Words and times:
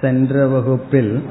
சென்ற 0.00 0.46
வகுப்பில் 0.46 1.22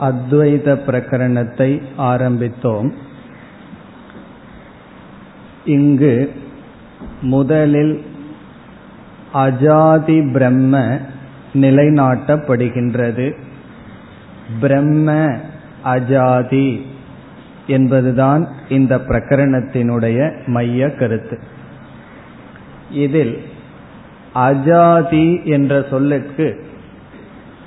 அத்வைத 0.00 0.78
பிரகரணத்தை 0.86 1.82
ஆரம்பித்தோம். 1.98 2.92
இங்கு 5.64 6.32
முதலில் 7.20 8.06
அஜாதி 9.34 10.32
பிரம்ம 10.32 10.98
நிலைநாட்டப்படுகின்றது. 11.54 13.38
பிரம்ம 14.60 15.36
அஜாதி 15.84 16.82
என்பதுதான் 17.66 18.48
இந்த 18.68 18.96
பிரகரணத்தினுடைய 18.96 20.46
மைய 20.46 20.90
கருத்து. 20.90 21.40
இதில் 22.90 23.47
அஜாதி 24.38 25.44
என்ற 25.44 25.86
சொல்லுக்கு 25.90 26.66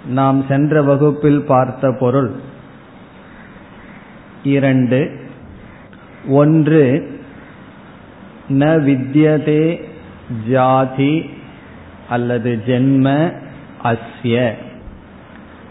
நாம் 0.05 0.45
சென்ற 0.47 0.81
வகுப்பில் 0.81 1.43
பார்த்த 1.43 1.91
பொருள். 1.99 2.31
இரண்டு 4.43 4.99
ஒன்று 6.27 6.83
ந 8.49 8.63
வித்யதே 8.87 9.81
ஜாதி 10.49 11.29
அல்லது 12.09 12.51
ஜென்ம 12.65 13.33
அஸ்ய. 13.83 14.51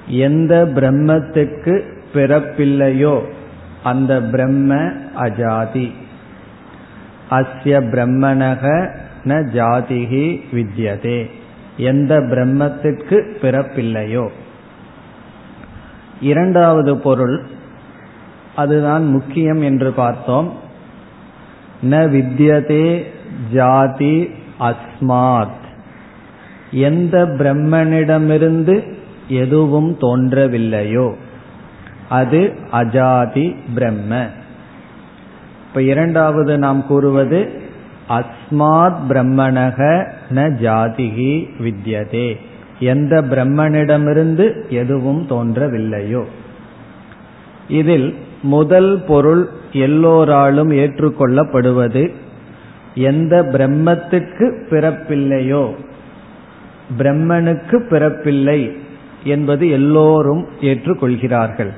எந்த 0.06 0.54
பிரம்மத்துக்கு 0.74 1.74
பிறப்பில்லையோ 2.14 3.14
அந்த 3.82 4.20
பிரம்ம 4.22 4.74
அஜாதி. 5.20 5.90
அஸ்ய 7.30 7.74
பிரம்மணக 7.92 8.64
ந 9.24 9.28
ஜாதிகி 9.28 10.40
வித்யதே. 10.52 11.30
எந்த 11.76 12.20
பிரம்மத்திற்கு 12.20 13.36
பிறப்பில்லையோ. 13.42 14.28
இரண்டாவது 16.20 16.96
பொருள் 16.96 17.42
அதுதான் 18.56 19.04
முக்கியம் 19.04 19.62
என்று 19.62 19.92
பார்த்தோம். 19.92 20.52
ந 21.82 21.92
வித்யதே 21.92 23.04
ஜாதி 23.52 24.30
அஸ்மாத். 24.60 25.58
எந்த 26.70 27.26
பிரம்மனிடமிருந்து 27.26 28.92
எதுவும் 29.28 29.96
தோன்றவில்லையோ. 30.00 31.14
அது 32.08 32.54
அஜாதி 32.72 33.56
பிரம்ம. 33.74 34.26
இப்ப 35.68 35.82
இரண்டாவது 35.82 36.58
நாம் 36.58 36.86
கூறுவது 36.86 37.59
அஸ்மாத் 38.10 38.96
பிரம்மணக 39.08 40.06
ந 40.30 40.50
ஜாதிகி 40.62 41.48
வித்யதே. 41.58 42.36
எந்த 42.78 43.22
பிரம்மனிடமிருந்து 43.22 44.68
எதுவும் 44.68 45.26
தோன்றவில்லையோ. 45.28 46.24
இதில் 47.68 48.14
முதல் 48.42 49.04
பொருள் 49.06 49.48
எல்லோராலும் 49.72 50.70
ஏற்றுக்கொள்ளப்படுவது 50.70 52.12
எந்த 52.94 53.42
பிரம்மத்துக்கு 53.42 54.54
பிறப்பில்லையோ. 54.70 55.74
பிரம்மனுக்கு 56.98 57.82
பிறப்பில்லை 57.90 58.76
என்பது 59.24 59.70
எல்லோரும் 59.70 60.46
ஏற்றுக்கொள்கிறார்கள். 60.60 61.70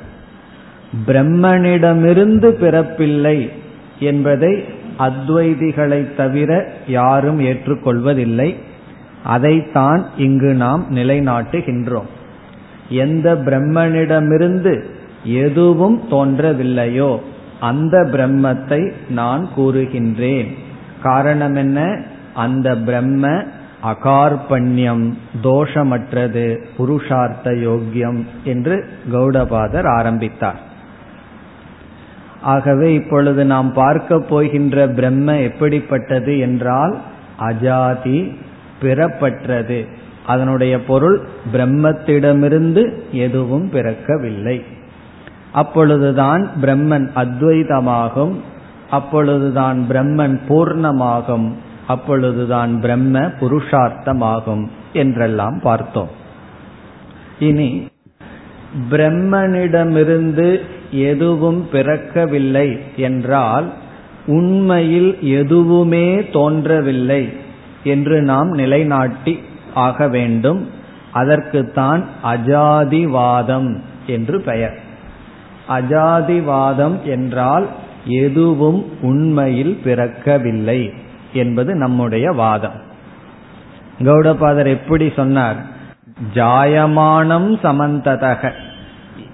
பிரம்மனிடமிருந்து 1.07 2.49
பிறப்பில்லை 2.61 3.49
என்பதை 3.99 4.72
அத்வைதிகளை 4.99 6.15
தவிர 6.15 6.73
யாரும் 6.87 7.41
ஏற்றுக்கொள்வதில்லை. 7.41 8.57
அதைத்தான் 9.25 10.07
இங்கு 10.17 10.55
நாம் 10.55 10.87
நிலைநாட்டுகின்றோம். 10.95 12.11
எந்த 12.89 13.35
பிரம்மனிடமிருந்து 13.35 14.85
எதுவும் 15.25 16.03
தோன்றவில்லையோ 16.11 17.21
அந்த 17.61 18.09
பிரம்மத்தை 18.13 18.93
நான் 19.09 19.49
கூறுகின்றேன். 19.57 20.55
காரணம் 21.03 21.55
என்ன 21.55 22.03
அந்த 22.35 22.77
பிரம்ம 22.77 23.43
அகார்பண்யம் 23.85 25.13
தோஷமற்றது 25.43 26.65
புருஷார்த்த 26.79 27.45
யோக்கியம் 27.45 28.27
என்று 28.45 28.89
கௌடபாதர் 29.13 29.87
ஆரம்பித்தார். 29.87 30.71
ஆகவே 32.43 32.95
இப்பொழுது 32.95 33.45
நாம் 33.45 33.73
பார்க்க 33.73 34.19
போகின்ற 34.19 34.89
பிரம்ம 34.89 35.39
எப்படிப்பட்டது 35.39 36.39
என்றால் 36.39 36.99
அஜாதி 37.41 38.37
பிறப்பற்றது. 38.83 39.87
அதனுடைய 40.27 40.85
பொருள் 40.85 41.23
பிரம்மத்திடமிருந்து 41.53 42.99
எதுவும் 43.13 43.71
பிறக்கவில்லை. 43.73 44.65
அப்பொழுதுதான் 45.53 46.49
பிரம்மன் 46.63 47.09
அத்வைதமாகும் 47.17 48.35
அப்பொழுதுதான் 48.91 49.87
பிரம்மன் 49.89 50.39
பூர்ணமாகும் 50.49 51.53
அப்பொழுதுதான் 51.87 52.81
பிரம்ம 52.81 53.19
புருஷார்த்தமாகும் 53.19 54.69
என்றெல்லாம் 54.93 55.61
பார்த்தோம். 55.63 56.09
இனி 57.39 57.89
பிரம்மனிடமிருந்து 58.91 60.61
எதுவும் 60.93 61.69
பிறக்கவில்லை 61.73 62.79
என்றால் 62.97 63.73
உண்மையில் 64.27 65.19
எதுவுமே 65.23 66.29
தோன்றவில்லை 66.29 67.33
என்று 67.85 68.23
நாம் 68.23 68.51
நிலைநாட்டி 68.51 69.43
ஆக 69.75 70.09
வேண்டும். 70.09 70.71
அதற்குத்தான் 71.13 72.05
அஜாதிவாதம் 72.25 73.81
என்று 74.07 74.41
பெயர். 74.41 74.79
அஜாதிவாதம் 75.69 77.03
என்றால் 77.03 77.67
எதுவும் 78.05 79.01
உண்மையில் 79.01 79.81
பிறக்கவில்லை 79.85 80.93
என்பது 81.33 81.75
நம்முடைய 81.75 82.31
வாதம். 82.31 82.81
கௌடபாதர் 83.99 84.67
எப்படி 84.67 85.13
சொன்னார்? 85.17 85.57
ஜாயமானம் 86.35 87.59
சமந்ததக. 87.63 88.51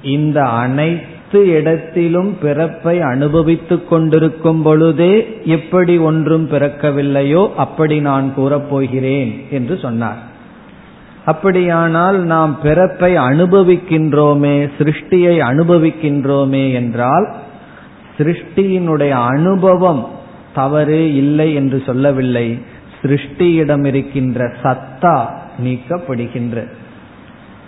இந்த 0.03 0.45
அனைத்து 0.45 1.17
இடத்திலும் 1.33 2.39
பிறப்பை 2.39 3.01
அனுபவித்துக் 3.01 3.89
கொண்டிருக்கும் 3.89 4.63
பொழுதே 4.63 5.41
எப்படி 5.45 5.99
ஒன்றும் 5.99 6.51
பிறக்கவில்லையோ 6.51 7.55
அப்படி 7.55 8.01
நான் 8.01 8.33
கூறப்போகிறேன் 8.37 9.49
என்று 9.51 9.79
சொன்னார். 9.79 10.17
அப்படியானால் 11.25 12.17
நாம் 12.17 12.61
பிறப்பை 12.61 13.17
அனுபவிக்கின்றோமே 13.17 14.71
சிருஷ்டியை 14.79 15.41
அனுபவிக்கின்றோமே 15.41 16.73
என்றால் 16.73 17.35
சிருஷ்டியினுடைய 18.19 19.11
அனுபவம் 19.11 20.09
தவறு 20.55 21.15
இல்லை 21.15 21.55
என்று 21.55 21.83
சொல்லவில்லை. 21.87 22.59
சிருஷ்டியிடம் 23.03 23.87
இருக்கின்ற 23.87 24.53
சத்தா 24.63 25.27
நீக்கப்படுகின்ற. 25.65 26.69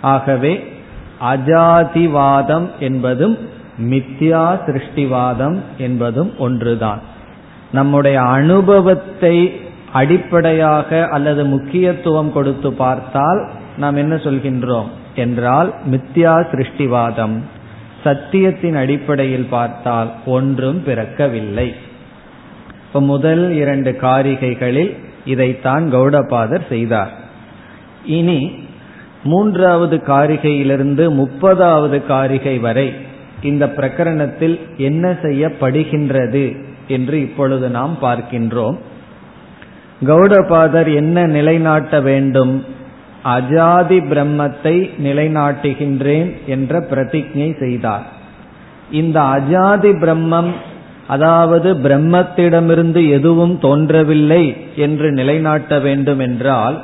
ஆகவே 0.01 0.63
அஜாதிவாதம் 1.21 2.67
என்பதும் 2.79 3.37
மித்யா 3.77 4.45
சிருஷ்டிவாதம் 4.65 5.59
என்பதும் 5.77 6.37
ஒன்றுதான். 6.37 7.01
நம்முடைய 7.71 8.21
அனுபவத்தை 8.21 9.53
அடிப்படையாக 9.93 11.07
அல்லது 11.07 11.45
முக்கியத்துவம் 11.45 12.31
கொடுத்து 12.31 12.73
பார்த்தால் 12.73 13.51
நாம் 13.77 13.95
என்ன 13.95 14.15
சொல்கின்றோம் 14.15 14.89
என்றால் 15.15 15.73
மித்யா 15.91 16.35
சிருஷ்டிவாதம். 16.51 17.37
சத்தியத்தின் 18.03 18.75
அடிப்படையில் 18.75 19.47
பார்த்தால் 19.49 20.11
ஒன்றும் 20.25 20.83
பிறக்கவில்லை. 20.85 21.73
இப்ப 22.87 23.01
முதல் 23.01 23.51
இரண்டு 23.51 23.97
காரிகைகளில் 24.01 24.97
இதைத்தான் 25.25 25.93
கௌடபாதர் 25.93 26.67
செய்தார். 26.69 27.11
இனி 28.05 28.39
மூன்றாவது 29.23 29.97
காரிகையிலிருந்து 29.97 31.03
முப்பதாவது 31.19 32.05
காரிகை 32.05 32.59
வரை 32.59 32.93
இந்த 33.41 33.65
பிரகரணத்தில் 33.75 34.59
என்ன 34.77 35.09
செய்யப்படுகின்றது 35.09 36.57
என்று 36.87 37.21
இப்பொழுது 37.21 37.69
நாம் 37.69 37.97
பார்க்கின்றோம். 38.01 38.77
கௌடபாதர் 40.05 40.95
என்ன 40.95 41.27
நிலைநாட்ட 41.27 42.01
வேண்டும்? 42.01 42.63
அஜாதி 43.25 43.99
பிரம்மத்தை 44.09 44.89
நிலைநாட்டுகின்றேன் 45.03 46.31
என்ற 46.45 46.79
பிரதிஜை 46.79 47.59
செய்தார். 47.59 48.05
இந்த 48.91 49.21
அஜாதி 49.21 49.91
பிரம்மம் 50.03 50.51
அதாவது 51.07 51.73
பிரம்மத்திடமிருந்து 51.73 53.09
எதுவும் 53.09 53.59
தோன்றவில்லை 53.59 54.55
என்று 54.75 55.11
நிலைநாட்ட 55.11 55.79
வேண்டும் 55.79 56.19
என்றால் 56.19 56.81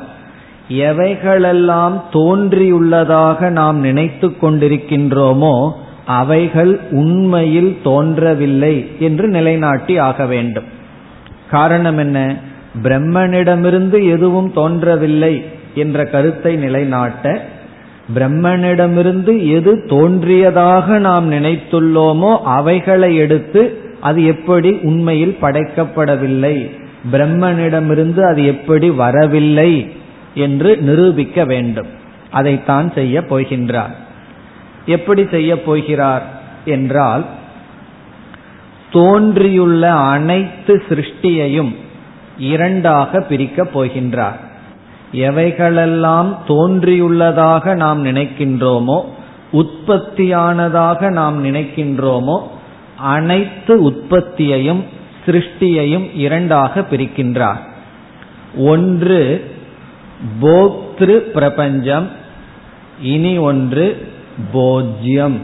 எவைகளெல்லாம் 0.69 2.01
தோன்றியுள்ளதாக 2.11 3.49
நாம் 3.49 3.79
நினைத்து 3.79 4.27
கொண்டிருக்கின்றோமோ 4.27 5.71
அவைகள் 6.05 6.79
உண்மையில் 6.91 7.77
தோன்றவில்லை 7.83 8.89
என்று 8.99 9.27
நிலைநாட்டி 9.27 9.97
ஆக 9.97 10.25
வேண்டும். 10.25 10.63
காரணம் 11.51 11.97
என்ன? 11.97 12.35
பிரம்மனிடமிருந்து 12.83 14.09
எதுவும் 14.09 14.53
தோன்றவில்லை 14.53 15.45
என்ற 15.75 16.05
கருத்தை 16.05 16.55
நிலைநாட்ட 16.55 17.41
பிரம்மனிடமிருந்து 18.15 19.47
எது 19.47 19.85
தோன்றியதாக 19.87 20.99
நாம் 20.99 21.31
நினைத்துள்ளோமோ 21.31 22.37
அவைகளை 22.37 23.15
எடுத்து 23.15 23.81
அது 23.99 24.25
எப்படி 24.25 24.79
உண்மையில் 24.83 25.37
படைக்கப்படவில்லை? 25.41 26.71
பிரம்மனிடமிருந்து 27.11 28.19
அது 28.19 28.45
எப்படி 28.45 28.89
வரவில்லை? 28.89 29.87
என்று 30.37 30.77
நிரூபிக்க 30.77 31.45
வேண்டும். 31.45 31.89
அதைத்தான் 32.31 32.91
செய்ய 32.93 33.19
போகின்றார். 33.19 33.95
எப்படி 34.85 35.27
செய்ய 35.31 35.61
போகிறார் 35.61 36.25
என்றால் 36.65 37.25
தோன்றியுள்ள 38.91 39.93
அனைத்து 39.93 40.83
சிருஷ்டியையும் 40.89 41.75
இரண்டாக 42.37 43.19
பிரிக்கப் 43.19 43.79
போகின்றார். 43.79 44.39
எவைகளெல்லாம் 45.13 46.29
தோன்றியுள்ளதாக 46.47 47.75
நாம் 47.75 48.05
நினைக்கின்றோமோ 48.05 48.99
உற்பத்தியானதாக 49.53 51.09
நாம் 51.09 51.37
நினைக்கின்றோமோ 51.45 52.37
அனைத்து 52.97 53.73
உற்பத்தியையும் 53.81 54.83
சிருஷ்டியையும் 55.25 56.05
இரண்டாக 56.15 56.85
பிரிக்கின்றார். 56.91 57.61
ஒன்று 58.57 59.21
போக்திரு 60.41 61.17
பிரபஞ்சம் 61.17 62.09
இனி 63.01 63.37
ஒன்று 63.37 64.07
போஜ்யம். 64.53 65.37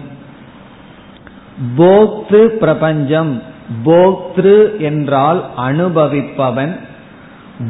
போக்து 1.78 2.48
பிரபஞ்சம் 2.48 3.42
போக்திரு 3.86 4.78
என்றால் 4.78 5.46
அனுபவிப்பவன் 5.58 6.80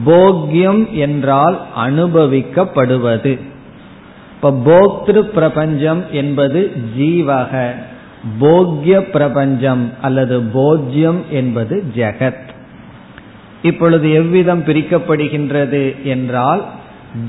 போக்யம் 0.06 0.92
என்றால் 0.92 1.62
அனுபவிக்கப்படுவது. 1.78 3.40
இப்ப 4.36 4.52
போக்திரு 4.52 5.20
பிரபஞ்சம் 5.20 6.04
என்பது 6.12 6.72
ஜீவக 6.98 7.72
போக்ய 8.42 9.02
பிரபஞ்சம் 9.02 9.92
அல்லது 10.02 10.40
போஜ்யம் 10.40 11.22
என்பது 11.30 11.84
ஜெகத். 11.96 12.48
இப்பொழுது 13.62 14.12
எவ்விதம் 14.12 14.64
பிரிக்கப்படுகின்றது 14.64 16.02
என்றால் 16.04 16.66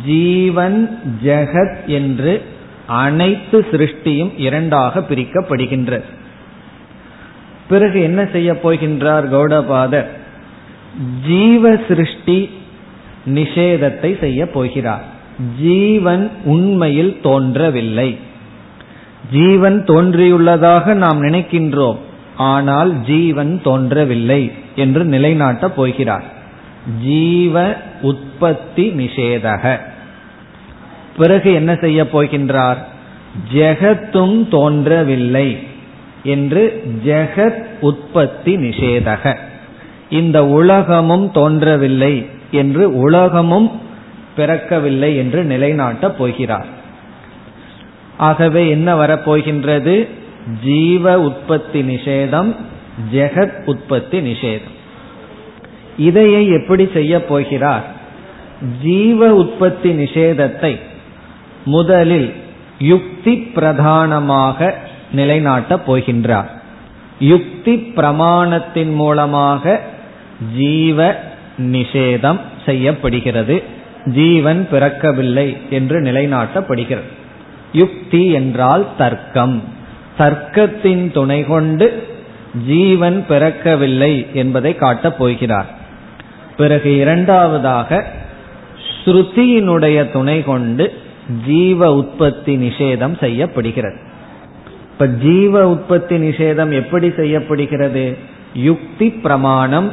ஜீவன் 0.06 1.00
ஜெகத் 1.24 1.84
என்று 1.86 2.42
அனைத்து 2.86 3.66
சிருஷ்டியும் 3.70 4.32
இரண்டாக 4.36 5.00
பிரிக்கப்படுகின்றது 5.00 6.04
பிறகு 7.68 8.00
என்ன 8.00 8.28
செய்ய 8.32 8.52
போகின்றார் 8.52 9.28
கௌடபாதர்? 9.34 10.06
ஜீவ 11.26 11.76
சிருஷ்டி 11.88 12.50
நிஷேதத்தை 13.26 14.18
செய்ய 14.18 14.50
போகிறார். 14.50 15.04
ஜீவன் 15.60 16.30
உண்மையில் 16.44 17.20
தோன்றவில்லை. 17.22 18.18
ஜீவன் 19.32 19.84
தோன்றியுள்ளதாக 19.84 20.94
நாம் 20.94 21.22
நினைக்கின்றோம். 21.22 21.96
ஆனால் 22.36 23.02
ஜீவன் 23.02 23.60
தோன்றவில்லை 23.62 24.52
என்று 24.76 25.04
நிலைநாட்டப் 25.04 25.76
போகிறார். 25.76 26.24
ஜீவ 27.02 27.76
உற்பத்தி 28.04 28.88
நிஷேதக. 28.88 29.78
பிறகு 31.16 31.52
என்ன 31.52 31.76
செய்ய 31.80 32.02
போகின்றார்? 32.02 32.76
ஜெகத்தும் 33.54 34.48
தோன்றவில்லை 34.48 35.66
என்று 36.24 36.82
ஜெகத் 37.04 37.64
உற்பத்தி 37.80 38.56
நிஷேதக. 38.56 39.38
இந்த 40.10 40.46
உலகமும் 40.46 41.30
தோன்றவில்லை 41.30 42.26
என்று 42.50 42.96
உலகமும் 42.96 43.80
பிறக்கவில்லை 44.36 45.16
என்று 45.16 45.42
நிலைநாட்டப் 45.42 46.16
போகிறார். 46.18 46.66
ஆகவே 48.16 48.68
என்ன 48.68 49.06
வரப்போகின்றது? 49.06 50.08
ஜீவ 50.64 51.20
உற்பத்தி 51.20 51.82
நிஷேதம் 51.82 52.56
ஜெகத் 53.12 53.64
உற்பத்தி 53.64 54.32
நிஷேதம். 54.32 54.72
இதையை 55.96 56.48
எப்படி 56.48 56.88
செய்ய 56.94 57.24
போகிறார்? 57.24 57.84
ஜீவ 58.82 59.34
உற்பத்தி 59.34 59.92
நிஷேதத்தை 59.92 60.80
முதலில் 61.64 62.32
யுக்தி 62.78 63.36
பிரதானமாக 63.36 64.74
நிலைநாட்டப் 65.16 65.82
போகின்றார். 65.86 66.48
யுக்தி 67.18 67.92
பிரமாணத்தின் 67.96 68.94
மூலமாக 68.94 69.80
ஜீவ 70.56 71.16
நிஷேதம் 71.58 72.40
செய்யப்படுகிறது. 72.66 73.62
ஜீவன் 74.04 74.68
பிறக்கவில்லை 74.72 75.56
என்று 75.70 76.00
நிலைநாட்டப்படுகிறது. 76.00 77.12
யுக்தி 77.72 78.30
என்றால் 78.30 78.86
தர்க்கம். 78.98 79.62
தர்க்கத்தின் 80.18 81.10
துணை 81.10 81.44
கொண்டு 81.44 82.06
ஜீவன் 82.66 83.24
பிறக்கவில்லை 83.28 84.26
என்பதை 84.32 84.74
காட்டப் 84.74 85.18
போகிறார். 85.18 85.82
பிறகு 86.56 86.96
இரண்டாவதாக 86.96 88.04
ஸ்ருதியினுடைய 89.04 90.12
துணை 90.12 90.42
கொண்டு 90.42 90.94
ஜீவ 91.46 91.94
உற்பத்தி 91.94 92.56
நிஷேதம் 92.56 93.18
செய்யப்படுகிறது. 93.18 93.96
இப்ப 94.92 95.06
ஜீவ 95.06 95.68
உற்பத்தி 95.68 96.16
நிஷேதம் 96.16 96.72
எப்படி 96.72 97.12
செய்யப்படுகிறது? 97.16 98.18
யுக்தி 98.54 99.10
பிரமாணம் 99.10 99.92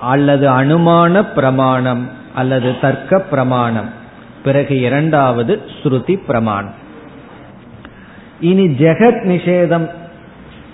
அல்லது 0.00 0.48
அனுமான 0.48 1.32
பிரமாணம் 1.34 2.10
அல்லது 2.34 2.78
தர்க்க 2.80 3.20
பிரமாணம். 3.20 3.90
பிறகு 4.44 4.80
இரண்டாவது 4.80 5.60
ஸ்ருதி 5.82 6.20
பிரமாணம். 6.26 6.74
இனி 8.40 8.66
ஜெகத் 8.66 9.24
நிஷேதம் 9.24 9.90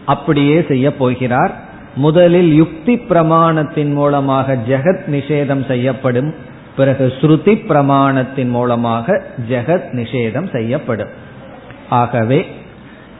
அப்படியே 0.07 0.65
செய்ய 0.69 0.97
போகிறார். 0.97 1.68
முதலில் 1.95 2.55
யுக்தி 2.55 2.95
பிரமாணத்தின் 2.95 3.93
மூலமாக 3.93 4.57
ஜெகத் 4.69 5.03
நிஷேதம் 5.11 5.67
செய்யப்படும். 5.67 6.35
பிறகு 6.77 7.13
ஸ்ருதி 7.21 7.55
பிரமாணத்தின் 7.69 8.49
மூலமாக 8.49 9.23
ஜெகத் 9.51 9.91
நிஷேதம் 9.93 10.51
செய்யப்படும். 10.53 11.09
ஆகவே 11.89 12.47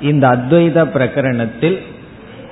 இந்த 0.01 0.29
அத்வைத 0.29 0.85
பிரகரணத்தில் 0.95 1.79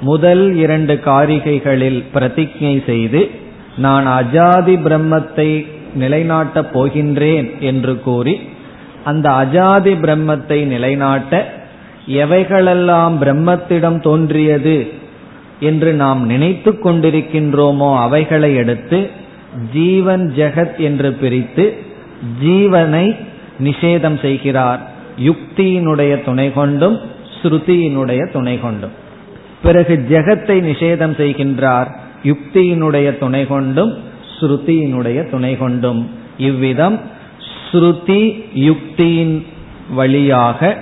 முதல் 0.00 0.54
இரண்டு 0.54 1.00
காரிகைகளில் 1.04 2.04
பிரதிஜை 2.14 2.84
செய்து 2.86 3.30
நான் 3.76 4.06
அஜாதி 4.06 4.74
பிரம்மத்தை 4.84 5.66
நிலைநாட்டப் 5.98 6.70
போகின்றேன் 6.74 7.58
என்று 7.58 8.00
கூறி 8.00 8.40
அந்த 9.04 9.30
அஜாதி 9.30 9.94
பிரம்மத்தை 10.02 10.64
நிலைநாட்ட 10.64 11.52
எவைகளெல்லாம் 12.08 13.14
பிரம்மத்திடம் 13.20 14.00
தோன்றியது 14.00 14.92
என்று 15.60 15.92
நாம் 15.92 16.26
நினைத்து 16.26 16.78
கொண்டிருக்கின்றோமோ 16.84 17.98
அவைகளை 17.98 18.54
எடுத்து 18.54 19.10
ஜீவன் 19.72 20.34
ஜெகத் 20.36 20.78
என்று 20.78 21.12
பிரித்து 21.12 21.76
ஜீவனை 22.44 23.16
நிஷேதம் 23.64 24.20
செய்கிறார். 24.20 24.80
யுக்தியினுடைய 25.24 26.24
துணை 26.24 26.52
கொண்டும் 26.52 27.00
ஸ்ருதியினுடைய 27.42 28.30
துணை 28.30 28.60
கொண்டும். 28.60 28.90
பிறகு 29.62 30.06
ஜெகத்தை 30.08 30.56
நிஷேதம் 30.70 31.14
செய்கின்றார். 31.16 31.86
யுக்தியினுடைய 32.24 33.18
துணை 33.18 33.46
கொண்டும் 33.46 33.94
ஸ்ருதியினுடைய 34.40 35.30
துணை 35.30 35.58
கொண்டும். 35.58 36.10
இவ்விதம் 36.38 37.00
ஸ்ருதி 37.72 38.44
யுக்தியின் 38.54 39.44
வழியாக 39.90 40.76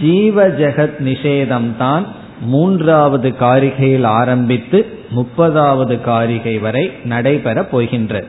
ஜீவ 0.00 0.48
ஜெகத் 0.48 0.98
நிஷேதம்தான் 1.00 2.06
மூன்றாவது 2.44 3.28
காரிகையில் 3.40 4.08
ஆரம்பித்து 4.20 4.78
முப்பதாவது 5.16 6.00
காரிகை 6.00 6.58
வரை 6.58 6.84
நடைபெறப் 7.04 7.70
போகின்றது 7.70 8.26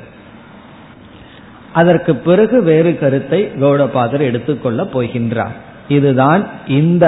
அதற்கு 1.73 2.15
பிறகு 2.15 2.63
வேறு 2.63 2.99
கருத்தை 2.99 3.43
கௌடபாதர் 3.61 4.23
எடுத்துக்கொள்ளப் 4.29 4.93
போகின்றார். 4.93 5.55
இதுதான் 5.87 6.47
இந்த 6.67 7.05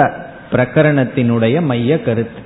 பிரகரணத்தினுடைய 0.52 1.60
மைய 1.60 2.02
கருத்து. 2.02 2.42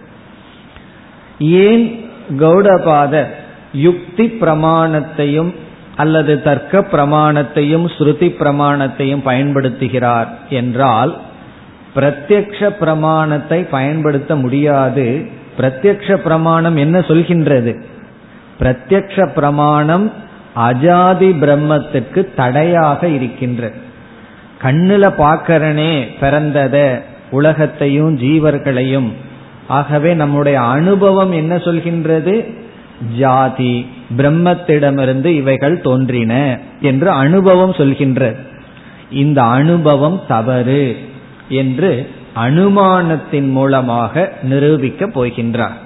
ஏன் 1.38 2.11
கௌடபாதர் 2.38 3.31
யுக்தி 3.73 4.26
பிரமாணத்தையும் 4.40 5.54
அல்லது 5.97 6.42
தர்க்க 6.42 6.81
பிரமாணத்தையும் 6.92 7.87
ஸ்ருதி 7.99 8.28
பிரமாணத்தையும் 8.40 9.25
பயன்படுத்துகிறார் 9.25 10.28
என்றால் 10.50 11.12
பிரத்யக்ஷ 11.95 12.71
பிரமாணத்தை 12.71 13.63
பயன்படுத்த 13.63 14.37
முடியாது. 14.37 15.27
பிரத்யக்ஷ 15.59 16.15
பிரமாணம் 16.17 16.77
என்ன 16.77 16.99
சொல்கின்றது? 16.99 17.83
பிரத்யக்ஷ 18.61 19.27
பிரமாணம் 19.35 20.13
அஜாதி 20.57 21.29
பிரம்மத்துக்கு 21.41 22.35
தடையாக 22.37 23.09
இருக்கின்ற. 23.09 23.71
கண்ணுல 24.63 25.13
பாக்கிறனே 25.19 26.09
பிறந்தத 26.21 27.01
உலகத்தையும் 27.31 28.19
ஜீவர்களையும். 28.19 29.13
ஆகவே 29.69 30.15
நம்முடைய 30.15 30.61
அனுபவம் 30.61 31.33
என்ன 31.33 31.57
சொல்கின்றது? 31.57 32.55
ஜாதி 33.19 33.87
பிரம்மத்திடமிருந்து 34.17 35.25
இவைகள் 35.25 35.81
தோன்றின 35.81 36.59
என்று 36.81 37.11
அனுபவம் 37.11 37.73
சொல்கின்றது 37.73 38.37
இந்த 39.11 39.43
அனுபவம் 39.43 40.21
தவறு. 40.29 41.11
என்று 41.49 42.11
அனுமானத்தின் 42.37 43.51
மூலமாக 43.51 44.33
நிரூபிக்க 44.43 45.07
போகின்றார். 45.07 45.77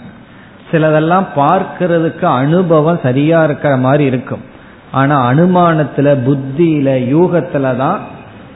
சிலதெல்லாம் 0.71 1.27
பார்க்கிறதுக்கு 1.37 2.25
அனுபவம் 2.25 3.01
சரியா 3.03 3.45
இருக்கிற 3.45 3.77
மாதிரி 3.77 4.05
இருக்கும். 4.05 4.41
ஆனா 4.91 5.33
அனுமானத்துல 5.33 6.17
புத்தியில 6.27 6.89
யூகத்துல 7.15 7.77
தான் 7.77 8.01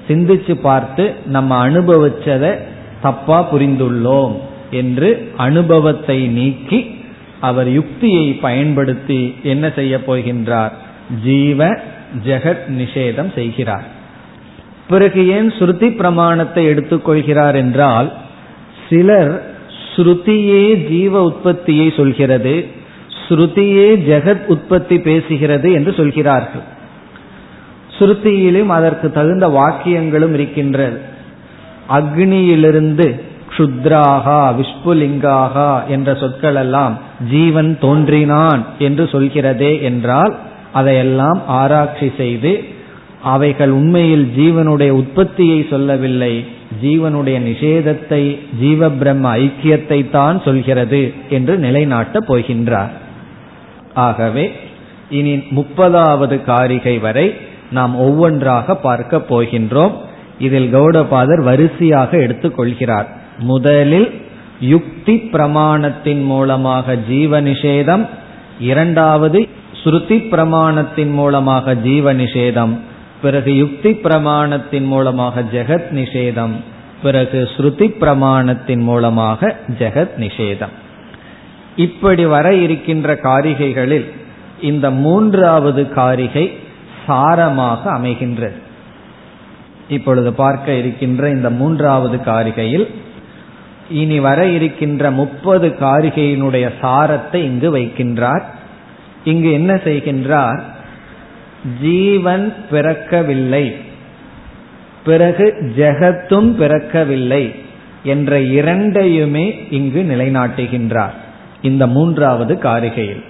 சிந்திச்சு 0.08 0.54
பார்த்து 0.54 1.14
நம்ம 1.26 1.68
அனுபவிச்சதை 1.68 2.54
தப்பா 3.02 3.52
புரிந்துள்ளோம் 3.52 4.38
என்று 4.70 5.32
அனுபவத்தை 5.36 6.26
நீக்கி 6.26 7.04
அவர் 7.40 7.68
யுக்தியை 7.68 8.32
பயன்படுத்தி 8.32 9.34
என்ன 9.42 9.72
செய்ய 9.74 10.00
போகின்றார்? 10.06 10.70
ஜீவ 11.24 11.66
ஜெகத் 12.24 12.64
நிஷேதம் 12.68 13.34
செய்கிறார். 13.34 13.98
பிறகு 14.90 15.22
ஏன் 15.36 15.48
ஸ்ருதி 15.58 15.88
பிரமாணத்தை 15.96 16.62
எடுத்துக்கொள்கிறார் 16.68 17.54
என்றால் 17.54 18.08
சிலர் 18.88 19.32
ஸ்ருதியே 19.92 20.62
ஜீவ 20.88 21.14
உற்பத்தியை 21.22 21.88
சொல்கிறது 21.96 22.54
ஸ்ருதியே 23.24 23.88
ஜெகத் 24.08 24.46
உற்பத்தி 24.46 24.96
பேசுகிறது 24.96 25.68
என்று 25.72 25.92
சொல்கிறார்கள். 25.92 26.64
ஸ்ருதியிலும் 27.96 28.70
அதற்கு 28.76 29.08
தகுந்த 29.10 29.46
வாக்கியங்களும் 29.48 30.34
இருக்கின்றது. 30.34 30.98
அக்னியிலிருந்து 31.88 33.06
க்ஷுத்ராகா 33.52 34.40
விஷ்புலிங்காகா 34.58 35.70
என்ற 35.88 36.10
சொற்கள் 36.14 36.54
எல்லாம் 36.54 36.94
ஜீவன் 37.30 37.70
தோன்றினான் 37.80 38.62
என்று 38.78 39.04
சொல்கிறதே 39.12 39.72
என்றால் 39.82 40.34
அதையெல்லாம் 40.72 41.40
ஆராய்ச்சி 41.60 42.08
செய்து 42.16 42.52
அவைகள் 43.22 43.70
உண்மையில் 43.70 44.32
ஜீவனுடைய 44.36 44.90
உற்பத்தியை 44.90 45.66
சொல்லவில்லை. 45.70 46.44
ஜீவனுடைய 46.82 47.38
நிஷேதத்தை 47.40 48.38
ஜீவ 48.60 48.90
பிரம்ம 48.90 49.36
ஐக்கியத்தை 49.36 50.10
தான் 50.10 50.42
சொல்கிறது 50.42 51.12
என்று 51.30 51.58
நிலைநாட்டப் 51.58 52.28
போகின்றார். 52.28 52.90
ஆகவே 53.94 54.52
இனி 55.10 55.34
முப்பதாவது 55.34 56.44
காரிகை 56.44 56.98
வரை 56.98 57.34
நாம் 57.70 57.96
ஒவ்வொன்றாக 57.96 58.74
பார்க்க 58.74 59.22
போகின்றோம். 59.28 59.92
இதில் 60.38 60.68
கௌடபாதர் 60.74 61.42
வரிசையாக 61.42 62.16
எடுத்துக்கொள்கிறார் 62.16 63.06
முதலில் 63.38 64.10
யுக்தி 64.60 65.14
பிரமாணத்தின் 65.14 66.22
மூலமாக 66.22 66.94
ஜீவ 66.94 67.40
நிஷேதம். 67.40 68.06
இரண்டாவது 68.58 69.48
ஸ்ருதி 69.84 70.18
பிரமாணத்தின் 70.32 71.10
மூலமாக 71.10 71.74
ஜீவ 71.74 72.14
நிஷேதம். 72.14 72.80
பிறகு 73.22 73.56
யுக்தி 73.56 73.90
பிரமாணத்தின் 73.90 74.86
மூலமாக 74.86 75.42
ஜெகத் 75.42 75.90
நிஷேதம் 75.90 76.54
பிறகு 77.02 77.48
ஸ்ருதி 77.56 77.86
பிரமாணத்தின் 78.00 78.82
மூலமாக 78.82 79.56
ஜெகத் 79.78 80.16
நிஷேதம். 80.18 80.74
இப்படி 81.76 82.26
வர 82.26 82.54
இருக்கின்ற 82.54 83.14
காரிகைகளில் 83.14 84.10
இந்த 84.60 84.90
மூன்றாவது 84.90 85.88
காரிகை 85.88 86.58
சாரமாக 87.06 87.78
அமைகின்றது. 87.84 88.58
இப்பொழுது 89.88 90.32
பார்க்க 90.32 90.72
இருக்கின்ற 90.72 91.30
இந்த 91.30 91.50
மூன்றாவது 91.50 92.16
காரிகையில் 92.16 92.94
இனி 93.90 94.20
வர 94.20 94.46
இருக்கின்ற 94.46 95.10
முப்பது 95.10 95.68
காரிகையினுடைய 95.68 96.70
சாரத்தை 96.80 97.34
இங்கு 97.34 97.76
வைக்கின்றார். 97.76 98.42
இங்கு 99.24 99.52
என்ன 99.52 99.74
செய்கின்றார்? 99.74 100.62
ஜீவன் 101.82 102.54
பிறக்கவில்லை. 102.70 103.74
பிறகு 105.04 105.72
ஜெகத்தும் 105.76 106.54
பிறக்கவில்லை 106.56 107.54
என்ற 108.02 108.40
இரண்டையுமே 108.40 109.66
இங்கு 109.70 110.02
நிலைநாட்டுகின்றார். 110.02 111.12
இந்த 111.62 111.86
மூன்றாவது 111.86 112.54
காரிகையில். 112.54 113.22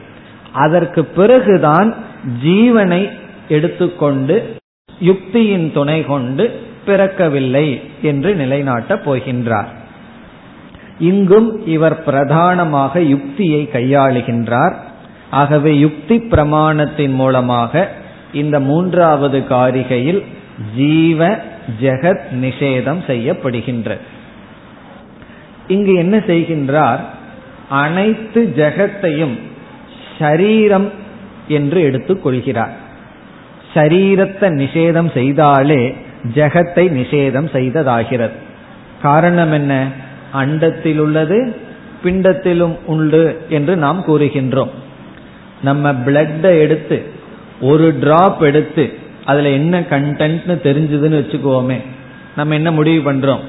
அதற்கு 0.53 1.05
பிறகுதான் 1.05 1.95
ஜீவனை 2.45 3.11
எடுத்துக்கொண்டு 3.49 4.57
யுக்தியின் 5.05 5.73
துணை 5.73 6.05
கொண்டு 6.05 6.61
பிறக்கவில்லை 6.87 7.81
என்று 8.03 8.35
நிலைநாட்டப் 8.35 9.03
போகின்றார். 9.05 9.67
இங்கும் 10.99 11.67
இவர் 11.67 12.03
பிரதானமாக 12.03 13.01
யுக்தியை 13.01 13.69
கையாளுகின்றார். 13.73 14.75
ஆகவே 15.31 15.79
யுக்தி 15.79 16.19
பிரமாணத்தின் 16.19 17.15
மூலமாக 17.15 17.89
இந்த 18.33 18.61
மூன்றாவது 18.61 19.39
காரிகையில் 19.39 20.25
ஜீவ 20.77 21.39
ஜெகத் 21.81 22.21
நிஷேதம் 22.43 23.01
செய்யப்படுகின்றது 23.07 24.01
இங்கு 25.69 25.95
என்ன 25.95 26.19
செய்கின்றார்? 26.19 27.01
அனைத்து 27.69 28.53
ஜெகத்தையும் 28.57 29.39
ஷரீரம் 30.19 30.89
என்று 31.49 31.83
எடுத்துக் 31.83 32.23
கொள்கிறார். 32.23 32.73
ஷரீரத்தை 33.75 34.49
நிஷேதம் 34.63 35.11
செய்தாலே 35.15 35.95
ஜெகத்தை 36.35 36.87
நிஷேதம் 36.91 37.49
செய்ததாகிறது. 37.53 38.37
காரணம் 39.03 39.53
என்ன? 39.53 39.87
அண்டத்தில் 40.33 40.99
உள்ளது 40.99 41.57
பிண்டத்திலும் 42.05 42.79
உண்டு 42.85 43.41
என்று 43.49 43.77
நாம் 43.77 44.05
கூறுகின்றோம். 44.07 44.71
நம்ம 45.63 45.93
பிளட்டை 45.93 46.59
எடுத்து 46.59 47.19
ஒரு 47.61 47.99
டிராப் 48.01 48.43
எடுத்து 48.43 48.93
அதுல 49.25 49.49
என்ன 49.49 49.81
கண்டென்ட்னு 49.81 50.57
தெரிஞ்சதுன்னு 50.65 51.21
வச்சுக்கோமே 51.21 51.79
நம்ம 52.37 52.55
என்ன 52.55 52.71
முடிவு 52.71 53.13
பண்றோம்? 53.13 53.41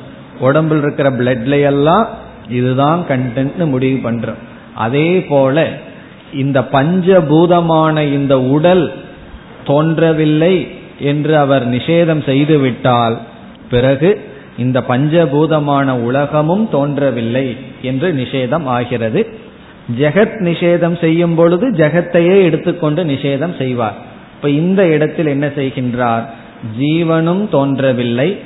உடம்புல 0.41 0.77
இருக்கிற 0.77 1.11
பிளட்ல 1.11 1.61
எல்லாம் 1.61 2.07
இதுதான் 2.49 3.05
கண்டென்ட்னு 3.07 3.65
முடிவு 3.65 4.11
பண்றோம். 4.11 4.39
அதே 4.75 5.23
போல 5.23 5.69
இந்த 6.33 6.61
பஞ்சபூதமான 6.61 8.01
இந்த 8.01 8.41
உடல் 8.41 8.93
தோன்றவில்லை 9.65 10.67
என்று 10.99 11.37
அவர் 11.37 11.69
நிஷேதம் 11.69 12.25
செய்துவிட்டால் 12.25 13.17
பிறகு 13.69 14.21
இந்த 14.57 14.83
பஞ்சபூதமான 14.87 15.91
உலகமும் 15.91 16.69
தோன்றவில்லை 16.69 17.57
என்று 17.81 18.13
நிஷேதம் 18.13 18.63
ஆகிறது. 18.63 19.39
ஜெகத் 19.99 20.37
நிஷேதம் 20.39 20.99
செய்யும் 20.99 21.35
பொழுது 21.35 21.71
ஜெகத்தையே 21.71 22.41
எடுத்துக்கொண்டு 22.41 23.03
நிஷேதம் 23.03 23.57
செய்வார். 23.57 23.95
இப்ப 24.35 24.49
இந்த 24.49 24.87
இடத்தில் 24.87 25.25
என்ன 25.25 25.47
செய்கின்றார்? 25.47 26.25
ஜீவனும் 26.79 27.49
தோன்றவில்லை 27.49 28.39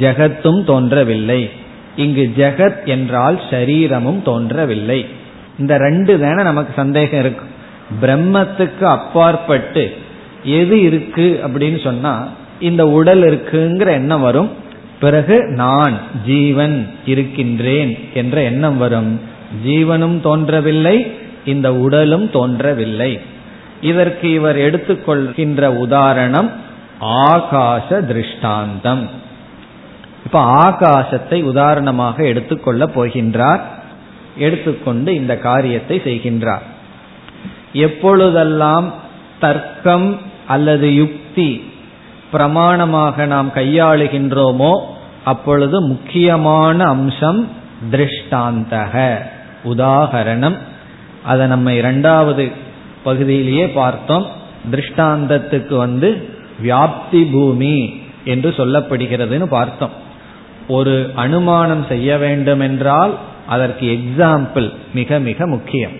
ஜெகத்தும் 0.00 0.64
தோன்றவில்லை. 0.64 1.50
இங்கு 1.96 2.32
ஜெகத் 2.36 2.84
என்றால் 2.84 3.40
ஷரீரமும் 3.50 4.22
தோன்றவில்லை. 4.22 5.06
இந்த 5.58 5.76
ரெண்டு 5.76 6.18
தானே 6.18 6.42
நமக்கு 6.42 6.72
சந்தேகம் 6.76 7.20
இருக்கு. 7.20 7.46
பிரம்மத்துக்கு 8.02 8.84
அப்பாற்பட்டு 8.84 9.96
எது 10.44 10.82
இருக்கு 10.82 11.40
அப்படின்னு 11.46 11.82
சொன்னா 11.82 12.28
இந்த 12.60 12.88
உடல் 12.88 13.22
இருக்குங்கிற 13.22 13.86
எண்ணம் 13.86 14.20
வரும். 14.20 14.50
பிறகு 15.00 15.44
நான் 15.44 15.98
ஜீவன் 16.26 16.90
இருக்கின்றேன் 17.06 17.98
என்ற 18.14 18.42
எண்ணம் 18.42 18.78
வரும். 18.78 19.20
ஜீவனும் 19.64 20.20
தோன்றவில்லை 20.20 21.12
இந்த 21.44 21.74
உடலும் 21.74 22.30
தோன்றவில்லை. 22.30 23.20
இதற்கு 23.80 24.32
இவர் 24.32 24.56
எடுத்துக்கொள்கின்ற 24.56 25.66
உதாரணம் 25.66 26.50
ஆகாச 27.00 28.06
திருஷ்டாந்தம். 28.06 29.08
இப்ப 30.24 30.40
ஆகாசத்தை 30.40 31.42
உதாரணமாக 31.42 32.24
எடுத்துக்கொள்ள 32.24 32.86
போகின்றார் 32.86 33.60
எடுத்துக்கொண்டு 34.36 35.14
இந்த 35.14 35.36
காரியத்தை 35.38 36.00
செய்கின்றார். 36.04 36.64
எப்பொழுதெல்லாம் 37.72 38.94
தர்க்கம் 39.40 40.20
அல்லது 40.46 40.94
யுக்தி 40.94 41.72
பிரமாணமாக 42.32 43.26
நாம் 43.26 43.50
கையாளுகின்றோமோ 43.54 44.80
அப்பொழுது 45.24 45.80
முக்கியமான 45.80 46.84
அம்சம் 46.84 47.48
திருஷ்டாந்தக. 47.90 48.94
உதாகரணம். 49.72 50.56
அதை 51.24 51.46
நம்ம 51.46 51.72
இரண்டாவது 51.72 52.52
பகுதியிலேயே 53.02 53.68
பார்த்தோம். 53.68 54.26
திருஷ்டாந்தத்துக்கு 54.70 55.74
வந்து 55.76 56.28
வியாப்தி 56.64 57.30
பூமி 57.32 58.00
என்று 58.24 58.50
சொல்லப்படுகிறதுன்னு 58.50 59.44
பார்த்தோம். 59.44 59.94
ஒரு 60.68 61.10
அனுமானம் 61.14 61.86
செய்ய 61.88 62.16
வேண்டும் 62.16 62.60
என்றால் 62.60 63.12
அதற்கு 63.46 63.86
எக்ஸாம்பிள் 63.86 64.72
மிக 64.94 65.18
மிக 65.18 65.46
முக்கியம். 65.46 65.92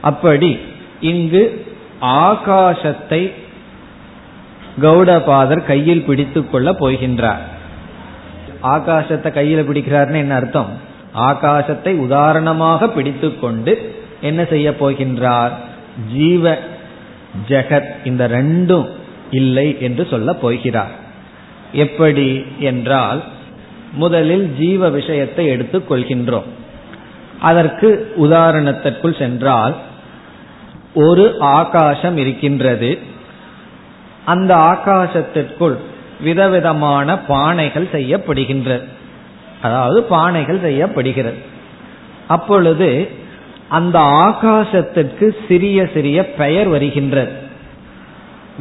அப்படி 0.00 0.58
இங்கு 1.00 1.42
ஆகாசத்தை 2.00 3.32
கௌடபாதர் 4.82 5.64
கையில் 5.64 6.04
பிடித்து 6.04 6.40
கொள்ள 6.50 6.72
போகின்றார். 6.72 7.42
ஆகாசத்தை 8.62 9.30
கையில் 9.30 9.68
பிடிக்கிறார்னு 9.68 10.14
என்ன 10.14 10.34
அர்த்தம்? 10.34 10.70
ஆகாசத்தை 11.14 11.96
உதாரணமாக 11.96 12.88
பிடித்துக்கொண்டு 12.88 14.02
என்ன 14.20 14.44
செய்ய 14.44 14.70
போகின்றார்? 14.70 15.50
ஜீவ 16.12 16.58
ஜெகத் 17.48 17.90
இந்த 18.04 18.28
ரெண்டும் 18.28 18.88
இல்லை 19.30 19.76
என்று 19.80 20.06
சொல்ல 20.10 20.34
போகிறார். 20.34 20.90
எப்படி 21.72 22.44
என்றால் 22.58 23.22
முதலில் 23.92 24.54
ஜீவ 24.58 24.88
விஷயத்தை 24.88 25.46
எடுத்துக் 25.46 25.92
கொள்கின்றோம். 25.92 26.48
அதற்கு 27.40 28.12
உதாரணத்திற்குள் 28.16 29.18
சென்றால் 29.18 29.74
ஒரு 30.94 31.36
ஆகாசம் 31.40 32.16
இருக்கின்றது. 32.16 32.98
அந்த 34.24 34.56
ஆகாசத்திற்குள் 34.56 35.76
விதவிதமான 36.20 37.14
பானைகள் 37.14 37.88
செய்யப்படுகின்றது 37.92 38.88
அதாவது 39.62 40.06
பானைகள் 40.10 40.60
செய்யப்படுகிறது. 40.60 41.38
அப்பொழுது 42.26 43.10
அந்த 43.68 43.98
ஆகாசத்திற்கு 43.98 45.36
சிறிய 45.48 45.90
சிறிய 45.94 46.32
பெயர் 46.32 46.68
வருகின்றது. 46.68 47.32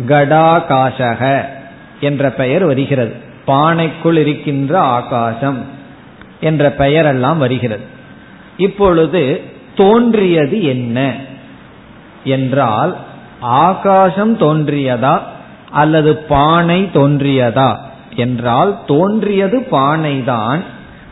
கடாகாசக 0.08 1.46
என்ற 2.00 2.30
பெயர் 2.30 2.66
வருகிறது. 2.66 3.14
பானைக்குள் 3.48 4.18
இருக்கின்ற 4.18 4.80
ஆகாசம் 4.80 5.66
என்ற 6.40 6.76
பெயரெல்லாம் 6.78 7.38
வருகிறது. 7.38 7.84
இப்பொழுது 8.58 9.42
தோன்றியது 9.76 10.64
என்ன 10.64 11.16
என்றால் 12.24 12.96
ஆகாசம் 13.42 14.40
தோன்றியதா 14.40 15.20
அல்லது 15.70 16.18
பானை 16.18 16.90
தோன்றியதா 16.94 17.76
என்றால் 18.16 18.80
தோன்றியது 18.88 19.68
பானைதான் 19.72 20.60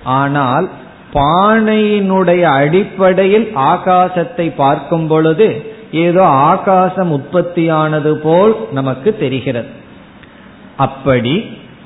ஆனால் 0.08 0.70
பானையினுடைய 1.14 2.42
அடிப்படையில் 2.42 3.48
ஆகாசத்தை 3.56 4.56
பார்க்கும் 4.56 5.08
பொழுது 5.08 5.76
ஏதோ 5.92 6.24
ஆகாசம் 6.24 7.12
உற்பத்தியானது 7.18 8.12
போல் 8.14 8.54
நமக்கு 8.72 9.10
தெரிகிறது. 9.18 9.70
அப்படி 10.78 11.36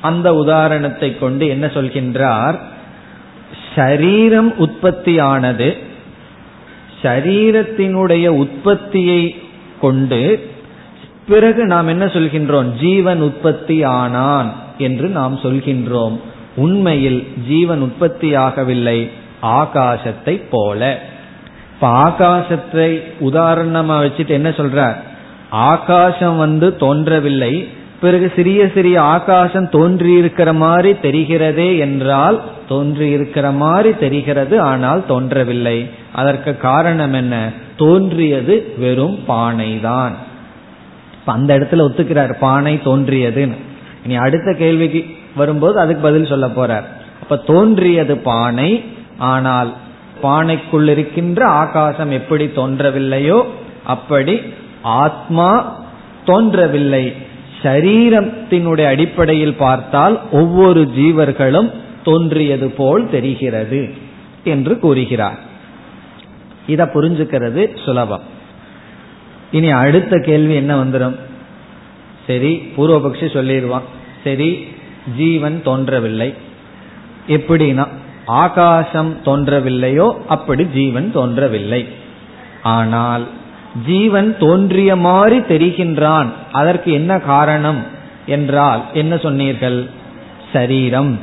அந்த 0.01 0.27
உதாரணத்தை 0.33 1.09
கொண்டு 1.17 1.47
என்ன 1.47 1.65
சொல்கின்றார்? 1.67 2.57
சரீரம் 3.75 4.51
உற்பத்தியானது 4.57 5.69
சரீரத்தினுடைய 7.03 8.27
உற்பத்தியை 8.43 9.21
கொண்டு 9.81 10.49
பிறகு 11.27 11.61
நாம் 11.65 11.87
என்ன 11.87 12.05
சொல்கின்றோம்? 12.05 12.69
ஜீவன் 12.81 13.21
உற்பத்தி 13.21 13.83
ஆனான் 13.83 14.49
என்று 14.77 15.07
நாம் 15.09 15.35
சொல்கின்றோம். 15.43 16.17
உண்மையில் 16.55 17.27
ஜீவன் 17.47 17.81
உற்பத்தியாகவில்லை 17.83 19.09
ஆகாசத்தை 19.43 20.43
போல. 20.49 21.01
இப்ப 21.73 22.03
ஆகாசத்தை 22.03 23.03
உதாரணமா 23.19 24.05
வச்சுட்டு 24.05 24.27
என்ன 24.27 24.49
சொல்றார் 24.49 24.95
ஆகாசம் 25.49 26.37
வந்து 26.37 26.75
தோன்றவில்லை 26.75 27.67
பிறகு 28.01 28.31
சிறிய 28.35 28.71
சிறிய 28.73 29.01
ஆகாசம் 29.01 29.65
தோன்றியிருக்கிற 29.65 30.55
மாதிரி 30.55 30.97
தெரிகிறதே 31.01 31.79
என்றால் 31.79 32.41
தோன்றியிருக்கிற 32.69 33.55
மாதிரி 33.55 33.97
தெரிகிறது 33.97 34.61
ஆனால் 34.61 35.05
தோன்றவில்லை. 35.05 35.89
அதற்கு 36.13 36.57
காரணம் 36.57 37.13
என்ன? 37.13 37.49
தோன்றியது 37.77 38.73
வெறும் 38.77 39.19
பானைதான். 39.27 40.11
அந்த 41.25 41.59
இடத்துல 41.59 41.73
ஒத்துக்கிறார் 41.73 42.33
பானை 42.39 42.79
தோன்றியதுன்னு. 42.83 43.55
இனி 44.05 44.15
அடுத்த 44.15 44.55
கேள்விக்கு 44.57 45.05
வரும்போது 45.35 45.79
அதுக்கு 45.79 46.01
பதில் 46.01 46.31
சொல்ல 46.31 46.47
போறார். 46.47 46.87
அப்ப 47.21 47.37
தோன்றியது 47.37 48.15
பானை 48.17 48.71
ஆனால் 49.17 49.71
பானைக்குள் 50.23 50.87
இருக்கின்ற 50.87 51.41
ஆகாசம் 51.47 52.11
எப்படி 52.11 52.45
தோன்றவில்லையோ 52.45 53.37
அப்படி 53.85 54.35
ஆத்மா 54.81 55.49
தோன்றவில்லை. 56.25 57.05
சரீரத்தினுடைய 57.63 58.85
அடிப்படையில் 58.85 59.55
பார்த்தால் 59.55 60.15
ஒவ்வொரு 60.31 60.81
ஜீவர்களும் 60.95 61.69
தோன்றியது 62.03 62.67
போல் 62.69 63.03
தெரிகிறது 63.09 63.81
என்று 64.43 64.73
கூறுகிறார். 64.79 65.39
இத 66.67 66.81
புரிஞ்சுக்கிறது 66.85 67.61
சுலபம். 67.85 68.25
இனி 69.51 69.69
அடுத்த 69.71 70.13
கேள்வி 70.17 70.55
என்ன 70.55 70.73
வந்துடும் 70.83 71.17
சரி 72.27 72.51
பூர்வபக்ஷி 72.75 73.27
சொல்லிடுவான். 73.37 73.87
சரி 74.23 74.49
ஜீவன் 75.17 75.63
தோன்றவில்லை. 75.63 76.33
எப்படின்னா 77.27 77.87
ஆகாசம் 78.25 79.17
தோன்றவில்லையோ 79.25 80.13
அப்படி 80.27 80.65
ஜீவன் 80.65 81.11
தோன்றவில்லை. 81.11 81.87
ஆனால் 82.63 83.27
ஜீவன் 83.85 84.37
தோன்றிய 84.37 84.95
மாதிரி 84.95 85.39
தெரிகின்றான். 85.39 86.29
அதற்கு 86.51 86.91
என்ன 86.91 87.19
காரணம் 87.19 87.81
என்றால் 88.25 88.81
என்ன 88.93 89.17
சொன்னீர்கள்? 89.17 89.89
சரீரம். 90.53 91.19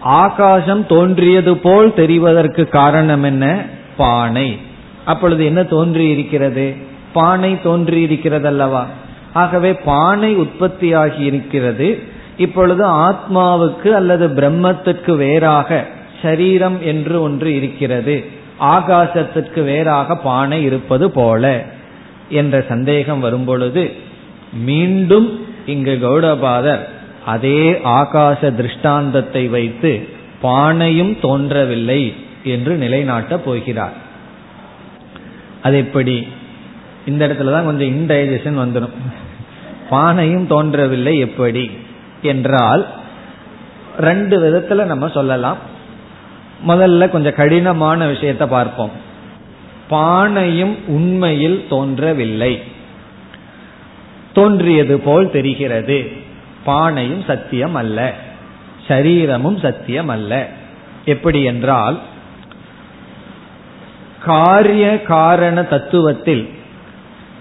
ஆகாசம் 0.00 0.86
தோன்றியது 0.86 1.56
போல் 1.56 1.92
தெரிவதற்கு 1.96 2.68
காரணம் 2.68 3.22
என்ன? 3.22 3.64
பானை. 3.96 4.58
அப்பொழுது 5.04 5.44
என்ன 5.44 5.62
தோன்றி 5.62 6.08
இருக்கிறது 6.08 6.76
பானை 7.12 7.62
தோன்றி 7.62 8.00
இருக்கிறது 8.00 8.46
அல்லவா 8.46 8.86
ஆகவே 9.32 9.74
பானை 9.74 10.36
உற்பத்தியாகி 10.36 11.20
இருக்கிறது 11.20 12.02
இப்பொழுது 12.36 12.86
ஆத்மாவுக்கு 12.86 13.88
அல்லது 13.88 14.28
பிரம்மத்துக்கு 14.28 15.16
வேறாக 15.16 15.86
சரீரம் 16.22 16.82
என்று 16.82 17.22
ஒன்று 17.22 17.54
இருக்கிறது. 17.54 18.24
ஆகாசத்திற்கு 18.60 19.64
வேறாக 19.64 20.16
பானை 20.16 20.62
இருப்பது 20.62 21.10
போல 21.10 21.64
என்ற 22.28 22.64
சந்தேகம் 22.68 23.20
வரும்பொழுது 23.20 23.92
மீண்டும் 24.52 25.46
இங்கு 25.66 25.98
கௌடபாதர் 26.02 26.88
அதே 27.26 27.72
ஆகாச 27.72 28.54
திருஷ்டாந்தத்தை 28.54 29.48
வைத்து 29.48 30.08
பானையும் 30.42 31.18
தோன்றவில்லை 31.20 32.14
என்று 32.44 32.76
நிலைநாட்டப் 32.76 33.44
போகிறார். 33.44 33.92
அது 35.62 35.76
எப்படி? 35.76 36.28
இந்த 37.06 37.28
இடத்துல 37.28 37.50
தான் 37.50 37.64
கொஞ்சம் 37.64 37.88
இன்டைஜஷன் 37.88 38.58
வந்துடும் 38.60 38.90
பானையும் 39.90 40.46
தோன்றவில்லை 40.46 41.18
எப்படி? 41.18 41.70
என்றால் 42.22 42.86
ரெண்டு 43.98 44.40
விதத்துல 44.40 44.84
நம்ம 44.84 45.08
சொல்லலாம். 45.08 45.56
முதல்ல 46.68 47.08
கொஞ்சம் 47.08 47.34
கடினமான 47.34 48.06
விஷயத்தை 48.06 48.46
பார்ப்போம். 48.46 48.90
பானையும் 49.90 50.76
உண்மையில் 50.86 51.66
தோன்றவில்லை. 51.68 52.62
தோன்றியது 54.32 55.00
போல் 55.00 55.30
தெரிகிறது. 55.30 56.12
பானையும் 56.66 57.24
சத்தியம் 57.26 57.74
அல்ல. 57.74 58.12
சரீரமும் 58.88 59.58
சத்தியம் 59.58 60.08
அல்ல. 60.08 60.48
எப்படி 61.04 61.42
என்றால் 61.42 61.98
காரிய 64.24 65.02
காரண 65.02 65.60
தத்துவத்தில் 65.60 66.48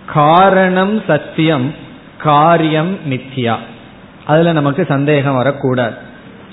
காரணம் 0.05 1.01
சத்தியம் 1.07 1.73
காரியம் 2.17 2.97
மித்யா. 3.09 3.55
அதுல 4.25 4.51
நமக்கு 4.51 4.85
சந்தேகம் 4.85 5.35
வரக்கூடாது. 5.35 5.93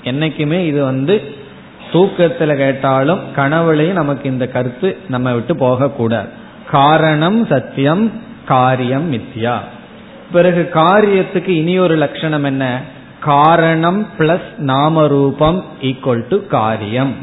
என்னைக்குமே 0.03 0.65
இது 0.65 0.83
வந்து 0.83 1.35
தூக்கத்துல 1.93 2.55
கேட்டாலும் 2.55 3.19
கனவுலையும் 3.35 3.91
நமக்கு 3.91 4.29
இந்த 4.29 4.47
கருத்து 4.47 4.97
நம்ம 5.09 5.33
விட்டு 5.33 5.57
போகக்கூடாது. 5.57 6.29
காரணம் 6.71 7.45
சத்தியம் 7.45 8.11
காரியம் 8.45 9.13
மித்யா. 9.13 9.57
பிறகு 10.31 10.69
காரியத்துக்கு 10.73 11.47
இனி 11.47 11.79
ஒரு 11.79 11.95
லட்சணம் 11.95 12.43
என்ன? 12.43 12.81
காரணம் 13.19 14.07
பிளஸ் 14.17 14.49
நாமரூபம் 14.57 15.63
ஈக்குவல் 15.81 16.23
டு 16.29 16.47
காரியம். 16.47 17.15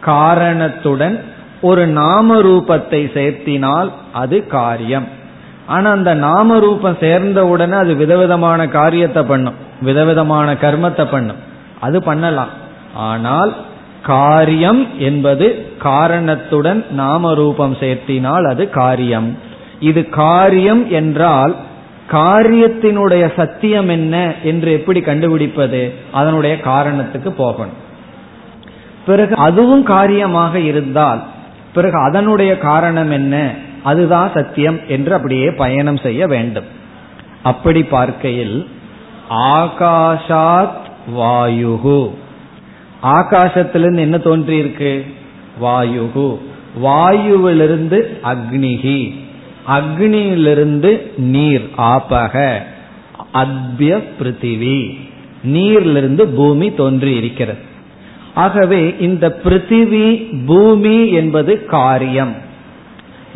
காரணத்துடன் 0.00 1.24
ஒரு 1.60 1.86
நாம 1.86 2.42
ரூபத்தை 2.42 3.00
சேர்த்தினால் 3.14 3.92
அது 4.12 4.46
காரியம். 4.46 5.08
ஆனா 5.68 5.90
அந்த 5.90 6.14
நாம 6.14 6.58
ரூபம் 6.58 6.96
சேர்ந்த 7.00 7.40
உடனே 7.46 7.76
அது 7.76 7.94
விதவிதமான 7.94 8.68
காரியத்தை 8.68 9.22
பண்ணும். 9.22 9.56
விதவிதமான 9.82 10.52
கர்மத்தை 10.52 11.04
பண்ணும். 11.10 11.40
அது 11.80 11.98
பண்ணலாம். 12.02 12.52
ஆனால் 13.08 13.52
காரியம் 14.02 14.82
என்பது 14.98 15.46
காரணத்துடன் 15.78 16.80
நாம 16.90 17.34
ரூபம் 17.34 17.74
சேர்த்தினால் 17.80 18.44
அது 18.44 18.64
காரியம். 18.70 19.28
இது 19.80 20.08
காரியம் 20.08 20.82
என்றால் 20.90 21.54
காரியத்தினுடைய 22.10 23.24
சத்தியம் 23.36 23.88
என்ன 23.88 24.14
என்று 24.42 24.72
எப்படி 24.72 25.00
கண்டுபிடிப்பது? 25.00 25.82
அதனுடைய 26.12 26.54
காரணத்துக்கு 26.60 27.30
போகணும். 27.30 27.78
பிறகு 29.06 29.34
அதுவும் 29.36 29.82
காரியமாக 29.82 30.54
இருந்தால் 30.70 31.20
பிறகு 31.74 31.96
அதனுடைய 31.98 32.52
காரணம் 32.58 33.10
என்ன? 33.10 33.36
அதுதான் 33.90 34.30
சத்தியம் 34.34 34.78
என்று 34.88 35.12
அப்படியே 35.14 35.48
பயணம் 35.62 36.00
செய்ய 36.06 36.22
வேண்டும். 36.26 36.68
அப்படி 37.42 37.80
பார்க்கையில் 37.92 38.56
ஆகாஷாத் 39.52 40.84
வாயுகு 41.16 42.00
ஆகாசத்திலிருந்து 43.02 44.04
என்ன 44.06 44.18
தோன்றி 44.18 44.56
இருக்கு 44.56 44.92
வாயுகு 45.62 46.28
வாயுவிலிருந்து 46.84 47.98
அக்னிகி 48.24 48.98
அக்னியிலிருந்து 49.68 50.90
நீர் 51.32 51.66
ஆபக. 51.92 52.34
அத்ய 53.32 53.90
பிருத்திவி. 54.18 54.78
நீரிலிருந்து 55.54 56.24
பூமி 56.38 56.68
தோன்றி 56.74 57.12
இருக்கிறது 57.16 57.62
ஆகவே 58.34 58.82
இந்த 59.00 59.26
பிருத்திவி 59.44 60.06
பூமி 60.46 60.96
என்பது 61.10 61.52
காரியம். 61.64 62.34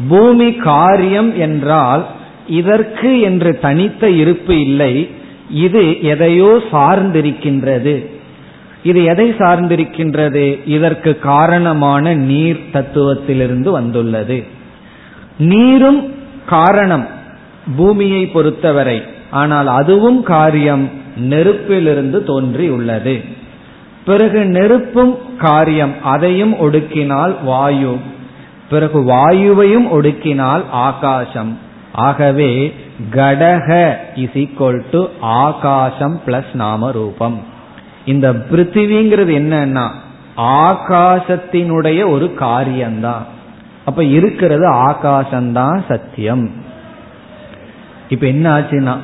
பூமி 0.09 0.53
காரியம் 0.53 1.39
என்றால் 1.39 2.07
இதற்கு 2.47 3.21
என்று 3.21 3.59
தனித்த 3.59 4.11
இருப்பு 4.11 4.61
இல்லை. 4.61 5.09
இது 5.51 6.03
எதையோ 6.03 6.63
சார்ந்திருக்கின்றது. 6.73 8.07
இது 8.83 9.05
எதை 9.05 9.31
சார்ந்திருக்கின்றது? 9.31 10.61
இதற்கு 10.67 11.19
காரணமான 11.19 12.15
நீர் 12.15 12.63
தத்துவத்திலிருந்து 12.73 13.71
வந்துள்ளது. 13.71 14.45
நீரும் 15.39 16.15
காரணம் 16.47 17.07
பூமியை 17.77 18.27
பொறுத்தவரை. 18.27 19.03
ஆனால் 19.31 19.67
அதுவும் 19.67 20.23
காரியம் 20.23 20.91
நெருப்பிலிருந்து 21.21 22.23
தோன்றியுள்ளது. 22.23 23.25
பிறகு 24.05 24.45
நெருப்பும் 24.45 25.19
காரியம் 25.39 25.95
அதையும் 26.03 26.55
ஒடுக்கினால் 26.55 27.35
வாயு. 27.45 27.97
பிறகு 28.73 28.99
வாயுவையும் 29.01 29.89
ஒடுக்கினால் 29.93 30.65
ஆகாசம். 30.71 31.53
ஆகவே 31.93 32.51
கடக 33.11 33.69
இஸ் 34.15 34.37
ஈக்வல் 34.43 34.83
டு 34.91 35.01
ஆகாசம் 35.21 36.21
பிளஸ் 36.27 36.53
நாம 36.53 36.91
ரூபம் 36.91 37.39
இந்த 38.05 38.33
பிருத்திவிங்கிறது 38.33 39.33
என்னன்னா 39.41 39.87
ஆகாசத்தினுடைய 40.37 42.01
ஒரு 42.11 42.35
காரியம்தான். 42.35 43.27
அப்ப 43.85 44.05
இருக்கிறது 44.05 44.67
ஆகாசம்தான் 44.91 45.79
சத்தியம். 45.89 46.45
இப்ப 48.09 48.27
என்ன 48.27 48.47
ஆச்சுன்னா 48.59 48.95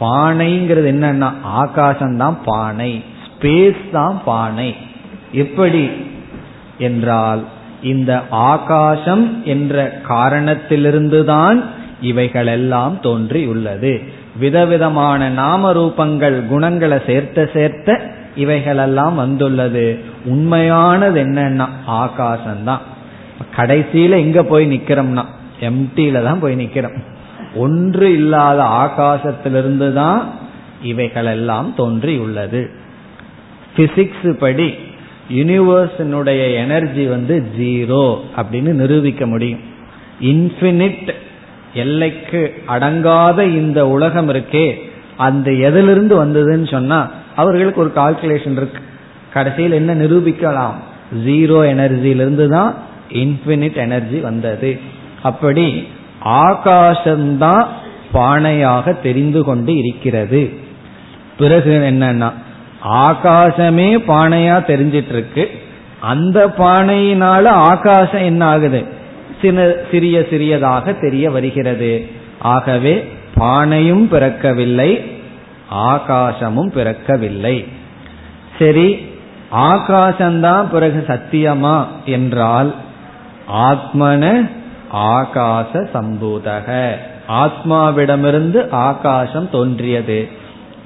பானைங்கிறது 0.00 0.88
என்னன்னா 0.94 1.30
ஆகாசம்தான் 1.60 2.36
பானை 2.44 2.92
ஸ்பேஸ் 3.26 3.90
தான் 3.92 4.16
பானை. 4.24 4.70
எப்படி? 5.32 5.84
என்றால் 6.78 7.42
இந்த 7.82 8.22
ஆகாசம் 8.30 9.42
என்ற 9.44 10.00
காரணத்திலிருந்துதான் 10.08 11.64
இவைகளெல்லாம் 12.00 12.98
தோன்றியுள்ளது. 13.02 14.02
விதவிதமான 14.38 15.28
நாம 15.28 15.72
ரூபங்கள் 15.72 16.46
குணங்களை 16.46 16.98
சேர்த்த 17.06 17.50
சேர்த்த 17.52 18.00
இவைகளெல்லாம் 18.36 19.14
வந்துள்ளது. 19.14 19.98
உண்மையானது 20.24 21.24
என்னன்னா 21.24 21.68
ஆகாசம்தான். 21.88 22.78
கடைசியில 23.56 24.10
எங்க 24.10 24.42
போய் 24.42 24.76
நிக்கிறோம்னா 24.76 25.24
எம்டியில 25.60 26.24
தான் 26.24 26.38
போய் 26.38 26.64
நிக்கிறோம். 26.64 26.98
ஒன்று 27.54 28.12
இல்லாத 28.12 28.62
ஆகாசத்திலிருந்து 28.62 29.92
தான் 29.92 30.30
இவைகளெல்லாம் 30.82 31.74
தோன்றியுள்ளது. 31.76 32.70
பிசிக்ஸ் 33.76 34.32
படி 34.32 34.74
யூனிவர்ஸினுடைய 35.30 36.54
எனர்ஜி 36.54 37.06
வந்து 37.06 37.44
ஜீரோ 37.58 38.18
அப்படின்னு 38.36 38.72
நிரூபிக்க 38.72 39.26
முடியும். 39.26 39.58
இன்ஃபினிட் 40.20 41.14
எல்லைக்கு 41.74 42.54
அடங்காத 42.68 43.42
இந்த 43.42 43.88
உலகம் 43.88 44.28
இருக்கே 44.28 44.74
அந்த 45.16 45.52
எதிலிருந்து 45.52 46.24
வந்ததுன்னு 46.24 46.70
சொன்னா 46.70 47.10
அவர்களுக்கு 47.36 47.80
ஒரு 47.80 47.92
கால்குலேஷன் 47.96 48.56
இருக்கு. 48.56 48.82
கடைசியில் 49.32 49.72
என்ன 49.72 49.94
நிரூபிக்கலாம்? 49.94 50.74
ஜீரோ 51.26 51.58
எனர்ஜியிலிருந்து 51.72 52.46
தான் 52.48 52.74
இன்ஃபினிட் 53.12 53.76
எனர்ஜி 53.76 54.18
வந்தது. 54.18 54.80
அப்படி 55.22 55.86
ஆகாசம்தான் 56.24 57.66
பானையாக 58.14 59.00
தெரிந்து 59.00 59.44
கொண்டு 59.44 59.76
இருக்கிறது. 59.76 60.50
பிறகு 61.38 61.72
என்னன்னா 61.90 62.32
ஆகாசமே 62.88 63.98
பானையா 64.08 64.58
தெரிஞ்சிட்டு 64.64 65.08
இருக்கு 65.08 65.50
அந்த 66.00 66.46
பானையினால 66.46 67.46
ஆகாசம் 67.46 68.22
என்ன 68.22 68.44
ஆகுது 68.44 68.84
சின்ன 69.40 69.72
சிறிய 69.90 70.26
சிறியதாக 70.30 70.92
தெரிய 70.92 71.30
வருகிறது. 71.30 72.06
ஆகவே 72.38 73.12
பானையும் 73.36 74.08
பிறக்கவில்லை 74.08 75.10
ஆகாசமும் 75.70 76.72
பிறக்கவில்லை. 76.72 77.68
சரி 78.58 79.06
ஆகாசம்தான் 79.52 80.64
பிறகு 80.64 81.04
சத்தியமா 81.06 81.86
என்றால் 82.04 82.74
ஆத்மன 83.52 84.50
ஆகாச 84.92 85.72
சம்பூதக. 85.72 86.92
ஆத்மாவிடமிருந்து 87.28 88.70
ஆகாசம் 88.70 89.50
தோன்றியது. 89.50 90.28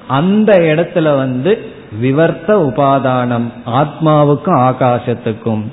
அந்த 0.07 0.59
இடத்துல 0.59 1.15
வந்து 1.15 1.70
விவர்த்த 1.99 2.73
உபாதானம் 2.73 3.51
ஆத்மாவுக்கும் 3.65 4.59
ஆகாசத்துக்கும். 4.59 5.63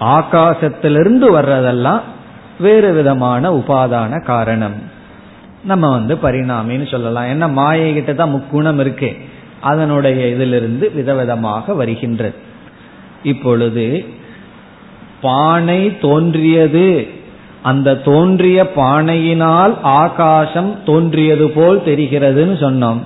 ஆகாசத்திலிருந்து 0.00 1.40
வர்றதெல்லாம் 1.40 2.00
வேறு 2.58 2.92
விதமான 2.92 3.50
உபாதான 3.50 4.24
காரணம். 4.24 4.74
நம்ம 5.64 5.90
வந்து 5.90 6.14
பரிணாமின்னு 6.14 6.90
சொல்லலாம். 6.90 7.24
ஏன்னா 7.24 7.52
மாயை 7.52 7.92
கிட்ட 7.92 8.12
தான் 8.12 8.34
முக்குணம் 8.34 8.80
இருக்கு. 8.80 9.16
அதனுடைய 9.60 10.28
இதிலிருந்து 10.28 10.92
விதவிதமாக 10.96 11.76
வருகின்றது. 11.76 12.34
இப்பொழுது 13.22 14.04
பானை 15.20 15.98
தோன்றியது. 15.98 17.08
அந்த 17.62 17.96
தோன்றிய 17.96 18.72
பானையினால் 18.76 19.76
ஆகாசம் 19.82 20.84
தோன்றியது 20.84 21.50
போல் 21.50 21.78
தெரிகிறதுன்னு 21.78 22.56
சொன்னோம். 22.60 22.98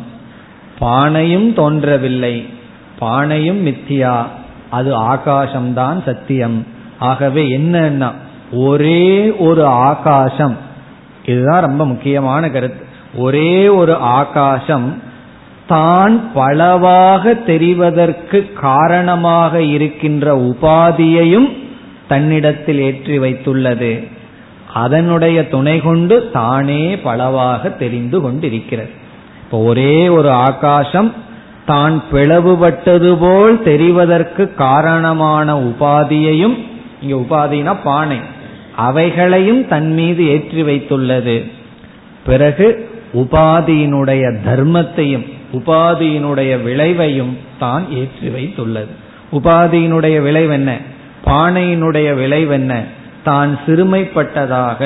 பானையும் 0.81 1.53
தோன்றவில்லை. 1.53 2.55
பானையும் 3.01 3.67
மித்தியா. 3.67 4.25
அது 4.71 4.99
ஆகாசம்தான் 4.99 6.05
சத்தியம். 6.05 6.67
ஆகவே 6.99 7.59
என்னன்னா 7.59 8.11
ஒரே 8.53 9.31
ஒரு 9.31 9.67
ஆகாசம். 9.67 10.57
இதுதான் 11.27 11.65
ரொம்ப 11.65 11.87
முக்கியமான 11.87 12.51
கருத்து. 12.51 12.85
ஒரே 13.15 13.69
ஒரு 13.69 13.95
ஆகாசம் 13.95 15.03
தான் 15.67 16.33
பலவாக 16.33 17.35
தெரிவதற்கு 17.35 18.53
காரணமாக 18.53 19.63
இருக்கின்ற 19.63 20.37
உபாதியையும் 20.37 21.57
தன்னிடத்தில் 22.09 22.79
ஏற்றி 22.79 23.19
வைத்துள்ளது. 23.19 24.09
அதனுடைய 24.75 25.49
துணை 25.49 25.81
கொண்டு 25.81 26.31
தானே 26.31 26.99
பலவாக 26.99 27.69
தெரிந்து 27.69 28.21
கொண்டிருக்கிறது. 28.21 28.91
இப்போ 29.45 29.59
ஒரே 29.59 30.09
ஒரு 30.09 30.31
ஆகாசம் 30.31 31.15
தான் 31.71 31.95
பிளவுபட்டது 32.11 33.11
போல் 33.21 33.55
தெரிவதற்கு 33.69 34.43
காரணமான 34.55 35.55
உபாதியையும் 35.71 36.57
இங்க 37.03 37.15
உபாதினா 37.25 37.73
பானை 37.83 38.19
அவைகளையும் 38.87 39.63
தன் 39.69 39.89
மீது 39.99 40.23
ஏற்றி 40.35 40.63
வைத்துள்ளது. 40.63 41.37
பிறகு 42.27 42.67
உபாதியினுடைய 43.23 44.25
தர்மத்தையும் 44.47 45.27
உபாதியினுடைய 45.59 46.53
விளைவையும் 46.67 47.35
தான் 47.59 47.85
ஏற்றி 48.01 48.29
வைத்துள்ளது. 48.29 48.93
உபாதியினுடைய 49.33 50.17
விளைவு 50.23 50.53
என்ன 50.53 50.73
பானையினுடைய 51.29 52.09
விளைவு 52.15 52.55
என்ன 52.55 52.73
தான் 53.29 53.53
சிறுமைப்பட்டதாக 53.67 54.81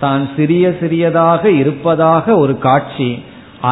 தான் 0.00 0.24
சிறிய 0.36 0.64
சிறியதாக 0.80 1.42
இருப்பதாக 1.50 2.36
ஒரு 2.36 2.54
காட்சி. 2.58 3.10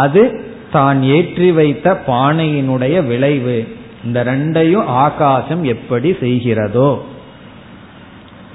அது 0.03 0.23
தான் 0.73 1.03
ஏற்றி 1.03 1.53
வைத்த 1.53 2.03
பானையினுடைய 2.07 3.07
விளைவு. 3.07 3.77
இந்த 4.05 4.25
ரெண்டையும் 4.25 4.85
ஆகாசம் 4.85 5.65
எப்படி 5.65 6.17
செய்கிறதோ. 6.21 7.01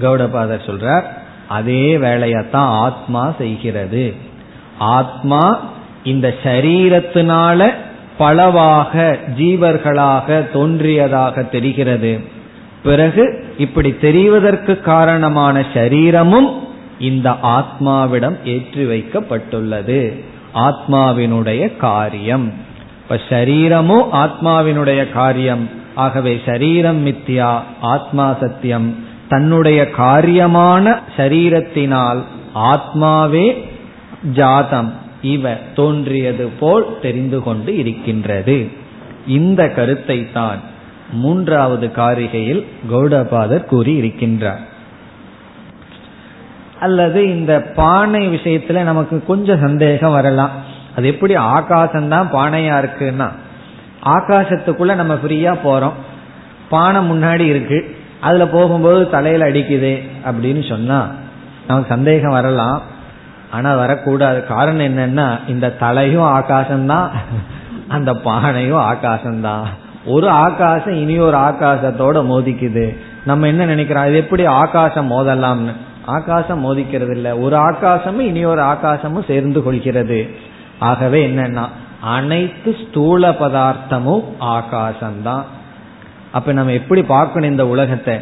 கௌடபாதர் 0.01 0.65
சொல்றார் 0.65 1.03
அதே 1.47 1.97
வேலையத்தான் 1.97 2.73
ஆத்மா 2.85 3.33
செய்கிறது. 3.37 4.13
ஆத்மா 4.77 5.59
இந்த 6.03 6.35
சரீரத்தினால 6.43 7.73
பலவாக 8.17 9.17
ஜீவர்களாக 9.37 10.51
தோன்றியதாக 10.51 11.43
தெரிகிறது. 11.43 12.19
பிறகு 12.83 13.45
இப்படி 13.57 13.95
தெரிவதற்கு 14.01 14.79
காரணமான 14.79 15.65
சரீரமும் 15.73 16.67
இந்த 16.99 17.29
ஆத்மாவிடம் 17.29 18.37
ஏற்றி 18.45 18.83
வைக்கப்பட்டுள்ளது. 18.83 20.23
ஆத்மாவினுடைய 20.55 21.77
காரியம். 21.77 22.53
இப்ப 23.01 23.19
சரீரமும் 23.29 24.13
ஆத்மாவினுடைய 24.13 25.11
காரியம். 25.11 25.69
ஆகவே 25.95 26.41
சரீரம் 26.45 27.05
மித்தியா 27.05 27.59
ஆத்மா 27.81 28.35
சத்தியம். 28.39 28.95
தன்னுடைய 29.29 29.89
காரியமான 29.97 30.99
சரீரத்தினால் 31.17 32.23
ஆத்மாவே 32.55 33.61
ஜாதம். 34.33 34.93
இவ 35.21 35.49
தோன்றியது 35.75 36.47
போல் 36.59 36.99
தெரிந்து 37.01 37.43
கொண்டு 37.43 37.77
இருக்கின்றது. 37.77 38.67
இந்த 39.27 39.69
கருத்தை 39.69 40.31
தான் 40.31 40.59
மூன்றாவது 41.11 41.87
காரிகையில் 41.87 42.65
கௌடபாதர் 42.91 43.65
கூறி 43.65 44.01
இருக்கின்றார் 44.01 44.69
அல்லது 46.81 47.19
இந்த 47.37 47.53
பானை 47.75 48.27
விஷயத்துல 48.27 48.83
நமக்கு 48.83 49.23
கொஞ்சம் 49.27 49.59
சந்தேகம் 49.59 50.13
வரலாம். 50.13 50.49
அது 50.97 51.07
எப்படி 51.07 51.35
ஆகாசம்தான் 51.35 52.29
பானையா 52.33 52.75
இருக்குன்னா 52.79 53.29
ஆகாசத்துக்குள்ள 54.05 54.95
நம்ம 54.95 55.13
ஃப்ரீயா 55.13 55.55
போறோம். 55.63 55.97
பானை 56.69 57.01
முன்னாடி 57.09 57.39
இருக்கு. 57.39 57.79
அதுல 58.21 58.47
போகும்போது 58.47 59.09
தலையில 59.09 59.45
அடிக்குது 59.45 59.93
அப்படின்னு 60.25 60.69
சொன்னா 60.69 60.99
நமக்கு 61.67 61.93
சந்தேகம் 61.93 62.31
வரலாம். 62.31 62.81
ஆனா 63.51 63.75
வரக்கூடாது. 63.75 64.45
காரணம் 64.45 64.85
என்னன்னா 64.85 65.39
இந்த 65.47 65.69
தலையும் 65.69 66.31
ஆகாசம்தான் 66.39 67.09
அந்த 67.87 68.13
பானையும் 68.13 68.83
ஆகாசம்தான். 68.91 69.65
ஒரு 70.05 70.29
ஆகாசம் 70.29 70.93
இனி 70.93 71.19
ஒரு 71.19 71.37
ஆகாசத்தோட 71.37 72.17
மோதிக்குது. 72.31 72.85
நம்ம 73.25 73.47
என்ன 73.47 73.65
நினைக்கிறோம்? 73.65 74.05
இது 74.05 74.15
எப்படி 74.15 74.45
ஆகாசம் 74.45 75.11
மோதலாம்னு? 75.11 75.73
ஆகாசம் 76.05 76.65
மோதிக்கிறது 76.65 77.11
இல்லை 77.11 77.31
ஒரு 77.31 77.57
ஆகாசமும் 77.57 78.19
இனி 78.19 78.45
ஒரு 78.45 78.61
ஆகாசமும் 78.61 79.27
சேர்ந்து 79.27 79.63
கொள்கிறது. 79.63 80.29
ஆகவே 80.79 81.27
என்னன்னா 81.27 81.67
அனைத்து 82.01 82.75
ஸ்தூல 82.87 83.29
பதார்த்தமும் 83.29 84.23
ஆகாசம்தான். 84.41 85.43
அப்ப 86.31 86.51
நம்ம 86.51 86.71
எப்படி 86.71 87.03
பார்க்கணும் 87.03 87.49
இந்த 87.49 87.67
உலகத்தை? 87.67 88.19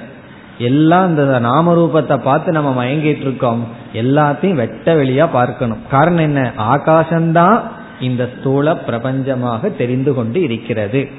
எல்லாம் 0.58 1.10
இந்த 1.10 1.40
நாமரூபத்தை 1.40 2.18
பார்த்து 2.18 2.52
நம்ம 2.52 2.86
மயங்கிட்டு 2.86 3.22
இருக்கோம். 3.22 3.68
எல்லாத்தையும் 3.94 4.54
வெட்ட 4.54 4.96
வெளியா 4.96 5.28
பார்க்கணும். 5.32 5.82
காரணம் 5.92 6.24
என்ன? 6.24 6.52
ஆகாசம்தான் 6.58 7.62
இந்த 8.00 8.30
ஸ்தூல 8.40 8.74
பிரபஞ்சமாக 8.74 9.76
தெரிந்து 9.76 10.14
கொண்டு 10.14 10.42
இருக்கிறது. 10.42 11.10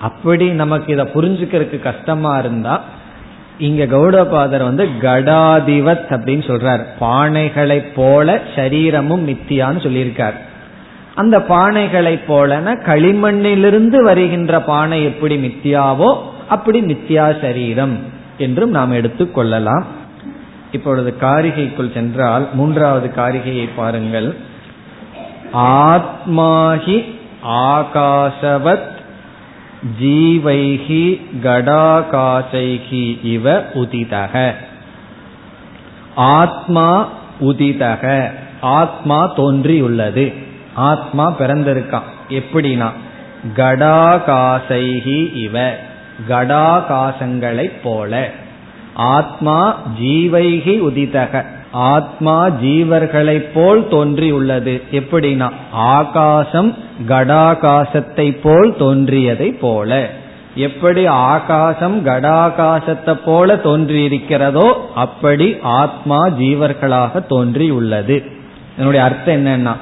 அப்படி 0.00 0.48
நமக்கு 0.48 0.92
இதை 0.92 1.04
புரிஞ்சுக்கிறதுக்கு 1.04 1.80
கஷ்டமா 1.80 2.38
இருந்தா 2.38 2.80
இங்க 3.58 3.84
கௌடபாதர் 3.84 4.62
வந்து 4.62 4.84
கடாதிவத் 5.00 6.08
அப்படின்னு 6.08 6.44
சொல்றார். 6.46 6.82
பானைகளை 7.00 7.84
போல 7.94 8.40
சரீரமும் 8.56 9.28
மித்தியான்னு 9.28 9.80
சொல்லியிருக்கார். 9.86 10.34
அந்த 11.14 11.38
பானைகளை 11.38 12.20
போலன 12.28 12.74
களிமண்ணிலிருந்து 12.86 14.02
வருகின்ற 14.02 14.60
பானை 14.60 15.04
எப்படி 15.04 15.36
மித்தியாவோ 15.36 16.16
அப்படி 16.48 16.80
மித்தியா 16.80 17.40
சரீரம் 17.40 17.98
என்றும் 18.38 18.70
நாம் 18.70 18.92
எடுத்துக்கொள்ளலாம் 18.92 19.84
இப்பொழுது 20.72 21.14
காரிகைக்குள் 21.20 21.94
சென்றால் 21.94 22.48
மூன்றாவது 22.52 23.10
காரிகையை 23.16 23.68
பாருங்கள். 23.76 24.36
ஆத்மாஹி 25.52 27.04
ஆகாசவத் 27.48 28.94
ஜீவைகி 30.02 31.20
கடாகாசைகி 31.42 33.24
இவ 33.24 33.62
உதிதக. 33.74 34.54
ஆத்மா 36.14 37.08
உதிதக. 37.40 38.30
ஆத்மா 38.60 39.36
தோன்றியுள்ளது. 39.36 40.34
ஆத்மா 40.74 41.34
பிறந்திருக்கான். 41.38 42.02
எப்படின்னா 42.28 42.90
கடாகாசைகி 43.56 45.34
இவ 45.34 45.74
கடாகாசங்களைப் 46.28 47.80
போல. 47.82 48.30
ஆத்மா 48.94 49.80
ஜீவைகி 50.00 50.80
உதிதக. 50.80 51.44
ஆத்மா 51.76 52.48
ஜீவர்களைப் 52.48 53.50
போல் 53.54 53.88
தோன்றியுள்ளது. 53.88 54.82
எப்படின்னா 54.90 55.50
ஆகாசம் 55.70 56.76
கடாகாசத்தை 57.08 58.36
போல் 58.42 58.76
தோன்றியதை 58.76 59.52
போல. 59.52 60.10
எப்படி 60.54 61.06
ஆகாசம் 61.06 62.06
கடாகாசத்தை 62.06 63.14
போல 63.24 63.54
தோன்றியிருக்கிறதோ 63.54 64.72
அப்படி 64.94 65.56
ஆத்மா 65.62 66.18
ஜீவர்களாக 66.26 67.26
தோன்றியுள்ளது. 67.26 68.24
என்னுடைய 68.76 69.04
அர்த்தம் 69.04 69.46
என்னன்னா 69.46 69.76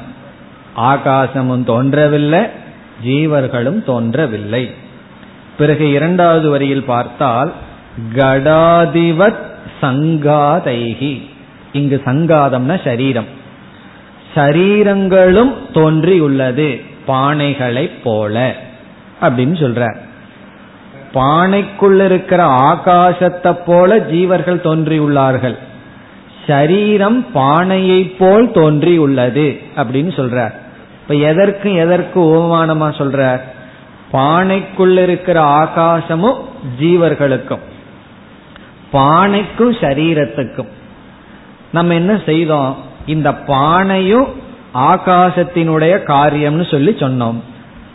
ஆகாசமும் 0.77 1.65
தோன்றவில்லை 1.65 2.41
ஜீவர்களும் 3.07 3.85
தோன்றவில்லை. 3.85 4.71
பிறகு 5.59 5.91
இரண்டாவது 5.91 6.51
வரியில் 6.51 6.85
பார்த்தால் 6.85 7.53
கடாதிவத் 8.15 9.45
சங்காதைகி 9.83 11.15
இங்கு 11.79 11.97
சங்காதம்னா 12.05 12.77
சரீரம். 12.85 13.29
சரீரங்களும் 14.35 15.53
தோன்றியுள்ளது 15.75 16.69
பானைகளைப் 17.07 17.99
போல 18.05 18.55
அப்படின்னு 19.23 19.57
சொல்ற. 19.63 19.83
பானைக்குள்ள 21.15 22.05
இருக்கிற 22.05 22.43
ஆகாசத்தை 22.71 23.53
போல 23.67 23.97
ஜீவர்கள் 24.13 24.65
தோன்றியுள்ளார்கள். 24.67 25.57
சரீரம் 26.47 27.21
பானையை 27.33 28.01
போல் 28.19 28.47
தோன்றியுள்ளது 28.51 29.47
அப்படின்னு 29.77 30.13
சொல்றார் 30.21 30.55
இப்ப 31.03 31.15
எதற்கு 31.31 31.69
எதற்கு 31.75 32.19
உபமானமா 32.21 32.89
சொல்றார் 33.01 33.43
பானைக்குள்ள 34.13 34.97
இருக்கிற 35.03 35.39
ஆகாசமும் 35.63 36.41
ஜீவர்களுக்கும் 36.81 37.65
பானைக்கும் 38.93 39.73
சரீரத்துக்கும். 39.83 40.73
நம்ம 41.75 41.95
என்ன 41.95 42.13
செய்தோம்? 42.27 42.73
இந்த 43.07 43.31
பானையும் 43.49 44.29
ஆகாசத்தினுடைய 44.91 45.95
காரியம்னு 46.13 46.65
சொல்லி 46.71 46.93
சொன்னோம். 47.03 47.39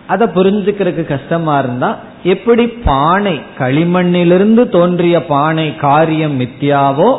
அதை 0.08 0.26
புரிஞ்சுக்கிறதுக்கு 0.28 1.04
கஷ்டமா 1.06 1.56
இருந்தா 1.60 1.89
எப்படி 2.34 2.65
பானை 2.86 3.36
களிமண்ணிலிருந்து 3.60 4.63
தோன்றிய 4.76 5.18
பானை 5.34 5.68
காரியம் 5.86 6.36
மித்தியாவோ 6.39 7.10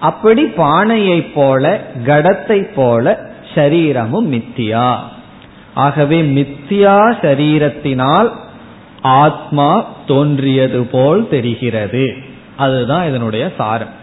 அப்படி 0.00 0.42
பானையை 0.60 1.18
போல 1.36 1.64
கடத்தை 2.06 2.58
போல 2.74 3.14
சரீரமும் 3.54 4.28
மித்தியா. 4.32 4.88
ஆகவே 5.84 6.18
மித்தியா 6.36 6.96
சரீரத்தினால் 7.24 8.30
ஆத்மா 9.22 9.68
தோன்றியது 10.06 10.80
போல் 10.94 11.22
தெரிகிறது. 11.34 12.04
அதுதான் 12.56 13.08
இதனுடைய 13.08 13.44
சாரம். 13.58 13.94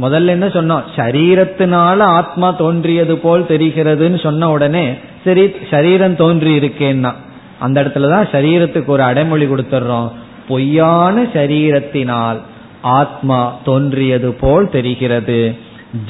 முதல்ல 0.00 0.26
என்ன 0.26 0.46
சொன்னோம்? 0.46 0.82
சரீரத்தினால 0.96 1.98
ஆத்மா 1.98 2.50
தோன்றியது 2.50 3.18
போல் 3.18 3.42
தெரிகிறதுன்னு 3.42 4.22
சொன்ன 4.22 4.50
உடனே 4.50 4.94
சரி 5.24 5.50
சரீரம் 5.70 6.16
தோன்றி 6.16 6.58
இருக்கேன்னா 6.58 7.12
அந்த 7.58 7.82
இடத்துலதான் 7.82 8.28
சரீரத்துக்கு 8.32 8.86
ஒரு 8.86 9.02
அடைமொழி 9.02 9.44
கொடுத்துட்றோம். 9.44 10.12
பொய்யான 10.48 11.22
சரீரத்தினால் 11.22 12.40
ஆத்மா 12.82 13.58
தோன்றியது 13.64 14.32
போல் 14.32 14.70
தெரிகிறது. 14.70 15.56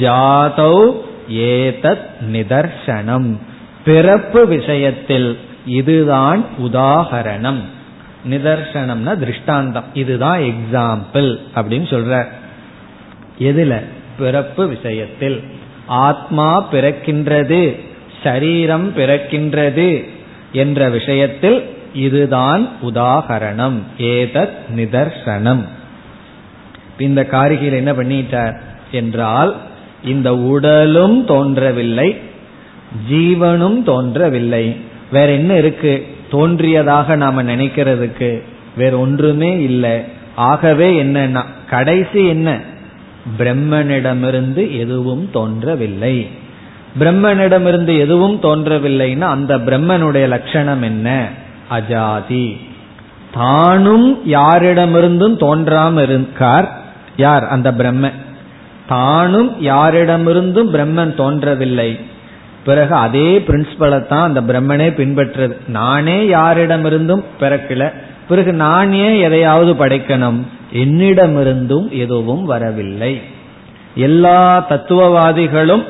ஜாதௌ 0.01 0.93
ஏதத் 1.31 2.07
நிதர்சனம். 2.33 3.39
பிறப்பு 3.85 4.47
விஷயத்தில் 4.47 5.39
இதுதான் 5.67 6.45
உதாகரணம். 6.63 7.61
நிதர்சனம்னா 8.31 9.19
திருஷ்டாந்தம். 9.19 9.85
இதுதான் 9.95 10.41
எக்ஸாம்பிள் 10.41 11.39
அப்படின்னு 11.55 11.87
சொல்ற. 11.95 12.25
எதுல? 13.43 13.83
பிறப்பு 14.19 14.69
விஷயத்தில். 14.69 15.43
ஆத்மா 15.87 16.69
பிறக்கின்றது 16.73 17.81
சரீரம் 18.23 18.93
பிறக்கின்றது 18.97 20.09
என்ற 20.53 20.89
விஷயத்தில் 20.89 21.71
இதுதான் 21.95 22.69
உதாகரணம் 22.83 23.79
ஏதத் 23.99 24.53
நிதர்சனம். 24.77 25.65
இந்த 26.99 27.27
காரிகையில் 27.31 27.73
என்ன 27.73 27.93
பண்ணிட்டார் 27.93 28.61
என்றால் 28.91 29.57
இந்த 30.05 30.37
உடலும் 30.37 31.25
தோன்றவில்லை 31.25 32.17
ஜீவனும் 33.11 33.83
தோன்றவில்லை. 33.83 34.77
வேற 35.13 35.33
என்ன 35.33 35.57
இருக்கு? 35.57 36.07
தோன்றியதாக 36.31 37.17
நாம 37.17 37.43
நினைக்கிறதுக்கு 37.43 38.43
வேற 38.77 38.99
ஒன்றுமே 38.99 39.63
இல்லை. 39.63 40.01
ஆகவே 40.35 41.03
என்னன்னா 41.03 41.45
கடைசி 41.71 42.27
என்ன? 42.29 42.61
பிரம்மனிடமிருந்து 43.39 44.79
எதுவும் 44.79 45.31
தோன்றவில்லை. 45.33 46.31
பிரம்மனிடமிருந்து 46.99 47.99
எதுவும் 47.99 48.41
தோன்றவில்லைன்னா 48.43 49.21
அந்த 49.21 49.59
பிரம்மனுடைய 49.59 50.29
லட்சணம் 50.29 50.83
என்ன? 50.83 51.29
அஜாதி. 51.71 52.61
தானும் 53.33 54.33
யாரிடமிருந்தும் 54.33 55.37
தோன்றாம 55.41 56.03
இருக்கார் 56.03 56.81
யார்? 57.17 57.47
அந்த 57.47 57.73
பிரம்ம. 57.73 58.11
தானும் 58.89 59.67
யாரிடமிருந்தும் 59.67 60.73
பிரம்மன் 60.73 61.15
தோன்றவில்லை. 61.15 61.99
பிறகு 62.65 62.95
அதே 62.95 63.39
பிரின்சிபலை 63.39 64.07
தான் 64.07 64.35
அந்த 64.35 64.41
பிரம்மனே 64.41 64.95
பின்பற்றது. 64.95 65.57
நானே 65.69 66.29
யாரிடமிருந்தும் 66.29 67.25
பிறக்கல. 67.41 67.93
பிறகு 68.29 68.53
நான் 68.53 68.93
ஏன் 68.93 69.15
எதையாவது 69.15 69.75
படைக்கணும்? 69.75 70.43
என்னிடமிருந்தும் 70.73 71.91
எதுவும் 71.91 72.45
வரவில்லை. 72.45 73.21
எல்லா 73.95 74.67
தத்துவவாதிகளும் 74.69 75.85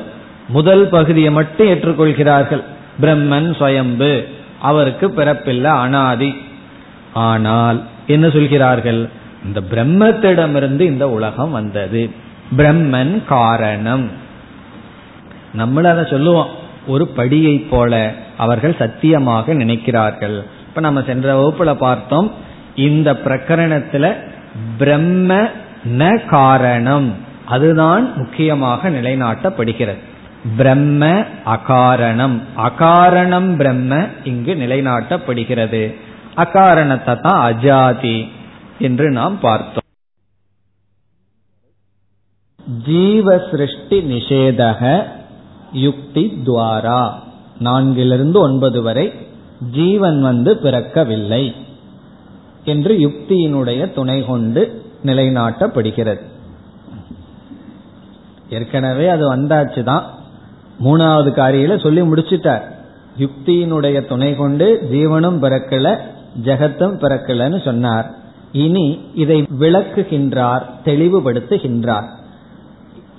முதல் 0.47 0.89
பகுதியை 0.89 1.31
மட்டும் 1.31 1.67
ஏற்றுக்கொள்கிறார்கள். 1.67 2.63
பிரம்மன் 3.01 3.55
சுயம்பு 3.55 4.27
அவருக்கு 4.61 5.07
பிறப்பில்லை 5.07 5.63
அனாதி. 5.63 6.35
ஆனால் 7.13 7.83
என்ன 8.07 8.29
சொல்கிறார்கள்? 8.29 9.09
இந்த 9.45 9.61
பிரம்மத்திடமிருந்து 9.71 10.79
இந்த 10.79 11.09
உலகம் 11.09 11.51
வந்தது. 11.51 12.09
பிரம்மன் 12.57 13.25
காரணம். 13.25 14.09
நம்மள 15.57 15.83
அதை 15.83 16.05
சொல்லுவோம். 16.09 16.61
ஒரு 16.87 17.11
படியை 17.17 17.65
போல 17.69 18.13
அவர்கள் 18.37 18.75
சத்தியமாக 18.79 19.53
நினைக்கிறார்கள். 19.53 20.43
இப்ப 20.67 20.81
நம்ம 20.81 21.01
சென்ற 21.01 21.39
வகுப்புல 21.41 21.73
பார்த்தோம் 21.73 22.31
இந்த 22.75 23.13
பிரகரணத்துல 23.13 24.15
பிரம்ம 24.77 25.47
ந 25.83 26.25
காரணம். 26.25 27.15
அதுதான் 27.45 28.17
முக்கியமாக 28.17 28.89
நிலைநாட்டப்படுகிறது. 28.89 29.97
பிரம்ம 30.57 31.05
அகாரணம். 31.45 32.41
அகாரணம் 32.57 33.55
பிரம்ம 33.55 34.07
இங்கு 34.23 34.53
நிலைநாட்டப்படுகிறது. 34.53 35.95
அகாரணத்தை 36.35 37.19
தான் 37.21 37.53
அஜாதி 37.53 38.27
என்று 38.79 39.11
நாம் 39.11 39.39
பார்த்தோம். 39.39 39.81
ஜீவ 42.85 43.41
சிருஷ்டி 43.51 43.99
நிஷேதக 43.99 45.03
யுக்தி 45.71 46.41
துவாரா. 46.45 47.11
நான்கிலிருந்து 47.63 48.39
ஒன்பது 48.39 48.81
வரை 48.81 49.13
ஜீவன் 49.71 50.21
வந்து 50.21 50.59
பிறக்கவில்லை. 50.63 51.55
என்று 52.65 52.93
யுக்தியினுடைய 52.95 53.93
துணை 53.93 54.25
கொண்டு 54.25 54.81
நிலைநாட்டப்படுகிறது. 55.05 56.21
ஏற்கனவே 58.49 59.07
அது 59.07 59.35
வந்தாச்சு 59.35 59.83
தான் 59.83 60.05
மூணாவது 60.83 61.29
காரியில 61.31 61.81
சொல்லி 61.81 62.01
முடிச்சுட்டார். 62.01 62.61
யுக்தியினுடைய 63.19 64.07
துணை 64.07 64.35
கொண்டு 64.35 64.87
ஜீவனும் 64.91 65.39
பிறக்கல 65.41 65.97
ஜெகத்தும் 66.43 66.97
பிறக்கலன்னு 67.01 67.63
சொன்னார். 67.65 68.11
இனி 68.51 68.99
இதை 69.13 69.45
விளக்குகின்றார் 69.59 70.61
தெளிவுபடுத்துகின்றார். 70.85 72.07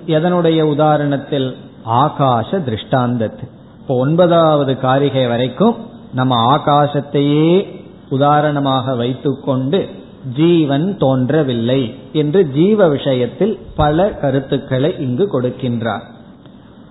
எதனுடைய 0.06 0.62
உதாரணத்தில்? 0.62 1.54
ஆகாச 1.86 2.50
திருஷ்டாந்தத்து. 2.50 3.44
இப்போ 3.80 3.96
ஒன்பதாவது 3.96 4.78
காரிகை 4.78 5.26
வரைக்கும் 5.26 5.76
நம்ம 6.12 6.56
ஆகாசத்தையே 6.56 7.82
உதாரணமாக 8.14 8.94
வைத்துக்கொண்டு 8.94 9.88
ஜீவன் 10.36 10.98
தோன்றவில்லை 10.98 11.82
என்று 12.12 12.50
ஜீவ 12.50 12.88
விஷயத்தில் 12.88 13.58
பல 13.76 14.08
கருத்துக்களை 14.10 14.94
இங்கு 14.98 15.26
கொடுக்கின்றார். 15.32 16.04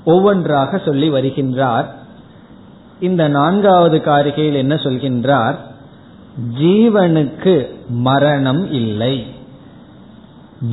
ஒவ்வொன்றாக 0.06 0.78
சொல்லி 0.78 1.10
வருகின்றார். 1.10 1.86
இந்த 3.00 3.28
நான்காவது 3.28 3.98
காரிகையில் 3.98 4.54
என்ன 4.54 4.76
சொல்கின்றார்? 4.76 5.56
ஜீவனுக்கு 6.62 7.68
மரணம் 7.90 8.72
இல்லை. 8.72 9.26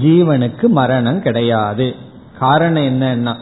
ஜீவனுக்கு 0.02 0.66
மரணம் 0.66 1.22
கிடையாது. 1.22 1.94
காரணம் 2.38 2.82
என்னன்னா 2.82 3.34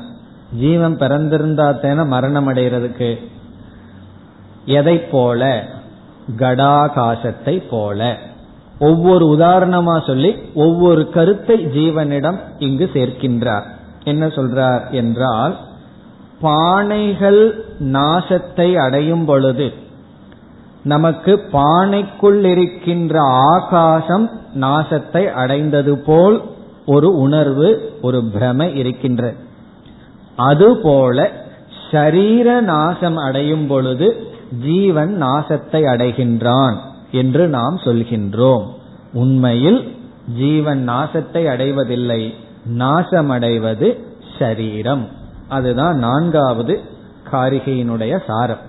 ஜீவன் 0.58 0.96
பிறந்திருந்தா 0.96 1.80
தானே 1.80 2.02
மரணம் 2.02 2.48
அடைகிறதுக்கு. 2.48 3.18
எதை 4.64 4.98
போல? 4.98 5.66
கடாகாசத்தை 6.36 7.62
போல. 7.70 8.16
ஒவ்வொரு 8.78 9.36
உதாரணமா 9.38 10.06
சொல்லி 10.06 10.36
ஒவ்வொரு 10.54 11.08
கருத்தை 11.08 11.66
ஜீவனிடம் 11.66 12.38
இங்கு 12.58 12.90
சேர்க்கின்றார். 12.92 13.66
என்ன 14.04 14.26
சொல்றார் 14.26 14.90
என்றால் 14.90 15.56
பானைகள் 16.42 17.64
நாசத்தை 17.78 18.74
அடையும் 18.74 19.24
பொழுது 19.24 19.72
நமக்கு 20.82 21.48
பானைக்குள் 21.52 22.44
இருக்கின்ற 22.44 23.22
ஆகாசம் 23.22 24.30
நாசத்தை 24.60 25.32
அடைந்தது 25.32 25.98
போல் 25.98 26.42
ஒரு 26.86 27.16
உணர்வு 27.16 27.92
ஒரு 28.02 28.24
பிரமை 28.24 28.74
இருக்கின்ற 28.74 29.34
அதுபோல 30.36 31.30
ஷரீர 31.90 32.60
நாசம் 32.60 33.16
அடையும் 33.16 33.66
பொழுது 33.66 34.27
ஜீவன் 34.64 35.22
நாசத்தை 35.22 35.86
அடைகின்றான் 35.86 36.76
என்று 37.12 37.48
நாம் 37.48 37.76
சொல்கின்றோம். 37.76 38.66
உண்மையில் 39.12 39.96
ஜீவன் 40.38 40.88
நாசத்தை 40.88 41.46
அடைவதில்லை 41.46 42.34
நாசமடைவது 42.78 43.98
சரீரம். 44.38 45.08
அதுதான் 45.48 45.98
நான்காவது 45.98 46.80
காரிகையினுடைய 47.32 48.18
சாரம். 48.26 48.66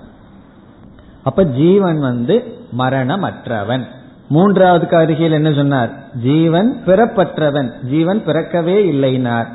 அப்ப 1.23 1.43
ஜீவன் 1.43 1.99
வந்து 1.99 2.57
மரணமற்றவன். 2.77 3.83
மூன்றாவது 4.29 4.85
காரிகையில் 4.85 5.31
என்ன 5.31 5.53
சொன்னார்? 5.53 6.13
ஜீவன் 6.23 6.81
பிறப்பற்றவன். 6.85 7.85
ஜீவன் 7.89 8.23
பிறக்கவே 8.25 8.91
இல்லைனார். 8.91 9.47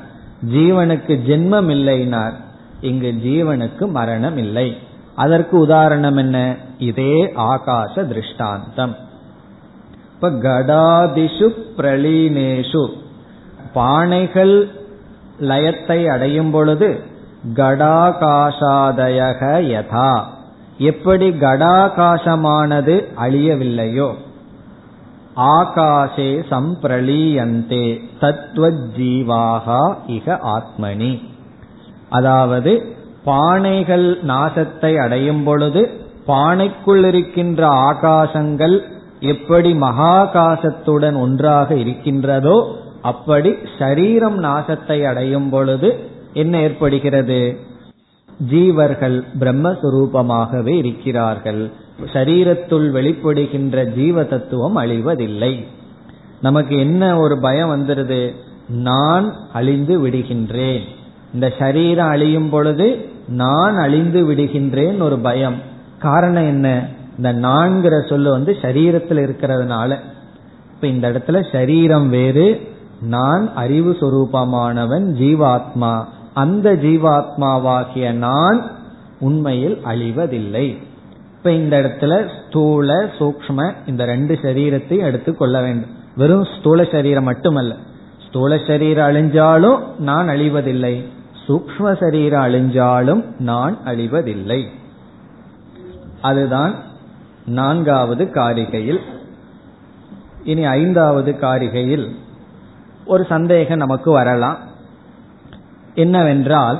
ஜீவனுக்கு 0.53 1.21
ஜென்மம் 1.29 1.69
இல்லைனார். 1.69 2.33
இங்கு 2.81 3.15
ஜீவனுக்கு 3.25 3.91
மரணம் 3.91 4.37
இல்லை. 4.37 4.77
அதற்கு 5.17 5.59
உதாரணம் 5.59 6.17
என்ன? 6.17 6.57
இதே 6.79 7.25
ஆகாச 7.25 8.07
திருஷ்டாந்தம். 8.07 8.97
இப்ப 10.15 10.31
கடாதிஷு 10.31 11.49
பிரளீனேஷு. 11.77 12.89
பானைகள் 13.75 14.71
லயத்தை 15.41 16.07
அடையும் 16.07 16.51
பொழுது 16.51 17.01
கடாகாசாதயக 17.55 19.43
யதா. 19.61 20.23
எப்படி 20.79 21.31
கடாகாசமானது 21.31 23.07
அழியவில்லையோ? 23.17 24.15
ஆகாசே 25.37 26.45
சம்பிரளீயந்தே 26.51 28.01
தத்துவஜீவாகா 28.21 29.95
இக 30.09 30.39
ஆத்மனி. 30.43 31.23
அதாவது 32.09 32.94
பானைகள் 33.25 34.19
நாசத்தை 34.27 35.01
அடையும் 35.01 35.45
பொழுது 35.45 35.91
பானைக்குள் 36.27 37.07
இருக்கின்ற 37.07 37.69
ஆகாசங்கள் 37.69 38.81
எப்படி 39.21 39.73
மகாகாசத்துடன் 39.73 41.17
ஒன்றாக 41.19 41.75
இருக்கின்றதோ 41.75 42.77
அப்படி 43.03 43.55
சரீரம் 43.79 44.43
நாசத்தை 44.43 45.05
அடையும் 45.05 45.49
பொழுது 45.49 46.13
என்ன 46.33 46.61
ஏற்படுகிறது? 46.61 47.57
ஜீவர்கள் 48.51 49.25
பிரம்மஸ்வரூபமாகவே 49.41 50.69
இருக்கிறார்கள். 50.69 51.71
சரீரத்துள் 52.13 52.87
வெளிப்படுகின்ற 52.91 53.93
ஜீவ 53.95 54.25
தத்துவம் 54.25 54.77
அழிவதில்லை. 54.77 55.65
நமக்கு 56.41 56.79
என்ன 56.79 57.19
ஒரு 57.19 57.39
பயம் 57.41 57.71
வந்துருது? 57.71 58.35
நான் 58.69 59.35
அழிந்து 59.53 60.07
விடுகின்றேன். 60.07 60.83
இந்த 61.35 61.53
சரீரம் 61.59 62.09
அழியும் 62.09 62.49
பொழுது 62.49 63.09
நான் 63.29 63.77
அழிந்து 63.77 64.33
விடுகின்றேன் 64.33 65.03
ஒரு 65.03 65.19
பயம். 65.19 65.55
காரணம் 65.99 66.43
என்ன? 66.43 66.87
இந்த 67.17 67.35
நான்கிற 67.35 68.09
சொல்லு 68.09 68.31
வந்து 68.31 68.57
சரீரத்தில் 68.63 69.27
இருக்கிறதுனால. 69.27 69.99
இப்ப 70.75 70.87
இந்த 70.87 71.11
இடத்துல 71.11 71.53
சரீரம் 71.53 72.09
வேறு 72.09 72.73
நான் 73.01 73.55
அறிவு 73.55 73.97
சொரூபமானவன் 74.01 75.05
ஜீவாத்மா. 75.21 76.05
அந்த 76.35 76.75
ஜீவாத்மாவாகிய 76.75 78.13
நான் 78.13 78.71
உண்மையில் 79.21 79.79
அழிவதில்லை. 79.85 80.79
இப்ப 81.37 81.53
இந்த 81.53 81.81
இடத்துல 81.81 82.29
ஸ்தூல 82.49 83.05
சூக்ம 83.19 83.73
இந்த 83.87 84.05
ரெண்டு 84.05 84.39
சரீரத்தையும் 84.43 85.03
எடுத்துக் 85.03 85.39
கொள்ள 85.39 85.61
வேண்டும். 85.61 85.91
வெறும் 86.17 86.47
ஸ்தூல 86.59 86.85
சரீரம் 86.85 87.25
மட்டுமல்ல. 87.25 87.75
ஸ்தூல 88.29 88.59
சரீரம் 88.67 89.15
அழிஞ்சாலும் 89.15 89.79
நான் 89.99 90.29
அழிவதில்லை. 90.29 91.05
சூக்ம 91.47 92.01
சரீரம் 92.01 92.43
அழிஞ்சாலும் 92.43 93.23
நான் 93.39 93.79
அழிவதில்லை. 93.85 94.65
அதுதான் 96.21 96.75
நான்காவது 97.47 98.25
காரிகையில். 98.25 99.01
இனி 100.45 100.65
ஐந்தாவது 100.65 101.37
காரிகையில் 101.41 102.07
ஒரு 103.07 103.27
சந்தேகம் 103.29 103.79
நமக்கு 103.79 104.11
வரலாம். 104.11 104.59
என்னவென்றால் 105.95 106.79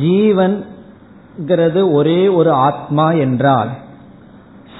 ஜீவன்கிறது 0.00 1.92
ஒரே 1.92 2.28
ஒரு 2.28 2.52
ஆத்மா 2.52 3.12
என்றால் 3.12 3.68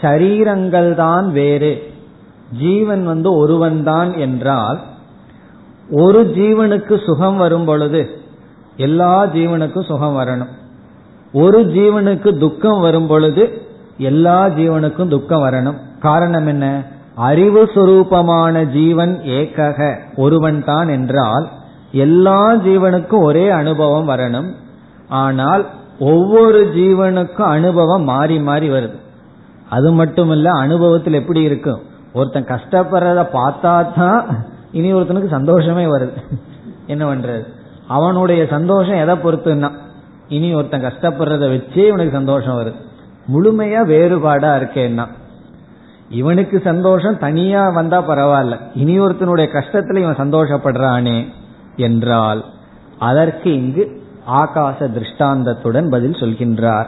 சரீரங்கள் 0.00 0.94
தான் 0.94 1.32
வேறு. 1.32 1.92
ஜீவன் 2.58 3.04
வந்து 3.04 3.36
ஒருவன்தான் 3.36 4.18
என்றால் 4.18 4.80
ஒரு 5.90 6.24
ஜீவனுக்கு 6.24 7.04
சுகம் 7.04 7.36
வரும் 7.36 7.64
பொழுது 7.64 8.20
எல்லா 8.76 9.26
ஜீவனுக்கும் 9.26 9.88
சுகம் 9.88 10.18
வரணும். 10.18 10.48
ஒரு 11.32 11.64
ஜீவனுக்கு 11.64 12.38
துக்கம் 12.38 12.80
வரும் 12.80 13.06
பொழுது 13.06 13.62
எல்லா 13.98 14.48
ஜீவனுக்கும் 14.48 15.08
துக்கம் 15.08 15.44
வரணும். 15.44 15.78
காரணம் 16.00 16.46
என்ன? 16.46 16.82
அறிவு 17.14 17.70
சுரூபமான 17.74 18.70
ஜீவன் 18.70 19.20
ஏக்கக 19.24 19.96
ஒருவன் 20.16 20.64
தான் 20.64 20.88
என்றால் 20.88 21.48
எல்லா 21.92 22.54
ஜீவனுக்கும் 22.54 23.22
ஒரே 23.22 23.50
அனுபவம் 23.50 24.08
வரணும். 24.08 24.50
ஆனால் 25.08 25.66
ஒவ்வொரு 25.98 26.60
ஜீவனுக்கும் 26.74 27.48
அனுபவம் 27.48 28.04
மாறி 28.04 28.38
மாறி 28.38 28.70
வருது. 28.70 28.96
அது 29.68 29.92
மட்டுமல்ல 29.92 30.50
அனுபவத்தில் 30.50 31.12
எப்படி 31.12 31.42
இருக்கும்? 31.42 31.80
ஒருத்தன் 32.12 32.50
கஷ்டப்படுறத 32.52 33.20
பார்த்தா 33.32 33.92
தான் 33.94 34.26
இனி 34.72 34.94
ஒருத்தனுக்கு 34.94 35.28
சந்தோஷமே 35.28 35.84
வருது. 35.84 36.12
என்ன 36.86 37.04
பண்றது? 37.06 37.44
அவனுடைய 37.92 38.46
சந்தோஷம் 38.46 39.00
எதை 39.02 39.14
பொறுத்துன்னா? 39.14 39.70
இனி 40.28 40.54
ஒருத்தன் 40.54 40.84
கஷ்டப்படுறத 40.84 41.44
வச்சே 41.50 41.82
இவனுக்கு 41.86 42.12
சந்தோஷம் 42.12 42.58
வருது. 42.58 42.80
முழுமையா 43.34 43.80
வேறுபாடா 43.92 44.50
இருக்கேன்னா? 44.60 45.06
இவனுக்கு 46.10 46.60
சந்தோஷம் 46.64 47.18
தனியா 47.18 47.70
வந்தா 47.70 47.98
பரவாயில்ல. 48.08 48.56
இனி 48.74 49.00
ஒருத்தனுடைய 49.00 49.46
கஷ்டத்துல 49.52 49.96
இவன் 49.96 50.22
சந்தோஷப்படுறானே 50.22 51.18
என்றால் 51.76 52.44
அதற்கு 52.98 53.52
இங்கு 53.54 53.84
ஆகாச 54.26 54.88
திருஷ்டாந்தத்துடன் 54.88 55.90
பதில் 55.90 56.20
சொல்கின்றார். 56.20 56.86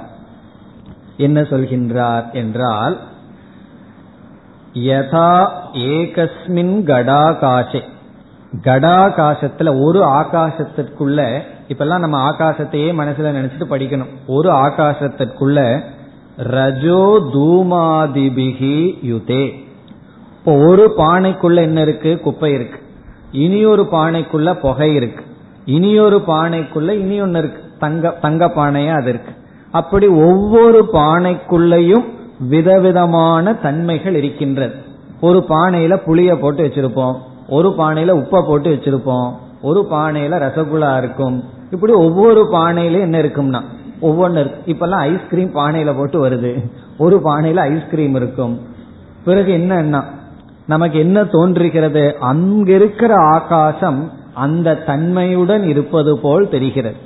என்ன 1.16 1.40
சொல்கின்றார் 1.42 2.32
என்றால் 2.32 2.96
யதா 4.74 5.30
ஏகஸ்மின் 5.72 6.76
கடாகாசே. 6.90 7.82
கடாகாசத்துல 8.62 9.82
ஒரு 9.82 10.04
ஆகாசத்திற்குள்ள 10.04 11.40
இப்பெல்லாம் 11.68 11.98
நம்ம 11.98 12.30
ஆகாசத்தையே 12.30 12.92
மனசுல 12.92 13.34
நினைச்சிட்டு 13.34 13.64
படிக்கணும். 13.70 14.08
ஒரு 14.26 14.50
ஆகாசத்திற்குள்ள 14.50 15.80
ரஜோ 16.36 17.20
தூமாதிபிகி 17.34 18.98
யுதே. 19.04 19.52
இப்போ 20.38 20.66
ஒரு 20.66 20.94
பானைக்குள்ள 20.96 21.54
என்ன 21.54 21.80
இருக்கு? 21.80 22.20
குப்பை 22.20 22.52
இருக்கு. 22.52 22.80
இனி 23.32 23.64
ஒரு 23.64 23.88
பானைக்குள்ள 23.92 24.54
புகை 24.54 24.94
இருக்கு. 24.94 25.24
இனி 25.64 25.98
ஒரு 25.98 26.22
பானைக்குள்ள 26.26 26.90
இனி 26.90 27.20
ஒன்னு 27.20 27.38
இருக்கு. 27.38 27.62
தங்க 27.78 28.08
தங்க 28.08 28.46
பானையா 28.46 28.94
அது 28.94 29.08
இருக்கு. 29.08 29.32
அப்படி 29.70 30.06
ஒவ்வொரு 30.06 30.88
பானைக்குள்ளேயும் 30.92 32.04
விதவிதமான 32.38 33.54
தன்மைகள் 33.54 34.14
இருக்கின்றது. 34.14 34.74
ஒரு 35.20 35.44
பானையில 35.48 35.96
புளிய 35.96 36.38
போட்டு 36.38 36.62
வச்சிருப்போம். 36.62 37.16
ஒரு 37.48 37.68
பானையில 37.68 38.16
உப்பை 38.16 38.46
போட்டு 38.46 38.74
வச்சிருப்போம். 38.74 39.32
ஒரு 39.62 39.86
பானையில 39.90 40.38
ரசகுல்லா 40.38 40.98
இருக்கும். 40.98 41.44
இப்படி 41.70 41.92
ஒவ்வொரு 41.92 42.48
பானையில 42.52 43.00
என்ன 43.00 43.18
இருக்கும்னா 43.18 43.60
ஒவ்வொன்னு 44.02 44.38
இருக்கு. 44.38 44.72
இப்பெல்லாம் 44.72 45.10
ஐஸ்கிரீம் 45.10 45.54
பானையில 45.54 45.96
போட்டு 45.96 46.30
வருது. 46.30 46.70
ஒரு 46.98 47.20
பானையில 47.24 47.56
ஐஸ்கிரீம் 47.56 48.14
இருக்கும். 48.14 48.60
பிறகு 49.24 49.52
என்னன்னா 49.52 50.04
நமக்கு 50.66 50.98
என்ன 50.98 51.24
தோன்றுகிறது? 51.24 52.16
அங்க 52.20 52.72
இருக்கிற 52.72 53.14
ஆகாசம் 53.14 54.10
அந்த 54.34 54.74
தன்மையுடன் 54.74 55.62
இருப்பது 55.62 56.18
போல் 56.18 56.48
தெரிகிறது. 56.48 56.96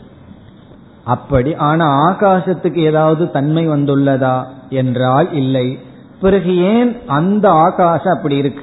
அப்படி 1.05 1.55
ஆனா 1.55 1.87
ஆகாசத்துக்கு 2.11 2.77
ஏதாவது 2.77 3.31
தன்மை 3.31 3.69
வந்துள்ளதா? 3.69 4.45
என்றால் 4.71 5.33
இல்லை. 5.33 5.79
பிறகு 6.21 6.57
ஏன் 6.57 6.97
அந்த 7.07 7.51
ஆகாசம் 7.51 8.17
அப்படி 8.17 8.37
இருக்கு? 8.37 8.63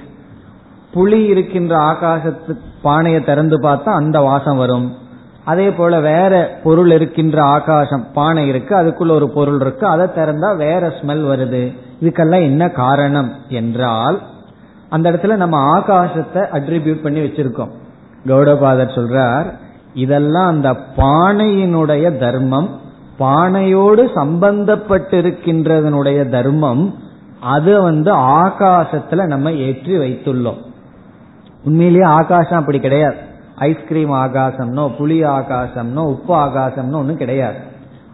புளி 0.96 1.32
இருக்கின்ற 1.32 1.92
ஆகாசத்து 1.92 2.58
பானையை 2.82 3.24
திறந்து 3.24 3.60
பார்த்தா 3.60 4.02
அந்த 4.02 4.20
வாசம் 4.20 4.58
வரும். 4.58 5.04
அதே 5.44 5.72
போல 5.72 6.00
வேற 6.00 6.60
பொருள் 6.64 6.92
இருக்கின்ற 6.92 7.56
ஆகாசம் 7.56 8.06
பானை 8.14 8.48
இருக்கு 8.48 8.76
அதுக்குள்ள 8.76 9.12
ஒரு 9.12 9.30
பொருள் 9.30 9.60
இருக்கு 9.60 9.88
அதை 9.88 10.08
திறந்தா 10.16 10.58
வேற 10.58 10.94
ஸ்மெல் 11.00 11.32
வருது. 11.32 11.74
இதுக்கெல்லாம் 12.02 12.42
என்ன 12.42 12.70
காரணம் 12.80 13.32
என்றால் 13.50 14.22
அந்த 14.90 15.12
இடத்துல 15.12 15.36
நம்ம 15.36 15.78
ஆகாசத்தை 15.78 16.58
அட்ரிபியூட் 16.58 17.04
பண்ணி 17.04 17.20
வச்சிருக்கோம். 17.20 17.70
கௌடபாதர் 18.26 18.98
சொல்றார் 18.98 19.46
இதெல்லாம் 19.94 20.48
அந்த 20.48 20.78
பானையினுடைய 20.98 22.18
தர்மம் 22.18 22.80
பானையோடு 23.20 24.12
சம்பந்தப்பட்டிருக்கின்றதனுடைய 24.20 26.30
தர்மம் 26.30 26.94
அது 27.56 27.82
வந்து 27.82 28.12
ஆகாசத்துல 28.42 29.26
நம்ம 29.26 29.52
ஏற்றி 29.68 29.98
வைத்துள்ளோம். 29.98 30.58
உண்மையிலேயே 31.66 32.04
ஆகாசம் 32.04 32.60
அப்படி 32.60 32.80
கிடையாது. 32.80 33.16
ஐஸ்கிரீம் 33.56 34.12
ஆகாசம்னோ 34.12 34.92
புளி 35.00 35.18
ஆகாசம்னோ 35.30 36.04
உப்பு 36.06 36.36
ஆகாசம்னோ 36.36 36.94
ஒன்றும் 36.94 37.18
கிடையாது. 37.18 37.58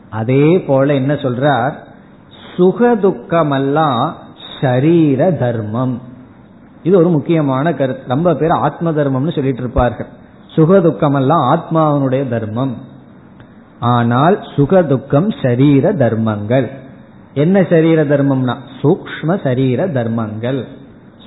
அதே 0.09 0.61
போல 0.61 0.93
என்ன 0.93 1.13
சொல்றார்? 1.13 1.73
சுகதுக்கமெல்லாம் 2.57 4.13
ஷரீர 4.61 5.37
தர்மம். 5.37 6.01
இது 6.83 6.97
ஒரு 6.97 7.09
முக்கியமான 7.09 7.73
கருத்து. 7.73 8.03
ரொம்ப 8.07 8.35
பேர் 8.35 8.49
ஆத்ம 8.49 8.91
தர்மம்னு 8.91 9.35
சொல்லிட்டு 9.35 9.61
இருப்பார்கள். 9.61 10.07
சுகதுக்கம் 10.55 11.15
எல்லாம் 11.15 11.45
ஆத்மாவனுடைய 11.53 12.29
தர்மம். 12.29 12.77
ஆனால் 13.79 14.39
சுகதுக்கம் 14.55 15.43
சரீர 15.43 15.93
தர்மங்கள். 15.93 16.69
என்ன 17.33 17.63
சரீர 17.63 18.03
தர்மம்னா? 18.03 18.55
சூக்ம 18.81 19.43
சரீர 19.43 19.87
தர்மங்கள். 19.87 20.67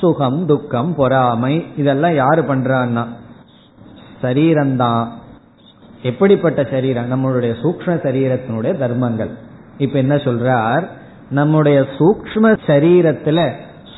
சுகம் 0.05 0.47
துக்கம் 0.47 0.95
பொறாமை 0.95 1.67
இதெல்லாம் 1.77 2.15
யாரு 2.15 2.43
பண்றான்னா? 2.43 3.05
சரீரம்தான். 4.23 5.07
எப்படிப்பட்ட 6.03 6.65
சரீரம்? 6.71 7.11
நம்மளுடைய 7.11 7.55
சூக்ம 7.63 7.87
சரீரத்தினுடைய 7.87 8.79
தர்மங்கள். 8.79 9.31
இப்ப 9.79 9.99
என்ன 9.99 10.15
சொல்றார்? 10.15 10.87
நம்முடைய 11.31 11.87
சூக்ம 11.99 12.59
சரீரத்துல 12.67 13.51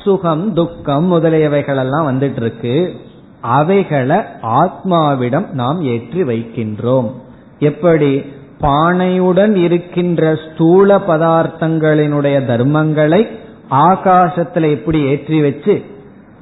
சுகம் 0.03 0.53
துக்கம் 0.53 1.11
முதலியவைகள் 1.13 1.77
எல்லாம் 1.77 2.07
வந்துட்டு 2.07 2.35
இருக்கு 2.35 2.95
அவைகளை 3.41 4.17
ஆத்மாவிடம் 4.41 5.51
நாம் 5.51 5.81
ஏற்றி 5.81 6.23
வைக்கின்றோம். 6.23 7.11
எப்படி? 7.59 8.23
பானையுடன் 8.61 9.55
இருக்கின்ற 9.55 10.35
ஸ்தூல 10.35 10.97
பதார்த்தங்களினுடைய 10.97 12.37
தர்மங்களை 12.45 13.27
ஆகாசத்துல 13.69 14.71
எப்படி 14.71 15.03
ஏற்றி 15.03 15.41
வச்சு 15.41 15.85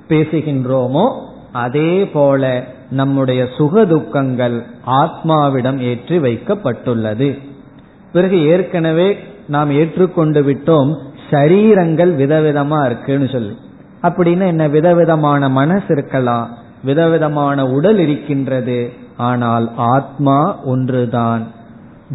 பேசுகின்றோமோ 0.10 1.20
அதே 1.52 2.08
போல 2.08 2.64
நம்முடைய 2.92 3.48
சுக 3.58 3.86
துக்கங்கள் 3.86 4.64
ஆத்மாவிடம் 4.88 5.80
ஏற்றி 5.80 6.18
வைக்கப்பட்டுள்ளது. 6.18 7.40
பிறகு 8.14 8.42
ஏற்கனவே 8.42 9.18
நாம் 9.46 9.72
ஏற்றுக்கொண்டு 9.72 10.42
விட்டோம் 10.42 10.96
சரீரங்கள் 11.30 12.16
விதவிதமா 12.16 12.86
இருக்குன்னு 12.86 13.28
சொல்லி. 13.28 13.58
அப்படின்னு 14.04 14.46
என்ன? 14.46 14.68
விதவிதமான 14.68 15.50
மனசு 15.50 15.86
இருக்கலாம் 15.90 16.58
விதவிதமான 16.84 17.68
உடல் 17.68 17.98
இருக்கின்றது. 17.98 18.94
ஆனால் 19.18 19.72
ஆத்மா 19.76 20.64
ஒன்றுதான். 20.64 21.48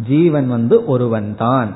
ஜீவன் 0.07 0.47
வந்து 0.47 0.85
ஒருவன்தான். 0.85 1.73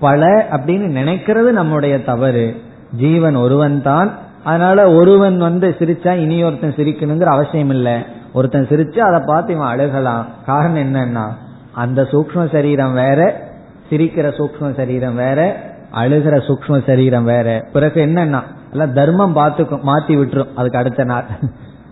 பல 0.00 0.48
அப்படின்னு 0.50 0.96
நினைக்கிறது 1.00 1.50
நம்முடைய 1.50 2.04
தவறு. 2.04 2.56
ஜீவன் 2.96 3.34
ஒருவன் 3.34 3.82
தான் 3.82 4.28
அதனால 4.44 4.92
ஒருவன் 4.92 5.38
வந்து 5.38 5.76
சிரிச்சா 5.78 6.16
இனி 6.16 6.44
ஒருத்தன் 6.44 6.74
சிரிக்கணுங்கிற 6.76 7.24
அவசியம் 7.24 7.70
இல்லை 7.70 7.96
ஒருத்தன் 8.32 8.66
சிரிச்சா 8.70 8.98
அதை 8.98 9.20
பார்த்து 9.26 9.54
இவன் 9.54 9.78
அழுகலாம். 9.78 10.24
காரணம் 10.46 10.76
என்னன்னா 10.76 11.26
அந்த 11.72 12.02
சூக்ம 12.02 12.52
சரீரம் 12.52 12.94
வேற 12.94 13.48
சிரிக்கிற 13.90 14.26
சூக்ம 14.38 14.76
சரீரம் 14.76 15.16
வேற 15.16 15.60
அழுகிற 15.92 16.36
சூக்ம 16.48 16.86
சரீரம் 16.86 17.24
வேற. 17.24 17.64
பிறகு 17.72 18.06
என்னன்னா 18.06 18.40
எல்லாம் 18.70 18.92
தர்மம் 18.92 19.36
பார்த்துக்கும் 19.36 19.86
மாத்தி 19.86 20.16
விட்டுரும். 20.16 20.54
அதுக்கு 20.54 20.78
அடுத்த 20.78 21.04
நாள். 21.04 21.24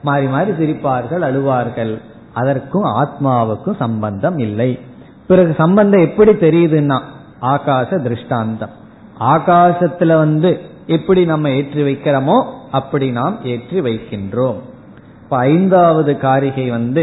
மாறி 0.03 0.27
மாறி 0.27 0.51
சிரிப்பார்கள் 0.51 1.25
அழுவார்கள். 1.29 1.99
அதற்கும் 2.33 2.85
ஆத்மாவுக்கும் 2.85 3.77
சம்பந்தம் 3.79 4.39
இல்லை. 4.39 4.81
பிறகு 5.27 5.55
சம்பந்தம் 5.59 6.01
எப்படி 6.01 6.33
தெரியுதுன்னா 6.33 7.01
ஆகாச 7.43 8.03
திருஷ்டாந்தம். 8.03 8.75
ஆகாசத்துல 9.21 10.17
வந்து 10.17 10.61
எப்படி 10.97 11.23
நம்ம 11.31 11.51
ஏற்றி 11.59 11.83
வைக்கிறோமோ 11.83 12.37
அப்படி 12.79 13.07
நாம் 13.11 13.37
ஏற்றி 13.53 13.79
வைக்கின்றோம். 13.81 14.59
இப்ப 15.23 15.37
ஐந்தாவது 15.53 16.13
காரிகை 16.19 16.67
வந்து 16.71 17.03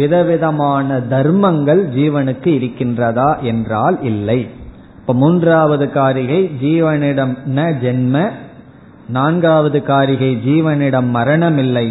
விதவிதமான 0.00 0.98
தர்மங்கள் 1.12 1.82
ஜீவனுக்கு 1.96 2.50
இருக்கின்றதா 2.58 3.30
என்றால் 3.50 3.96
இல்லை. 4.10 4.40
இப்ப 5.00 5.14
மூன்றாவது 5.14 5.86
காரிகை 5.90 6.40
ஜீவனிடம் 6.62 7.34
ந 7.58 7.68
ஜென்ம 7.84 8.24
நான்காவது 9.08 9.78
காரிகை 9.82 10.30
ஜீவனிடம் 10.46 11.08
மரணம் 11.10 11.58
இல்லை 11.58 11.86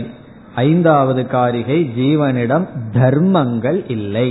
ஐந்தாவது 0.64 1.22
காரிகை 1.28 1.80
ஜீவனிடம் 1.98 2.66
தர்மங்கள் 2.92 3.80
இல்லை. 3.88 4.28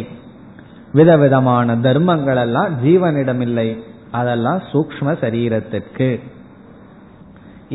விதவிதமான 0.93 1.77
தர்மங்கள் 1.87 2.41
எல்லாம் 2.43 2.73
ஜீவனிடம் 2.85 3.43
இல்லை 3.47 3.69
அதெல்லாம் 4.11 4.61
சூக்ம 4.73 5.15
சரீரத்திற்கு. 5.23 6.09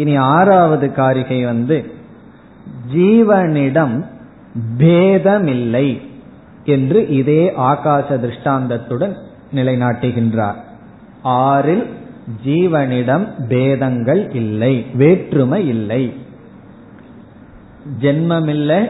இனி 0.01 0.13
ஆறாவது 0.33 0.87
காரிகை 0.93 1.39
வந்து 1.45 1.77
ஜீவனிடம் 2.93 3.95
பேதமில்லை 4.77 5.87
என்று 6.75 6.99
இதே 7.19 7.43
ஆகாச 7.69 8.07
திருஷ்டாந்தத்துடன் 8.23 9.15
நிலைநாட்டுகின்றார். 9.55 10.59
ஆறில் 11.43 11.85
ஜீவனிடம் 12.45 13.25
பேதங்கள் 13.47 14.23
இல்லை 14.33 14.73
வேற்றுமை 14.93 15.61
இல்லை. 15.67 16.03
ஜென்மமில்லை 18.01 18.81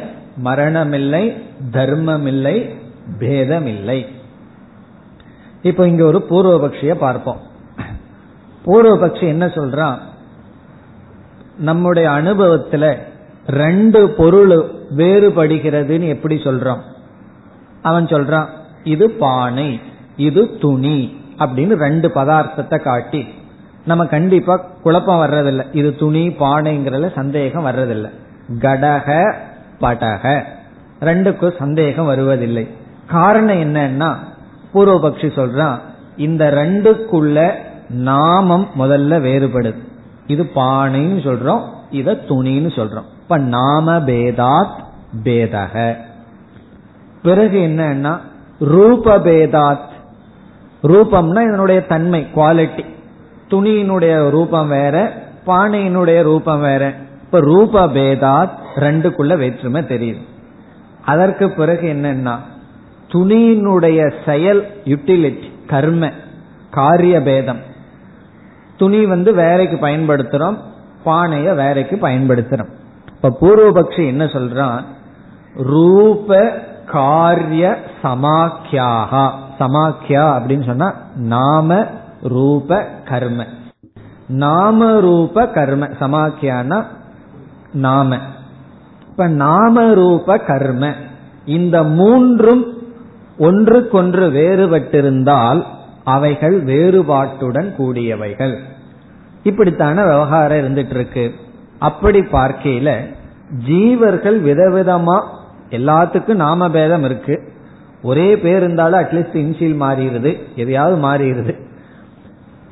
மரணமில்லை 0.44 1.24
தர்மமில்லை 1.72 2.56
பேதமில்லை. 3.20 4.00
இப்போ 5.62 5.84
இங்க 5.88 6.04
ஒரு 6.06 6.20
பூர்வபக்ஷிய 6.30 6.94
பார்ப்போம். 7.06 7.42
பூர்வபக்ஷி 8.66 9.26
என்ன 9.34 9.46
சொல்றான்? 9.58 9.98
நம்முடைய 11.60 12.10
அனுபவத்துல 12.10 12.98
ரெண்டு 13.48 14.10
பொருள் 14.10 14.56
வேறுபடுகிறதுன்னு 14.98 16.08
எப்படி 16.08 16.36
சொல்றோம்? 16.36 16.82
அவன் 17.82 18.06
சொல்றான் 18.06 18.46
இது 18.84 19.10
பானை 19.10 19.80
இது 20.18 20.58
துணி 20.58 21.18
அப்படின்னு 21.38 21.74
ரெண்டு 21.76 22.08
பதார்த்தத்தை 22.16 22.80
காட்டி 22.82 23.28
நம்ம 23.86 24.06
கண்டிப்பா 24.06 24.56
குழப்பம் 24.84 25.22
வர்றதில்லை. 25.22 25.66
இது 25.72 25.96
துணி 25.96 26.28
பானைங்கிறதுல 26.28 27.14
சந்தேகம் 27.14 27.66
வர்றதில்லை. 27.66 28.10
கடக 28.60 29.34
படக 29.82 30.44
ரெண்டுக்கும் 31.02 31.60
சந்தேகம் 31.60 32.06
வருவதில்லை. 32.06 32.68
காரணம் 33.08 33.62
என்னன்னா 33.62 34.16
பூர்வபக்ஷி 34.74 35.30
சொல்றான் 35.38 35.78
இந்த 36.18 36.52
ரெண்டுக்குள்ள 36.52 37.52
நாமம் 37.90 38.68
முதல்ல 38.80 39.20
வேறுபடுது. 39.28 39.88
இது 40.30 40.44
பானைன்னு 40.56 41.22
சொல்றோம் 41.28 41.62
இத 41.90 42.12
துணின்னு 42.28 42.70
சொல்றோம். 42.78 43.08
இப்ப 43.22 43.38
நாம 43.38 43.98
பேதாத் 43.98 44.76
பேதக. 45.24 45.96
பிறகு 47.22 47.58
என்னன்னா 47.58 48.18
ரூப 48.60 49.18
பேதாத் 49.18 49.88
ரூபம்னா 50.84 51.42
இதனுடைய 51.48 51.86
தன்மை 51.86 52.28
குவாலிட்டி 52.36 52.86
துணியினுடைய 53.50 54.30
ரூபம் 54.30 54.68
வேற 54.68 55.24
பானையினுடைய 55.48 56.22
ரூபம் 56.22 56.62
வேற. 56.62 56.94
இப்ப 57.24 57.40
ரூப 57.40 57.88
பேதாத் 57.88 58.58
ரெண்டுக்குள்ள 58.76 59.38
வேற்றுமை 59.38 59.82
தெரியுது. 59.82 60.22
அதற்கு 61.06 61.52
பிறகு 61.52 61.88
என்னன்னா 61.94 62.36
துணியினுடைய 63.12 64.12
செயல் 64.26 64.82
யூட்டிலிட்டி 64.86 65.52
கர்ம 65.68 66.12
காரிய 66.72 67.22
பேதம் 67.22 67.68
துணி 68.80 69.06
வந்து 69.06 69.34
வேலைக்கு 69.34 69.88
பயன்படுத்துறோம் 69.88 70.58
பானைய 71.06 71.56
வேலைக்கு 71.56 71.96
பயன்படுத்துறோம். 71.96 72.70
இப்ப 73.12 73.38
பூர்வபக்ஷி 73.42 74.06
என்ன 74.08 74.26
சொல்றான்? 74.26 74.84
ரூப 75.56 76.54
காரிய 76.86 77.78
சமாக்கியாகா. 78.04 79.32
சமாக்கியா 79.60 80.24
அப்படின்னு 80.24 80.66
சொன்னா 80.66 80.94
நாம 81.16 81.86
ரூப 82.22 82.86
கர்ம. 83.06 83.46
நாம 84.28 85.00
ரூப 85.00 85.48
கர்ம. 85.48 85.86
சமாக்கியானா 85.86 86.86
நாம. 87.74 88.18
இப்ப 89.10 89.28
நாம 89.28 89.94
ரூப 89.94 90.38
கர்ம. 90.38 90.94
இந்த 91.46 91.84
மூன்றும் 91.84 92.78
ஒன்றுக்கொன்று 93.38 94.32
வேறுபட்டிருந்தால் 94.32 95.64
அவைகள் 96.10 96.64
வேறுபாட்டுடன் 96.64 97.70
கூடியவைகள். 97.78 98.56
இப்படித்தான 99.44 100.04
விவகாரம் 100.04 100.58
இருந்துட்டு 100.58 100.90
இருக்கு 100.90 101.34
அப்படி 101.80 102.20
பார்க்கையில 102.20 102.90
ஜீவர்கள் 103.68 104.38
விதவிதமா 104.42 105.22
எல்லாத்துக்கும் 105.70 106.42
நாம 106.46 106.70
பேதம் 106.70 107.04
இருக்கு. 107.04 107.36
ஒரே 108.04 108.38
பேர் 108.38 108.58
இருந்தாலும் 108.58 109.00
அட்லீஸ்ட் 109.00 109.36
இன்சியல் 109.36 109.82
மாறிடுது 109.82 110.32
எதையாவது 110.56 110.98
மாறிடுது. 111.02 111.54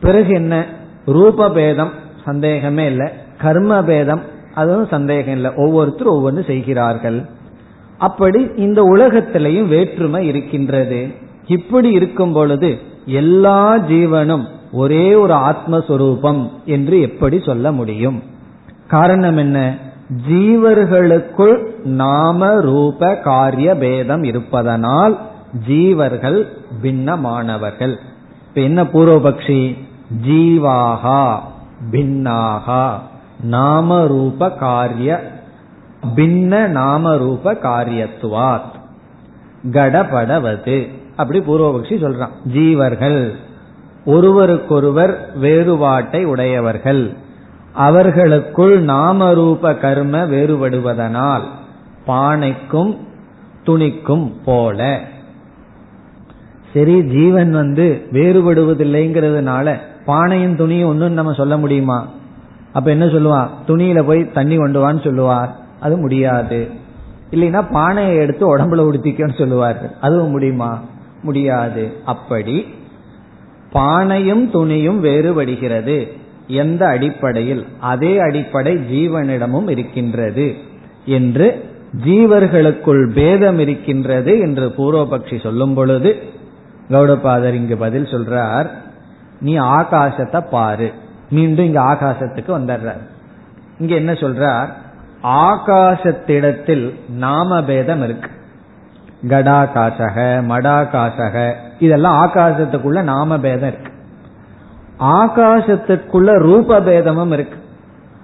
பிறகு 0.01 0.33
என்ன? 0.33 0.65
ரூப 1.05 1.51
பேதம் 1.51 1.91
சந்தேகமே 2.25 2.85
இல்லை. 2.85 3.11
கர்ம 3.38 3.83
பேதம் 3.83 4.21
அதுவும் 4.53 4.88
சந்தேகம் 4.88 5.33
இல்லை. 5.33 5.51
ஒவ்வொருத்தரும் 5.55 6.17
ஒவ்வொன்று 6.17 6.45
செய்கிறார்கள். 6.45 7.25
அப்படி 7.97 8.51
இந்த 8.55 8.81
உலகத்திலையும் 8.81 9.67
வேற்றுமை 9.67 10.27
இருக்கின்றது. 10.27 11.07
இப்படி 11.47 11.89
இருக்கும் 11.91 12.33
பொழுது 12.33 12.95
எல்லா 13.08 13.78
ஜீவனும் 13.78 14.47
ஒரே 14.72 15.16
ஒரு 15.16 15.34
ஆத்மஸ்வரூபம் 15.34 16.51
என்று 16.66 17.01
எப்படி 17.01 17.39
சொல்ல 17.39 17.72
முடியும்? 17.72 18.24
காரணம் 18.88 19.38
என்ன? 19.38 19.78
ஜீவர்களுக்குள் 20.30 21.84
நாம 21.84 22.62
ரூப 22.62 23.16
காரிய 23.16 23.76
பேதம் 23.76 24.24
இருப்பதனால் 24.24 25.20
ஜீவர்கள் 25.68 26.47
பின்னமானவர்கள். 26.82 27.95
இப்ப 28.47 28.62
என்ன 28.62 28.84
பூர்வபக்ஷி? 28.84 29.78
ஜீவாகா 30.28 31.39
பின்னாகா. 31.91 32.93
நாம 33.41 34.08
ரூப 34.08 34.51
காரிய 34.51 35.32
பின்ன 36.16 36.68
நாம 36.68 37.18
ரூப 37.18 37.53
காரியத்துவாத். 37.53 38.76
கடபடவது. 39.72 41.05
அப்படி 41.18 41.39
பூர்வபக்ஷி 41.39 41.95
சொல்றான். 42.03 42.36
ஜீவர்கள். 42.53 43.32
ஒருவருக்கொருவர் 44.05 45.38
வேறுபாட்டை 45.39 46.26
உடையவர்கள். 46.26 47.13
அவர்களுக்குள் 47.74 48.86
நாமரூப 48.86 49.80
கர்ம 49.80 50.26
வேறுபடுவதனால் 50.26 51.41
பானைக்கும் 52.07 52.97
துணிக்கும் 53.63 54.34
போல. 54.45 55.01
சரி 56.74 57.03
ஜீவன் 57.03 57.51
வந்து 57.51 58.07
வேறுபடுவதில்லைங்கிறதுனால 58.11 59.78
பானையும் 60.07 60.55
துணியும் 60.55 60.86
ஒன்றும் 60.86 61.13
நம்ம 61.13 61.34
சொல்ல 61.34 61.57
முடியுமா? 61.57 62.07
அப்ப 62.74 62.89
என்ன 62.91 63.05
சொல்லுவான்? 63.05 63.47
துணியில 63.68 64.03
போய் 64.03 64.32
தண்ணி 64.32 64.55
கொண்டு 64.55 64.89
வான்னு 64.89 65.03
சொல்லுவார். 65.03 65.55
அது 65.80 65.97
முடியாது. 65.97 66.70
இல்லைன்னா 67.32 67.72
பானையை 67.72 68.15
எடுத்து 68.15 68.57
உடம்புல 68.57 68.80
உடுத்திக்கன்னு 68.80 69.38
சொல்லுவார்கள். 69.38 69.91
அதுவும் 70.01 70.30
முடியுமா? 70.30 70.80
முடியாது. 71.24 71.93
அப்படி 72.05 72.68
பானையும் 73.74 74.43
துணியும் 74.53 74.99
வேறுபடுகிறது. 74.99 76.11
எந்த 76.47 76.88
அடிப்படையில்? 76.88 77.65
அதே 77.80 78.20
அடிப்படை 78.20 78.78
ஜீவனிடமும் 78.78 79.70
இருக்கின்றது 79.70 80.55
என்று 81.05 81.76
ஜீவர்களுக்குள் 82.05 83.11
பேதம் 83.11 83.59
இருக்கின்றது 83.59 84.39
என்று 84.39 84.74
பூர்வபக்ஷி 84.78 85.41
சொல்லும் 85.41 85.74
பொழுது 85.74 86.24
கௌடபாதர் 86.89 87.53
இங்கு 87.53 87.78
பதில் 87.78 88.03
சொல்றார் 88.03 88.70
நீ 89.41 89.57
ஆகாசத்தை 89.57 90.49
பாரு. 90.51 90.91
மீண்டும் 91.30 91.65
இங்க 91.65 91.82
ஆகாசத்துக்கு 91.82 92.49
வந்துடுறார் 92.49 93.03
இங்க 93.80 93.95
என்ன 93.95 94.11
சொல்றார்? 94.11 94.68
ஆகாசத்திடத்தில் 95.24 96.93
நாம 97.09 97.63
பேதம் 97.63 98.03
இருக்கு. 98.03 98.30
கடாகாசக 99.24 100.43
மடாகாசக. 100.49 101.53
இதெல்லாம் 101.80 102.28
ஆகாசத்துக்குள்ள 102.28 103.03
நாம 103.03 103.39
பேதம் 103.39 103.70
இருக்கு. 103.70 103.91
ஆகாசத்துக்குள்ள 104.99 106.39
ரூப 106.39 106.82
பேதமும் 106.82 107.32
இருக்கு. 107.32 107.59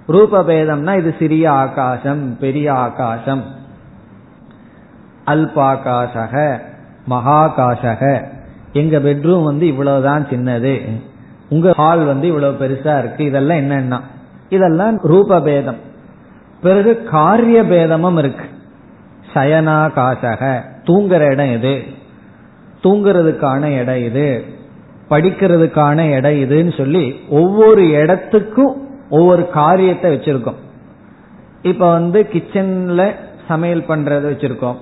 ரூப 0.08 0.44
பேதம்னா 0.44 0.98
இது 0.98 1.16
சிறிய 1.20 1.52
ஆகாசம் 1.52 2.38
பெரிய 2.40 2.74
ஆகாசம். 2.74 3.44
அல்பாகாசக 5.28 6.60
மகாகாசக. 7.10 8.26
எங்க 8.74 8.98
பெட்ரூம் 8.98 9.44
வந்து 9.44 9.68
இவ்வளவுதான் 9.68 10.28
சின்னது. 10.28 11.02
உங்க 11.50 11.74
ஹால் 11.74 12.06
வந்து 12.06 12.28
இவ்வளவு 12.28 12.66
பெருசா 12.66 13.00
இருக்கு. 13.00 13.24
இதெல்லாம் 13.24 13.58
என்னன்னா 13.58 14.00
இதெல்லாம் 14.50 15.00
ரூப 15.02 15.42
பேதம் 15.42 15.78
பிறகு 16.62 17.04
காரிய 17.04 17.64
பேதமும் 17.64 18.18
இருக்கு. 18.18 18.46
சயனாகாசக 19.34 20.72
தூங்குற 20.84 21.20
இடம் 21.20 21.52
எது? 21.52 21.84
தூங்குறதுக்கான 22.84 23.80
இடம் 23.80 24.04
இது. 24.04 24.44
படிக்கிறதுக்கான 25.10 26.12
இடம் 26.12 26.32
இதுன்னு 26.32 26.78
சொல்லி 26.78 27.20
ஒவ்வொரு 27.30 27.90
இடத்துக்கும் 27.90 28.88
ஒவ்வொரு 29.10 29.50
காரியத்தை 29.50 30.16
வச்சிருக்கோம். 30.16 30.56
இப்ப 31.62 31.92
வந்து 31.92 32.28
கிச்சன்ல 32.34 33.16
சமையல் 33.48 33.86
பண்றத 33.88 34.32
வச்சிருக்கோம். 34.32 34.76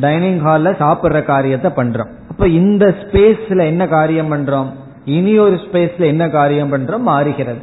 டைனிங் 0.00 0.44
ஹால்ல 0.44 0.68
சாப்பிடுற 0.68 1.22
காரியத்தை 1.22 1.70
பண்றோம். 1.70 2.10
அப்ப 2.30 2.48
இந்த 2.48 2.94
ஸ்பேஸ்ல 3.02 3.64
என்ன 3.64 3.88
காரியம் 3.88 4.32
பண்றோம்? 4.32 4.70
இனி 5.04 5.38
ஒரு 5.38 5.54
ஸ்பேஸ்ல 5.54 5.98
என்ன 5.98 6.28
காரியம் 6.28 6.72
பண்றோம்? 6.72 6.98
மாறுகிறது. 6.98 7.58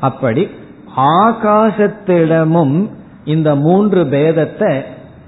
அப்படி 0.00 0.48
ஆகாசத்திடமும் 0.96 2.88
இந்த 3.24 3.54
மூன்று 3.54 4.04
பேதத்தை 4.04 4.82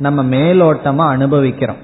நம்ம 0.04 0.36
மேலோட்டமா 0.36 1.04
அனுபவிக்கிறோம். 1.08 1.82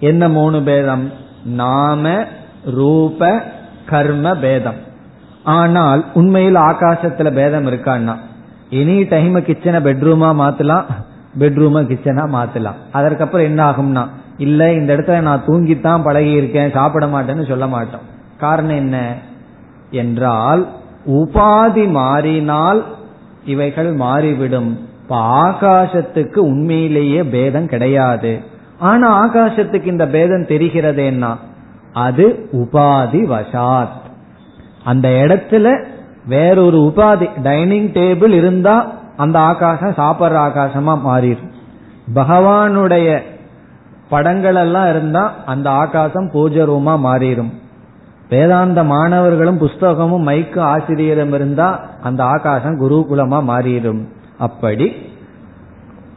என்ன 0.00 0.28
மூணு 0.28 0.62
பேதம்? 0.62 1.04
நாம 1.44 2.24
ரூப 2.64 3.42
கர்ம 3.86 4.34
பேதம். 4.34 4.80
ஆனால் 5.44 6.04
உண்மையில் 6.14 6.54
ஆகாசத்துல 6.54 7.32
பேதம் 7.32 7.66
இருக்கான்னா? 7.66 8.14
எனி 8.70 9.08
டைம் 9.08 9.44
கிச்சனை 9.44 9.78
பெட்ரூமா 9.82 10.28
மாத்தலாம் 10.42 10.84
பெட்ரூம 11.38 11.76
கிச்சனா 11.82 12.24
மாத்தலாம். 12.36 12.78
அதற்கப்புறம் 12.92 13.46
என்ன 13.46 13.60
ஆகும்னா 13.70 14.04
இல்ல 14.36 14.72
இந்த 14.72 14.96
இடத்துல 14.96 15.20
நான் 15.20 15.44
தூங்கித்தான் 15.46 16.04
பழகி 16.04 16.30
இருக்கேன் 16.30 16.70
சாப்பிட 16.70 17.06
மாட்டேன்னு 17.06 17.48
சொல்ல 17.48 17.66
மாட்டோம். 17.66 18.06
காரணம் 18.38 18.76
என்ன? 18.76 19.14
என்றால் 19.90 20.62
உபாதி 21.06 21.84
மாறினால் 21.90 22.84
இவைகள் 23.44 23.92
மாறிவிடும். 23.92 24.70
இப்ப 25.12 25.24
ஆகாசத்துக்கு 25.24 26.38
உண்மையிலேயே 26.38 27.24
பேதம் 27.24 27.66
கிடையாது. 27.66 28.40
ஆனா 28.78 29.08
ஆகாசத்துக்கு 29.24 29.86
இந்த 29.86 30.06
பேதம் 30.06 30.42
தெரிகிறதேன்னா 30.42 31.36
அது 31.92 32.48
உபாதி 32.52 33.20
வசாத். 33.24 34.00
அந்த 34.84 35.08
இடத்துல 35.08 35.84
வேறொரு 36.26 36.78
உபாதி 36.78 37.42
டைனிங் 37.42 37.92
டேபிள் 37.92 38.28
இருந்தா 38.28 38.92
அந்த 39.16 39.38
ஆகாசம் 39.38 39.90
சாப்பிட்ற 39.90 40.38
ஆகாசமா 40.46 40.98
மாறிடும். 41.06 41.50
பகவானுடைய 42.14 43.18
படங்கள் 44.08 44.54
எல்லாம் 44.54 44.88
இருந்தா 44.88 45.34
அந்த 45.46 45.70
ஆகாசம் 45.70 46.30
பூஜ 46.30 46.64
ரூமா 46.64 46.98
மாறிடும். 47.04 47.52
வேதாந்த 48.28 48.84
மாணவர்களும் 48.84 49.60
புஸ்தகமும் 49.60 50.26
மைக்கு 50.28 50.58
ஆசிரியரும் 50.58 51.32
இருந்தா 51.32 51.80
அந்த 52.02 52.24
ஆகாசம் 52.24 52.80
குருகுலமா 52.80 53.42
மாறிடும். 53.52 54.02
அப்படி 54.46 54.86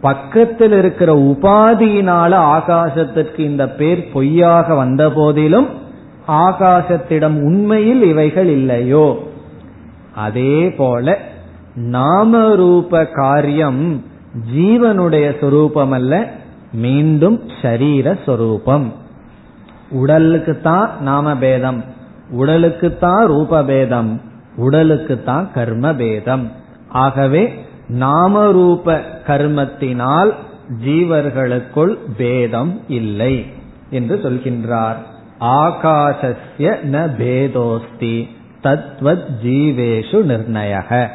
பக்கத்தில் 0.02 0.76
இருக்கிற 0.80 1.12
உபாதியினால 1.32 2.32
ஆகாசத்திற்கு 2.56 3.42
இந்த 3.52 3.64
பேர் 3.80 4.02
பொய்யாக 4.14 4.76
வந்த 4.76 5.04
போதிலும் 5.10 5.70
ஆகாசத்திடம் 6.46 7.38
உண்மையில் 7.50 8.04
இவைகள் 8.12 8.50
இல்லையோ? 8.58 9.08
அதே 10.26 10.58
போல 10.78 11.18
நாம 11.96 12.42
ரூப 12.56 13.04
காரியம் 13.20 13.82
ஜீவனுடைய 14.54 15.28
சொரூபம் 15.40 15.94
அல்ல 15.98 16.14
மீண்டும் 16.84 17.38
சரீர 17.62 18.16
சொரூபம். 18.26 18.88
உடலுக்கு 20.02 20.54
தான் 20.68 20.88
நாம 21.02 21.36
பேதம் 21.44 21.80
உடலுக்கு 22.32 22.90
தான் 22.98 23.24
ரூப 23.26 23.62
பேதம் 23.64 24.12
உடலுக்கு 24.58 25.16
தான் 25.24 25.46
கர்ம 25.56 25.94
பேதம். 26.02 26.46
ஆகவே 27.04 27.44
நாம 27.90 28.52
ரூப 28.52 29.02
கர்மத்தினால் 29.28 30.34
ஜீவர்களுக்குள் 30.86 31.98
பேதம் 32.18 32.82
இல்லை 32.88 33.46
என்று 33.90 34.20
சொல்கின்றார். 34.24 34.96
ஆகாசஸ்ய 35.40 36.76
ந 36.92 37.10
பேதோஸ்தி 37.20 38.28
தத்வத் 38.64 39.26
ஜீவேஷு 39.44 40.18
நிர்ணயக. 40.32 41.08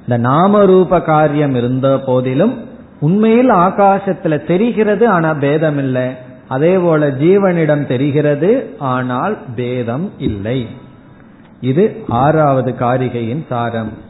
இந்த 0.00 0.16
நாம 0.16 0.64
ரூப 0.64 1.00
காரியம் 1.00 1.54
இருந்த 1.54 1.98
போதிலும் 1.98 2.64
உண்மையில் 3.00 3.50
ஆகாசத்துல 3.50 4.46
தெரிகிறது 4.46 5.08
ஆனா 5.08 5.34
பேதம் 5.34 5.78
இல்லை 5.78 6.08
அதே 6.48 6.76
போல 6.76 7.08
ஜீவனிடம் 7.08 7.86
தெரிகிறது 7.86 8.76
ஆனால் 8.78 9.38
பேதம் 9.56 10.10
இல்லை. 10.18 10.66
இது 11.60 12.04
ஆறாவது 12.08 12.74
காரிகையின் 12.78 13.46
சாரம். 13.48 14.08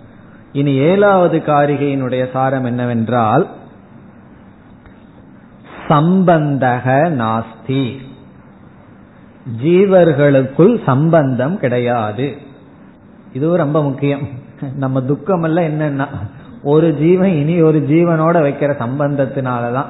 இனி 0.53 0.74
ஏழாவது 0.74 1.38
காரிகையினுடைய 1.38 2.30
சாரம் 2.30 2.64
என்னவென்றால் 2.64 3.48
சம்பந்தக 5.88 7.09
நாஸ்தி. 7.11 7.96
ஜீவர்களுக்குள் 9.62 10.82
சம்பந்தம் 10.86 11.59
கிடையாது. 11.59 12.36
இது 13.32 13.57
ரொம்ப 13.57 13.82
முக்கியம். 13.82 14.28
நம்ம 14.74 15.03
துக்கம் 15.03 15.42
எல்லாம் 15.42 15.64
என்னன்னா 15.64 16.07
ஒரு 16.62 16.94
ஜீவன் 16.94 17.30
இனி 17.30 17.62
ஒரு 17.62 17.86
ஜீவனோட 17.88 18.38
வைக்கிற 18.38 18.74
சம்பந்தத்தினாலதான். 18.78 19.84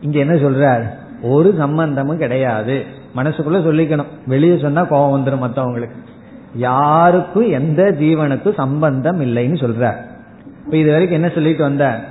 இங்க 0.00 0.18
என்ன 0.18 0.34
சொல்றார்? 0.34 0.88
ஒரு 1.22 1.54
சம்பந்தமும் 1.58 2.18
கிடையாது. 2.18 2.84
மனசுக்குள்ள 3.16 3.62
சொல்லிக்கணும். 3.62 4.06
வெளியே 4.26 4.58
சொன்னா 4.58 4.84
கோபம் 4.84 5.24
வந்துடும் 5.24 5.50
மத்தவங்களுக்கு. 5.50 5.90
யாருக்கும் 6.54 7.50
எந்த 7.50 7.96
ஜீவனுக்கும் 8.00 8.54
சம்பந்தம் 8.54 9.20
இல்லைன்னு 9.20 9.58
சொல்ற. 9.58 9.96
இப்ப 10.64 10.76
இது 10.76 10.90
வரைக்கும் 10.90 11.22
என்ன 11.22 11.34
சொல்லிட்டு 11.34 11.62
வந்த? 11.62 12.04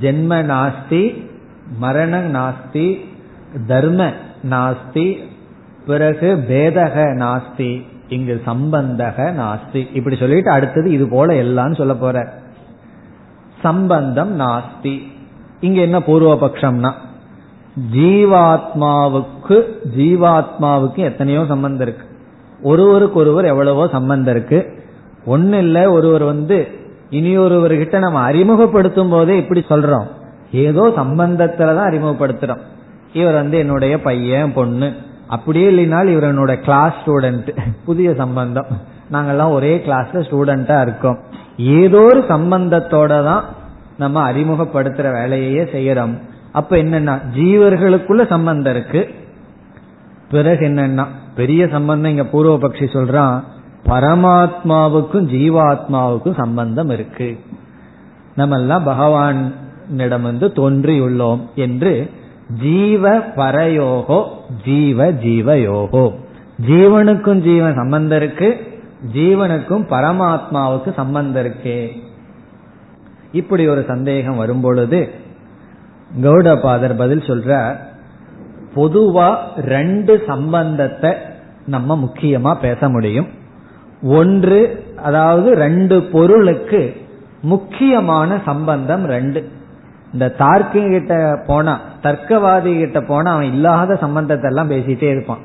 ஜென்ம 0.00 0.44
நாஸ்தி 0.44 1.26
மரண 1.78 2.20
நாஸ்தி 2.20 3.04
தர்ம 3.66 4.12
நாஸ்தி 4.50 5.18
பிறகு 5.86 6.44
பேதக 6.48 6.96
நாஸ்தி 7.14 7.84
இங்கு 8.08 8.42
சம்பந்தக 8.46 9.32
நாஸ்தி. 9.32 9.94
இப்படி 9.94 10.16
சொல்லிட்டு 10.16 10.50
அடுத்தது 10.50 10.90
இது 10.90 11.08
போல 11.08 11.34
எல்லாம் 11.34 11.74
சொல்ல 11.74 11.94
போற. 11.94 12.34
சம்பந்தம் 13.62 14.40
நாஸ்தி. 14.40 15.02
இங்க 15.60 15.80
என்ன 15.80 15.98
பூர்வபக்ஷம்னா 15.98 16.92
ஜீவாத்மாவுக்கு 17.92 19.64
ஜீவாத்மாவுக்கு 19.96 20.96
எத்தனையோ 20.96 21.44
சம்பந்தம் 21.48 21.88
இருக்கு. 21.88 22.07
ஒருவருக்கு 22.62 23.20
ஒருவர் 23.20 23.44
எவ்வளவோ 23.44 23.88
சம்பந்தம் 23.92 24.34
இருக்கு. 24.34 24.84
ஒன்னு 25.24 25.58
இல்ல 25.58 25.90
ஒருவர் 25.90 26.22
வந்து 26.22 26.68
இனியொருவர்கிட்ட 27.10 27.98
நம்ம 27.98 28.20
அறிமுகப்படுத்தும் 28.20 29.08
போதே 29.08 29.36
இப்படி 29.36 29.64
சொல்றோம். 29.68 30.06
ஏதோ 30.52 30.92
சம்பந்தத்துலதான் 30.96 31.88
அறிமுகப்படுத்துறோம். 31.90 32.60
இவர் 33.12 33.34
வந்து 33.34 33.58
என்னுடைய 33.58 34.00
பையன் 34.00 34.52
பொண்ணு. 34.52 34.92
அப்படியே 35.26 35.70
இல்லைனால் 35.70 36.06
இவர் 36.06 36.34
என்னோட 36.34 36.54
கிளாஸ் 36.54 36.92
ஸ்டூடெண்ட் 37.04 37.56
புதிய 37.84 38.14
சம்பந்தம். 38.14 38.66
நாங்கெல்லாம் 39.12 39.50
ஒரே 39.50 39.82
கிளாஸ்ல 39.86 40.24
ஸ்டூடெண்டா 40.30 40.80
இருக்கோம். 40.80 41.18
ஏதோ 41.56 42.00
ஒரு 42.00 42.24
சம்பந்தத்தோட 42.28 43.24
தான் 43.24 43.44
நம்ம 43.98 44.32
அறிமுகப்படுத்துற 44.32 45.12
வேலையே 45.12 45.62
செய்யறோம். 45.62 46.18
அப்ப 46.52 46.76
என்னன்னா 46.76 47.20
ஜீவர்களுக்குள்ள 47.36 48.28
சம்பந்தம் 48.28 48.74
இருக்கு. 48.74 49.08
பிறகு 50.30 50.66
என்னன்னா 50.66 51.06
பெரிய 51.38 51.62
சம்பந்தம் 51.68 52.10
இங்க 52.10 52.26
பூர்வபக்ஷி 52.32 52.86
சொல்றான் 52.96 53.36
பரமாத்மாவுக்கும் 53.86 55.26
ஜீவாத்மாவுக்கும் 55.34 56.38
சம்பந்தம் 56.42 56.90
இருக்கு. 56.90 57.28
நம்ம 58.34 58.56
எல்லாம் 58.58 58.86
பகவானிடம் 58.86 60.26
வந்து 60.28 60.46
தோன்றியுள்ளோம் 60.46 61.42
என்று 61.54 61.92
ஜீவ 62.62 63.18
பரயோகோ 63.18 64.18
ஜீவ 64.64 65.12
ஜீவயோகோ. 65.12 66.04
ஜீவனுக்கும் 66.68 67.40
ஜீவன் 67.40 67.74
சம்பந்தம் 67.74 68.20
இருக்கு 68.22 68.48
ஜீவனுக்கும் 69.14 69.84
பரமாத்மாவுக்கு 69.94 70.90
சம்பந்தம் 70.94 71.44
இருக்கே. 71.44 71.80
இப்படி 73.32 73.68
ஒரு 73.68 73.84
சந்தேகம் 73.88 74.36
வரும்பொழுது 74.36 75.00
கௌடபாதர் 76.22 76.96
பதில் 76.96 77.28
சொல்ற 77.30 77.76
பொதுவா 78.76 79.28
ரெண்டு 79.56 80.22
சம்பந்தத்தை 80.26 81.12
நம்ம 81.68 81.98
முக்கியமா 82.04 82.52
பேச 82.60 82.88
முடியும். 82.88 83.28
ஒன்று 84.02 84.58
அதாவது 85.02 85.48
ரெண்டு 85.54 85.96
பொருளுக்கு 86.02 86.82
முக்கியமான 87.42 88.40
சம்பந்தம் 88.44 89.04
ரெண்டு. 89.04 89.40
இந்த 90.12 90.26
தார்க்கி 90.38 90.82
கிட்ட 90.88 91.14
போனா 91.46 91.80
தர்க்கவாதி 92.02 92.72
கிட்ட 92.78 93.00
போனா 93.00 93.32
அவன் 93.32 93.52
இல்லாத 93.52 93.96
சம்பந்தத்தை 93.96 94.50
எல்லாம் 94.50 94.70
பேசிட்டே 94.70 95.08
இருப்பான். 95.10 95.44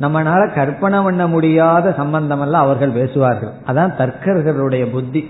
நம்மளால 0.00 0.42
கற்பனை 0.54 0.98
பண்ண 1.02 1.26
முடியாத 1.26 1.92
சம்பந்தம் 1.92 2.40
எல்லாம் 2.40 2.64
அவர்கள் 2.64 2.96
பேசுவார்கள். 2.98 3.52
அதான் 3.66 3.96
தர்க்கர்களுடைய 4.00 4.84
புத்தி. 4.90 5.22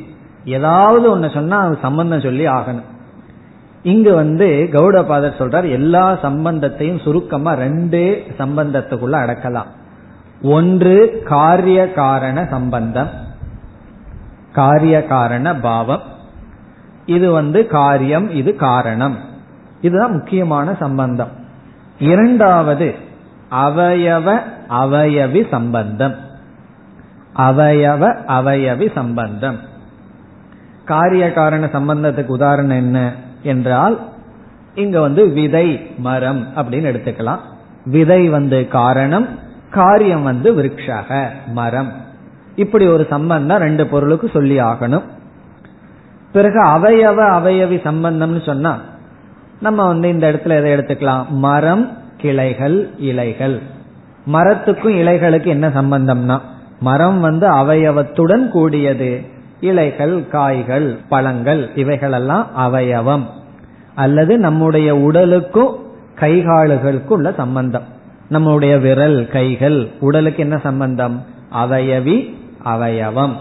ஏதாவது 0.45 1.11
ஒன்னு 1.11 1.31
சொன்னா 1.31 1.59
சம்பந்தம் 1.83 2.27
சொல்லி 2.27 2.47
ஆகணும். 2.47 2.89
இங்கு 3.83 4.14
வந்து 4.14 4.68
கௌடபாதர் 4.72 5.39
சொல்றார் 5.39 5.70
எல்லா 5.70 6.18
சம்பந்தத்தையும் 6.22 7.03
சுருக்கமா 7.03 7.53
ரெண்டு 7.53 8.24
சம்பந்தத்துக்குள்ள 8.39 9.12
அடக்கலாம். 9.12 9.66
ஒன்று 10.43 11.22
காரிய 11.24 11.93
காரண 11.93 12.47
சம்பந்தம் 12.51 13.26
காரிய 14.53 15.05
காரண 15.05 15.57
பாவம். 15.57 16.03
இது 17.07 17.31
வந்து 17.31 17.66
காரியம் 17.66 18.31
இது 18.31 18.57
காரணம். 18.57 19.16
இதுதான் 19.81 20.12
முக்கியமான 20.12 20.74
சம்பந்தம். 20.74 21.31
இரண்டாவது 21.99 22.95
அவயவ 23.51 24.43
அவயவி 24.70 25.49
சம்பந்தம். 25.51 26.14
அவயவ 27.37 28.16
அவயவி 28.29 28.93
சம்பந்தம். 28.95 29.59
காரிய 30.85 31.33
காரண 31.33 31.66
சம்பந்தத்துக்கு 31.66 32.26
உதாரணம் 32.26 32.76
என்ன? 32.76 33.12
என்றால் 33.43 33.99
இங்க 34.74 35.01
வந்து 35.01 35.28
விதை 35.28 35.91
மரம் 35.99 36.47
அப்படின்னு 36.57 36.91
எடுத்துக்கலாம். 36.93 37.39
விதை 37.84 38.28
வந்து 38.28 38.68
காரணம் 38.68 39.28
காரியம் 39.70 40.22
வந்து 40.22 40.53
விருட்சக 40.53 41.28
மரம். 41.47 41.93
இப்படி 42.57 42.86
ஒரு 42.86 43.07
சம்பந்தம் 43.11 43.59
ரெண்டு 43.59 43.86
பொருளுக்கு 43.86 44.30
சொல்லி 44.32 44.61
ஆகணும். 44.61 45.03
பிறகு 46.32 46.64
அவயவ 46.64 47.18
அவயவி 47.18 47.76
சம்பந்தம்னு 47.76 48.43
சொன்னா 48.43 48.78
நம்ம 49.61 49.86
வந்து 49.86 50.09
இந்த 50.09 50.32
இடத்துல 50.32 50.49
எதை 50.49 50.72
எடுத்துக்கலாம்? 50.72 51.28
மரம் 51.28 51.97
கிளைகள் 52.16 52.91
இலைகள். 52.99 53.62
மரத்துக்கும் 54.32 54.95
இலைகளுக்கு 54.95 55.47
என்ன 55.47 55.68
சம்பந்தம்னா 55.68 56.41
மரம் 56.80 57.20
வந்து 57.20 57.49
அவயவத்துடன் 57.49 58.49
கூடியது. 58.49 59.24
இலைகள் 59.61 60.29
காய்கள் 60.29 60.99
பழங்கள் 61.09 61.71
இவைகளெல்லாம் 61.75 62.47
அவயவம். 62.55 63.27
அல்லது 63.95 64.39
நம்முடைய 64.39 64.97
உடலுக்கும் 64.97 65.77
கைகாலுகளுக்கும் 66.21 67.09
உள்ள 67.09 67.33
சம்பந்தம். 67.33 67.83
நம்முடைய 68.29 68.79
விரல் 68.79 69.29
கைகள் 69.29 69.91
உடலுக்கு 70.01 70.43
என்ன 70.43 70.59
சம்பந்தம்? 70.59 71.25
அவயவி 71.53 72.35
அவயவம். 72.65 73.37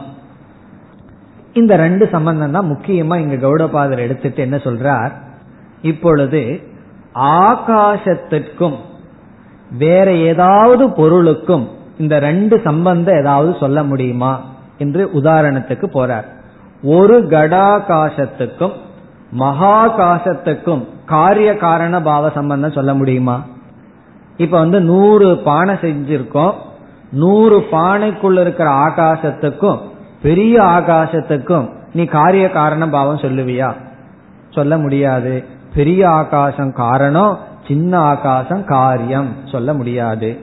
இந்த 1.54 1.76
ரெண்டு 1.76 2.08
சம்பந்தம் 2.08 2.52
தான் 2.52 2.72
முக்கியமா 2.72 3.18
இங்க 3.18 3.48
கௌடபாதர் 3.48 3.98
எடுத்துட்டு 3.98 4.42
என்ன 4.42 4.56
சொல்றார்? 4.56 5.12
இப்பொழுது 5.82 6.62
ஆகாசத்திற்கும் 7.16 8.76
வேற 9.78 10.14
ஏதாவது 10.14 10.92
பொருளுக்கும் 10.92 11.70
இந்த 11.98 12.20
ரெண்டு 12.20 12.62
சம்பந்தம் 12.64 13.20
ஏதாவது 13.20 13.56
சொல்ல 13.60 13.84
முடியுமா? 13.84 14.56
என்று 14.78 15.10
உதாரணத்துக்கு 15.14 15.86
போறார். 15.94 16.26
ஒரு 16.84 17.22
கடாகாசத்துக்கும் 17.22 18.72
மகாகாசத்துக்கும் 19.40 20.86
காரிய 21.06 21.58
காரண 21.58 22.02
பாவ 22.02 22.30
சம்பந்தம் 22.30 22.72
சொல்ல 22.72 22.94
முடியுமா? 22.94 23.44
இப்ப 24.38 24.60
வந்து 24.60 24.82
நூறு 24.82 25.38
பானை 25.38 25.76
செஞ்சிருக்கோம். 25.76 26.54
நூறு 27.12 27.60
பானைக்குள்ள 27.72 28.42
இருக்கிற 28.42 28.70
ஆகாசத்துக்கும் 28.70 29.80
பெரிய 30.22 30.62
ஆகாசத்துக்கும் 30.62 31.70
நீ 31.94 32.06
காரிய 32.06 32.50
காரண 32.50 32.90
பாவம் 32.90 33.18
சொல்லுவியா? 33.18 33.74
சொல்ல 34.50 34.78
முடியாது. 34.78 35.44
பெரிய 35.76 36.10
ஆகாசம் 36.10 36.74
காரணம் 36.74 37.40
சின்ன 37.68 38.00
ஆகாசம் 38.00 38.64
காரியம் 38.66 39.28
சொல்ல 39.46 39.74
முடியாது. 39.74 40.40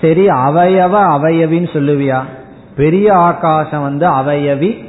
சரி 0.00 0.26
அவயவ 0.26 0.92
அவயவின்னு 0.92 1.72
சொல்லுவியா? 1.72 2.24
பெரிய 2.76 3.14
ஆகாசம் 3.14 3.82
வந்து 3.82 4.08
அவயவி 4.08 4.84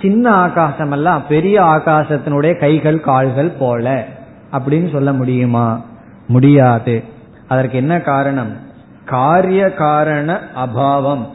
சின்ன 0.00 0.30
ஆகாசம் 0.30 0.90
எல்லாம் 0.90 1.26
பெரிய 1.28 1.62
ஆகாசத்தினுடைய 1.62 2.58
கைகள் 2.58 3.00
கால்கள் 3.00 3.52
போல. 3.58 4.04
அப்படின்னு 4.52 4.92
சொல்ல 4.92 5.12
முடியுமா? 5.12 5.80
முடியாது. 6.26 7.04
அதற்கு 7.48 7.76
என்ன 7.76 8.00
காரணம்? 8.00 8.56
காரிய 9.04 9.74
காரண 9.74 10.40
அபாவம். 10.56 11.26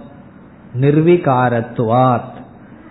நிர்விகாரத்துவாத். 0.80 2.32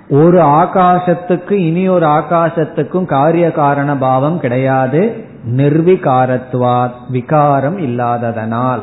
ஒரு 0.09 0.43
ஆகாசத்துக்கு 0.43 1.53
இனி 1.53 1.89
ஒரு 1.89 2.07
ஆகாசத்துக்கும் 2.07 3.05
காரிய 3.05 3.53
காரண 3.53 3.97
பாவம் 3.97 4.41
கிடையாது. 4.41 5.25
நிர்விகாரத்துவாத். 5.47 6.93
விகாரம் 7.09 7.79
இல்லாததனால். 7.79 8.81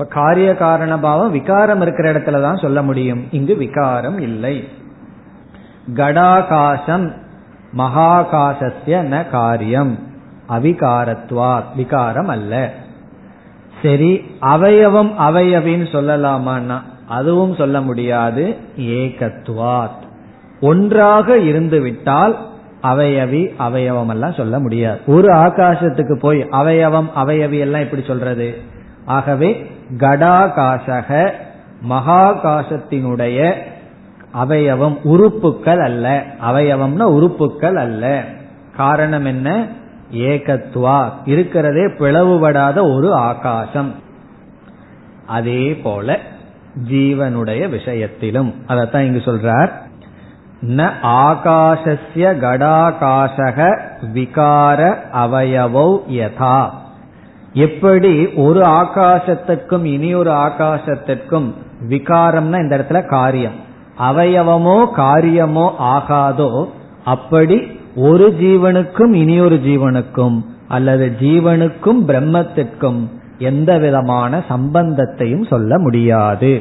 இப்ப 0.00 0.12
காரிய 0.12 0.54
காரண 0.54 0.98
பாவம் 0.98 1.30
விகாரம் 1.30 1.80
இருக்கிற 1.80 2.12
இடத்துல 2.12 2.42
தான் 2.42 2.56
சொல்ல 2.56 2.82
முடியும். 2.82 3.24
இங்கு 3.30 3.56
விகாரம் 3.56 4.18
இல்லை. 4.18 4.68
கடாகாசம் 5.94 7.12
மகாகாசஸ்ய 7.76 8.70
ந 8.86 9.30
காரியம். 9.30 9.98
அவிகாரத்வா 10.48 11.60
விகாரம் 11.76 12.28
அல்ல. 12.28 12.70
சரி 13.82 14.24
அவயவம் 14.40 15.12
அவயவின்னு 15.18 15.86
சொல்லலாமான்னா 15.92 16.80
அதுவும் 17.08 17.54
சொல்ல 17.54 17.80
முடியாது. 17.80 18.56
ஏகத்துவாத் 18.76 20.02
ஒன்றாக 20.60 21.38
இருந்து 21.38 21.80
விட்டால் 21.80 22.36
அவயவி 22.82 23.54
அவயவம் 23.58 24.08
எல்லாம் 24.08 24.32
சொல்ல 24.32 24.58
முடியாது. 24.58 25.00
ஒரு 25.06 25.32
ஆகாசத்துக்கு 25.32 26.18
போய் 26.18 26.38
அவயவம் 26.38 27.10
அவயவி 27.16 27.58
எல்லாம் 27.58 27.80
இப்படி 27.80 28.02
சொல்றது? 28.02 28.58
ஆகவே 29.04 29.78
கடாகாசக 29.96 31.30
மகாகாசத்தினுடைய 31.88 33.54
அவயவம் 34.34 34.98
உறுப்புக்கள் 35.04 35.82
அல்ல. 35.82 36.24
அவயவம்னா 36.50 37.02
உறுப்புக்கள் 37.02 37.76
அல்ல. 37.76 38.24
காரணம் 38.76 39.24
என்ன? 39.24 39.66
ஏகத்துவா 40.12 41.08
இருக்கிறதே 41.24 41.86
பிளவுபடாத 41.86 42.94
ஒரு 42.94 43.14
ஆகாசம். 43.14 43.94
அதே 45.26 45.74
போல 45.74 46.18
ஜீவனுடைய 46.90 47.68
விஷயத்திலும். 47.68 48.54
அதத்தான் 48.68 49.00
இங்கு 49.00 49.18
சொல்றார். 49.18 49.70
ந 50.62 50.90
ஆகாசஸ்ய 51.02 52.38
கடாகாசக 52.38 53.80
விகார 54.14 54.96
அவயவோ 55.12 55.98
யதா. 56.08 56.70
எப்படி 57.52 58.26
ஒரு 58.26 58.60
ஆகாசத்துக்கும் 58.60 59.84
இனி 59.84 60.14
ஒரு 60.14 60.30
ஆகாசத்திற்கும் 60.30 61.52
விகாரம்னா 61.88 62.58
இந்த 62.58 62.78
இடத்துல 62.78 63.06
காரியம். 63.06 63.52
அவயவமோ 63.98 64.92
காரியமோ 64.92 65.74
ஆகாதோ 65.80 66.66
அப்படி 67.04 67.78
ஒரு 67.96 68.36
ஜீவனுக்கும் 68.40 69.12
இனியொரு 69.12 69.60
ஜீவனுக்கும் 69.64 70.44
அல்லது 70.68 71.12
ஜீவனுக்கும் 71.20 72.00
பிரம்மத்திற்கும் 72.06 73.00
எந்த 73.38 73.78
விதமான 73.78 74.42
சம்பந்தத்தையும் 74.48 75.46
சொல்ல 75.46 75.78
முடியாது. 75.78 76.60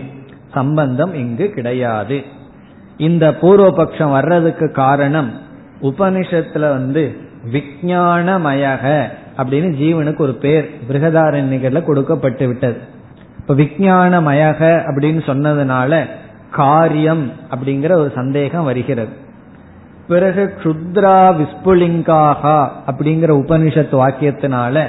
சம்பந்தம் 0.54 1.14
இங்கு 1.14 1.50
கிடையாது. 1.50 2.24
இந்த 2.98 3.32
பூர்வபக்ஷம் 3.42 4.12
வர்றதுக்கு 4.12 4.72
காரணம் 4.72 5.32
உபனிஷத்துல 5.82 6.60
வந்து 6.60 7.16
விஜயானமயக 7.52 9.04
அப்படின்னு 9.40 9.74
ஜீவனுக்கு 9.82 10.18
ஒரு 10.18 10.34
பேர் 10.34 10.80
பிருகதாரண்யங்கள்ல 10.90 11.84
கொடுக்கப்பட்டு 11.84 12.48
விட்டது. 12.48 12.78
இப்ப 13.40 13.54
விஜயானமயக 13.54 14.82
அப்படின்னு 14.88 15.22
சொன்னதுனால 15.26 16.06
காரியம் 16.52 17.32
அப்படிங்கிற 17.52 17.94
ஒரு 17.94 18.12
சந்தேகம் 18.16 18.64
வருகிறது. 18.64 19.28
பிறகு 20.08 20.54
க்ஷுத்ரா 20.64 21.36
விஸ்புலிங்காகா 21.40 22.68
அப்படிங்கிற 22.88 23.32
உபனிஷத் 23.32 23.92
வாக்கியத்தினால 23.92 24.84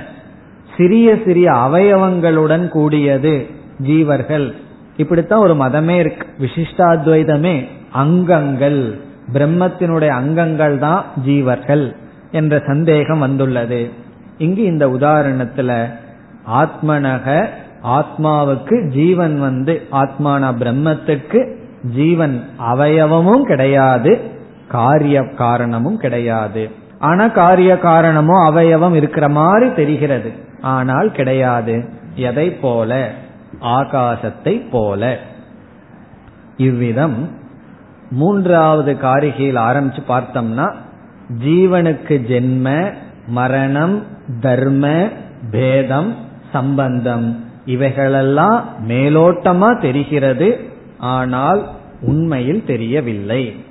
சிறிய 0.76 1.18
சிறிய 1.24 1.50
அவயவங்களுடன் 1.50 2.68
கூடியது 2.68 3.46
ஜீவர்கள். 3.82 4.52
இப்படித்தான் 4.96 5.38
ஒரு 5.38 5.54
மதமே 5.54 5.88
இருக்கு. 5.88 6.26
விசிஷ்டாத்வைதமே 6.38 7.68
அங்கங்கள் 7.92 9.00
பிரம்மத்தினுடைய 9.32 10.08
அங்கங்கள் 10.08 10.78
தான் 10.78 11.04
ஜீவர்கள் 11.26 11.96
என்ற 12.30 12.62
சந்தேகம் 12.66 13.18
வந்துள்ளது. 13.18 13.90
இங்கு 14.40 14.62
இந்த 14.62 14.86
உதாரணத்துல 14.88 15.94
ஆத்மனக 16.52 17.46
ஆத்மாவுக்கு 17.82 18.88
ஜீவன் 18.88 19.40
வந்து 19.40 19.86
ஆத்மான 19.92 20.52
பிரம்மத்துக்கு 20.60 21.40
ஜீவன் 21.94 22.44
அவயவமும் 22.74 23.42
கிடையாது 23.42 24.20
காரிய 24.68 25.22
காரணமும் 25.36 25.96
கிடையாது. 25.96 26.70
ஆனா 26.98 27.28
காரிய 27.28 27.78
காரணமோ 27.78 28.50
அவயவம் 28.50 28.94
இருக்கிற 28.94 29.28
மாதிரி 29.28 29.74
தெரிகிறது. 29.74 30.32
ஆனால் 30.60 31.12
கிடையாது. 31.12 31.88
எதை 32.14 32.50
போல? 32.50 33.10
ஆகாசத்தை 33.60 34.70
போல. 34.70 35.18
இவ்விதம் 36.56 37.28
மூன்றாவது 38.10 38.96
காரிகையில் 39.02 39.60
ஆரம்பிச்சு 39.70 39.98
பார்த்தோம்னா 40.08 40.74
ஜீவனுக்கு 41.44 42.20
ஜென்ம 42.30 42.92
மரணம் 43.26 44.02
தர்ம 44.40 45.08
பேதம் 45.50 46.16
சம்பந்தம். 46.52 47.44
இவைகளெல்லாம் 47.64 48.64
மேலோட்டமா 48.88 49.80
தெரிகிறது 49.80 50.68
ஆனால் 50.98 51.70
உண்மையில் 52.00 52.64
தெரியவில்லை. 52.64 53.64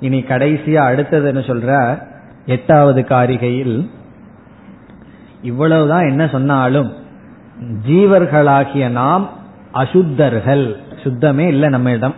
இனி 0.00 0.20
கடைசியா 0.20 0.80
அடுத்ததுன்னு 0.90 1.42
சொல்ற? 1.50 2.02
எட்டாவது 2.46 3.00
காரிகையில் 3.00 3.88
இவ்வளவுதான் 5.42 6.08
என்ன 6.08 6.26
சொன்னாலும் 6.26 6.92
ஜீவர்களாகிய 7.88 8.88
நாம் 8.88 9.30
அசுத்தர்கள். 9.72 10.76
சுத்தமே 11.02 11.46
இல்லை 11.46 11.68
நம்மிடம். 11.68 12.14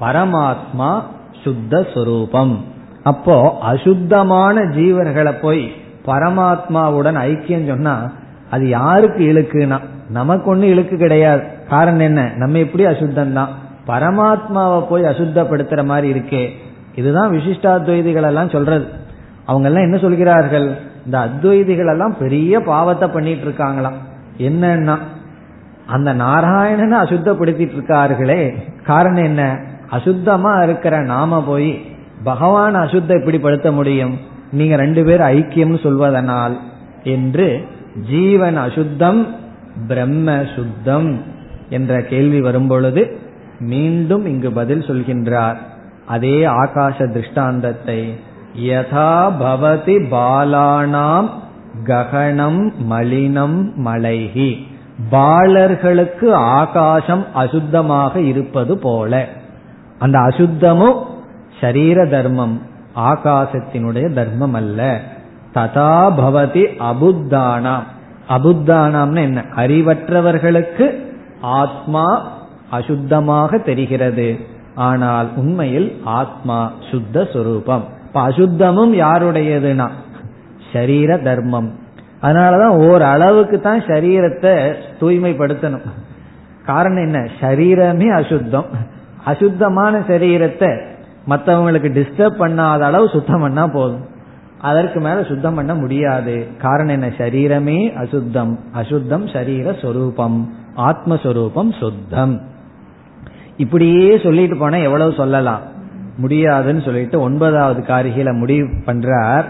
பரமாத்மா 0.00 1.02
சுத்த 1.44 1.86
சுரூபம். 1.94 2.56
அப்போ 3.02 3.58
அசுத்தமான 3.60 4.60
ஜீவர்களை 4.60 5.40
போய் 5.40 5.72
பரமாத்மாவுடன் 6.08 7.18
ஐக்கியம் 7.18 7.66
சொன்னா 7.66 8.12
அது 8.50 8.68
யாருக்கு 8.68 9.24
இழுக்குன்னா? 9.24 9.78
நமக்கு 10.10 10.56
ஒண்ணு 10.56 10.62
இழுக்கு 10.62 10.96
கிடையாது. 10.96 11.42
காரணம் 11.68 11.98
என்ன? 11.98 12.32
நம்ம 12.36 12.58
எப்படி 12.58 12.84
அசுத்தம் 12.84 13.32
தான் 13.32 13.48
பரமாத்மாவை 13.86 14.86
போய் 14.88 15.02
அசுத்தப்படுத்துற 15.02 15.84
மாதிரி 15.84 16.18
இருக்கே. 16.18 16.48
இதுதான் 16.94 17.32
விசிஷ்டாத்வைதிகள் 17.32 18.22
எல்லாம் 18.22 18.48
சொல்றது. 18.48 18.86
அவங்க 19.46 19.68
எல்லாம் 19.68 19.82
என்ன 19.82 19.96
சொல்கிறார்கள்? 19.96 20.76
இந்த 21.04 21.18
அத்வைதிகள் 21.18 21.90
எல்லாம் 21.90 22.16
பெரிய 22.18 22.60
பாவத்தை 22.60 23.08
பண்ணிட்டு 23.08 23.48
இருக்காங்களாம். 23.48 23.98
என்னன்னா 24.38 24.98
அந்த 25.86 26.14
நாராயணனை 26.14 26.96
அசுத்தப்படுத்திட்டு 26.98 27.76
இருக்கார்களே. 27.76 28.54
காரணம் 28.86 29.22
என்ன? 29.22 29.60
அசுத்தமா 29.90 30.62
இருக்கிற 30.62 31.00
நாம 31.00 31.44
போய் 31.44 31.96
பகவான் 32.24 32.74
அசுத்த 32.74 33.18
இப்படி 33.20 33.38
படுத்த 33.38 33.72
முடியும்? 33.72 34.27
நீங்க 34.50 34.76
ரெண்டு 34.76 35.04
பேர் 35.04 35.20
ஐக்கியம்னு 35.20 35.80
சொல்வதனால் 35.82 36.56
என்று 37.02 37.64
ஜீவன் 38.10 38.56
அசுத்தம் 38.56 39.26
பிரம்ம 39.88 40.44
சுத்தம் 40.56 41.20
என்ற 41.68 42.02
கேள்வி 42.02 42.40
வரும்பொழுது 42.40 43.16
மீண்டும் 43.58 44.26
இங்கு 44.26 44.50
பதில் 44.50 44.80
சொல்கின்றார். 44.80 45.56
அதே 46.06 46.44
ஆகாச 46.44 47.12
திருஷ்டாந்தத்தை 47.12 48.14
யதா 48.58 49.30
பவதி 49.40 49.96
பாலானாம் 50.10 51.28
ககனம் 51.84 52.72
மலினம் 52.90 53.58
மலைகி 53.84 54.66
பாலர்களுக்கு 55.10 56.32
ஆகாசம் 56.32 57.24
அசுத்தமாக 57.36 58.16
இருப்பது 58.16 58.78
போல. 58.78 59.28
அந்த 59.98 60.18
அசுத்தமும் 60.18 60.98
சரீர 61.60 62.06
தர்மம் 62.06 62.62
ஆகாசத்தினுடைய 62.98 64.12
தர்மம் 64.12 64.54
அல்ல 64.54 65.00
ததா 65.54 65.92
பவதி 66.20 66.64
அபுத்தானாம். 66.90 67.82
அபுத்தானாம்னு 68.28 69.16
என்ன? 69.16 69.44
அறிவற்றவர்களுக்கு 69.56 71.02
ஆத்மா 71.40 72.30
அசுத்தமாக 72.72 73.62
தெரிகிறது. 73.62 74.38
ஆனால் 74.74 75.28
உண்மையில் 75.36 76.00
ஆத்மா 76.04 76.72
சுத்த 76.90 77.20
சுரூபம். 77.20 77.84
இப்ப 78.06 78.28
அசுத்தமும் 78.28 78.92
யாருடையதுனா 78.94 79.88
சரீர 80.72 81.16
தர்மம். 81.16 81.72
அதனாலதான் 82.22 82.88
ஓரளவுக்கு 82.88 83.60
தான் 83.60 83.80
சரீரத்தை 83.80 84.74
தூய்மைப்படுத்தணும். 85.00 85.86
காரணம் 86.66 87.04
என்ன? 87.04 87.18
சரீரமே 87.40 88.08
அசுத்தம். 88.10 88.66
அசுத்தமான 89.24 89.98
சரீரத்தை 89.98 90.80
மற்றவங்களுக்கு 91.28 91.88
டிஸ்டர்ப் 91.88 92.38
பண்ணாத 92.38 92.78
அளவு 92.78 93.08
சுத்தம் 93.08 93.40
பண்ணா 93.40 93.66
போதும். 93.66 94.06
அதற்கு 94.60 95.00
மேல 95.00 95.22
சுத்தம் 95.22 95.54
பண்ண 95.54 95.74
முடியாது. 95.74 96.46
காரணம் 96.58 96.92
என்ன? 96.92 97.06
சரீரமே 97.06 97.94
அசுத்தம். 97.94 98.58
அசுத்தம் 98.72 99.28
சரீர 99.28 99.72
சொரூபம். 99.72 100.54
ஆத்மஸ்வரூபம் 100.76 101.78
சுத்தம். 101.78 102.40
இப்படியே 103.56 104.18
சொல்லிட்டு 104.18 104.56
போனா 104.56 104.76
எவ்வளவு 104.76 105.12
சொல்லலாம்? 105.12 105.60
முடியாதுன்னு 106.16 106.80
சொல்லிட்டு 106.80 107.20
ஒன்பதாவது 107.20 107.80
காரிகையில 107.80 108.32
முடிவு 108.32 108.68
பண்றார். 108.86 109.44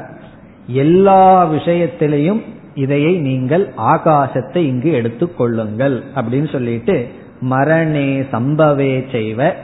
எல்லா 0.67 1.47
விஷயத்திலையும் 1.47 2.43
இதையை 2.75 3.19
நீங்கள் 3.19 3.73
ஆகாசத்தை 3.77 4.57
இங்கு 4.57 4.93
எடுத்துக்கொள்ளுங்கள் 4.93 6.03
அப்படின்னு 6.15 6.53
சொல்லிட்டு 6.53 7.09
மரணே 7.41 8.21
சம்பவே 8.21 9.11
செய்வ 9.11 9.55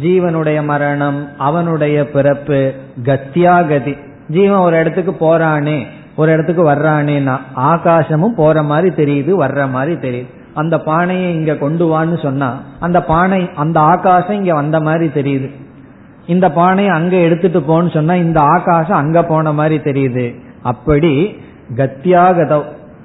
ஜீவனுடைய 0.00 0.64
மரணம் 0.64 1.28
அவனுடைய 1.38 2.10
பிறப்பு 2.10 2.74
கத்தியாகதி. 3.02 3.98
ஜீவன் 4.28 4.58
ஒரு 4.58 4.76
இடத்துக்கு 4.76 5.12
போறானே 5.12 5.86
ஒரு 6.16 6.32
இடத்துக்கு 6.32 6.70
வர்றானேன்னா 6.70 7.36
ஆகாசமும் 7.56 8.36
போற 8.36 8.62
மாதிரி 8.62 8.90
தெரியுது 9.04 9.32
வர்ற 9.44 9.70
மாதிரி 9.70 9.94
தெரியுது. 9.94 10.26
அந்த 10.54 10.78
பானையை 10.78 11.34
இங்க 11.34 11.54
கொண்டு 11.54 11.84
வான்னு 11.92 12.22
சொன்னா 12.22 12.60
அந்த 12.80 13.02
பானை 13.02 13.50
அந்த 13.54 13.80
ஆகாசம் 13.80 14.36
இங்க 14.36 14.54
வந்த 14.54 14.80
மாதிரி 14.80 15.06
தெரியுது. 15.20 15.50
இந்த 16.26 16.50
பானையை 16.50 16.94
அங்க 16.94 17.16
எடுத்துட்டு 17.16 17.60
போன்னு 17.60 17.92
சொன்னா 17.92 18.14
இந்த 18.14 18.40
ஆகாசம் 18.40 18.96
அங்க 18.96 19.22
போன 19.22 19.52
மாதிரி 19.52 19.76
தெரியுது. 19.90 20.34
அப்படி 20.62 21.36
கத்தியாகத 21.76 22.62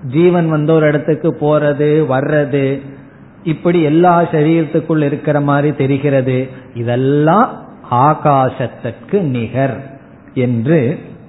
ஜீவன் 0.08 0.50
வந்து 0.50 0.74
ஒரு 0.74 0.88
இடத்துக்கு 0.88 1.38
போறது 1.42 2.06
வர்றது 2.08 2.82
இப்படி 3.48 3.80
எல்லா 3.82 4.14
சரீரத்துக்குள் 4.22 5.04
இருக்கிற 5.04 5.38
மாதிரி 5.42 5.70
தெரிகிறது. 5.76 6.38
இதெல்லாம் 6.74 7.52
ஆகாசத்திற்கு 7.92 9.20
நிகர் 9.36 9.76
என்று 10.34 10.80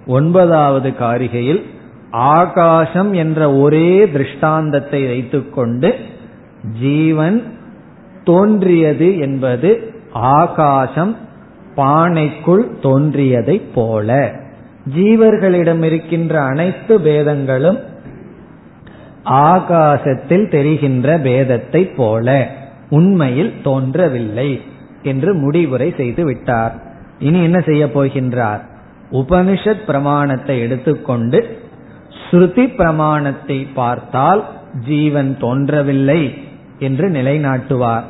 ஒன்பதாவது 0.07 0.91
காரிகையில் 1.01 1.63
ஆகாசம் 2.11 3.13
என்ற 3.13 3.41
ஒரே 3.53 4.11
திருஷ்டாந்தத்தை 4.11 5.01
வைத்துக்கொண்டு 5.07 5.91
ஜீவன் 6.81 7.39
தோன்றியது 8.25 9.09
என்பது 9.19 9.71
ஆகாசம் 10.13 11.17
பானைக்குள் 11.77 12.65
தோன்றியதை 12.83 13.57
போல. 13.75 14.09
ஜீவர்களிடம் 14.97 15.83
இருக்கின்ற 15.83 16.35
அனைத்து 16.43 16.95
பேதங்களும் 16.99 17.79
ஆகாசத்தில் 19.29 20.49
தெரிகின்ற 20.49 21.19
பேதத்தை 21.19 21.95
போல 21.95 22.49
உண்மையில் 22.91 23.55
தோன்றவில்லை 23.63 24.63
என்று 25.03 25.35
முடிவுரை 25.35 25.95
செய்து 25.97 26.25
விட்டார். 26.25 26.75
இனி 27.19 27.43
என்ன 27.43 27.61
செய்ய 27.61 27.87
போகின்றார்? 27.87 28.61
உபனிஷத் 29.13 29.85
பிரமாணத்தை 29.87 30.61
எடுத்துக்கொண்டு 30.61 31.59
ஸ்ருதி 32.31 32.75
பிரமாணத்தை 32.75 33.67
பார்த்தால் 33.75 34.45
ஜீவன் 34.87 35.37
தோன்றவில்லை 35.41 36.35
என்று 36.79 37.09
நிலைநாட்டுவார். 37.09 38.03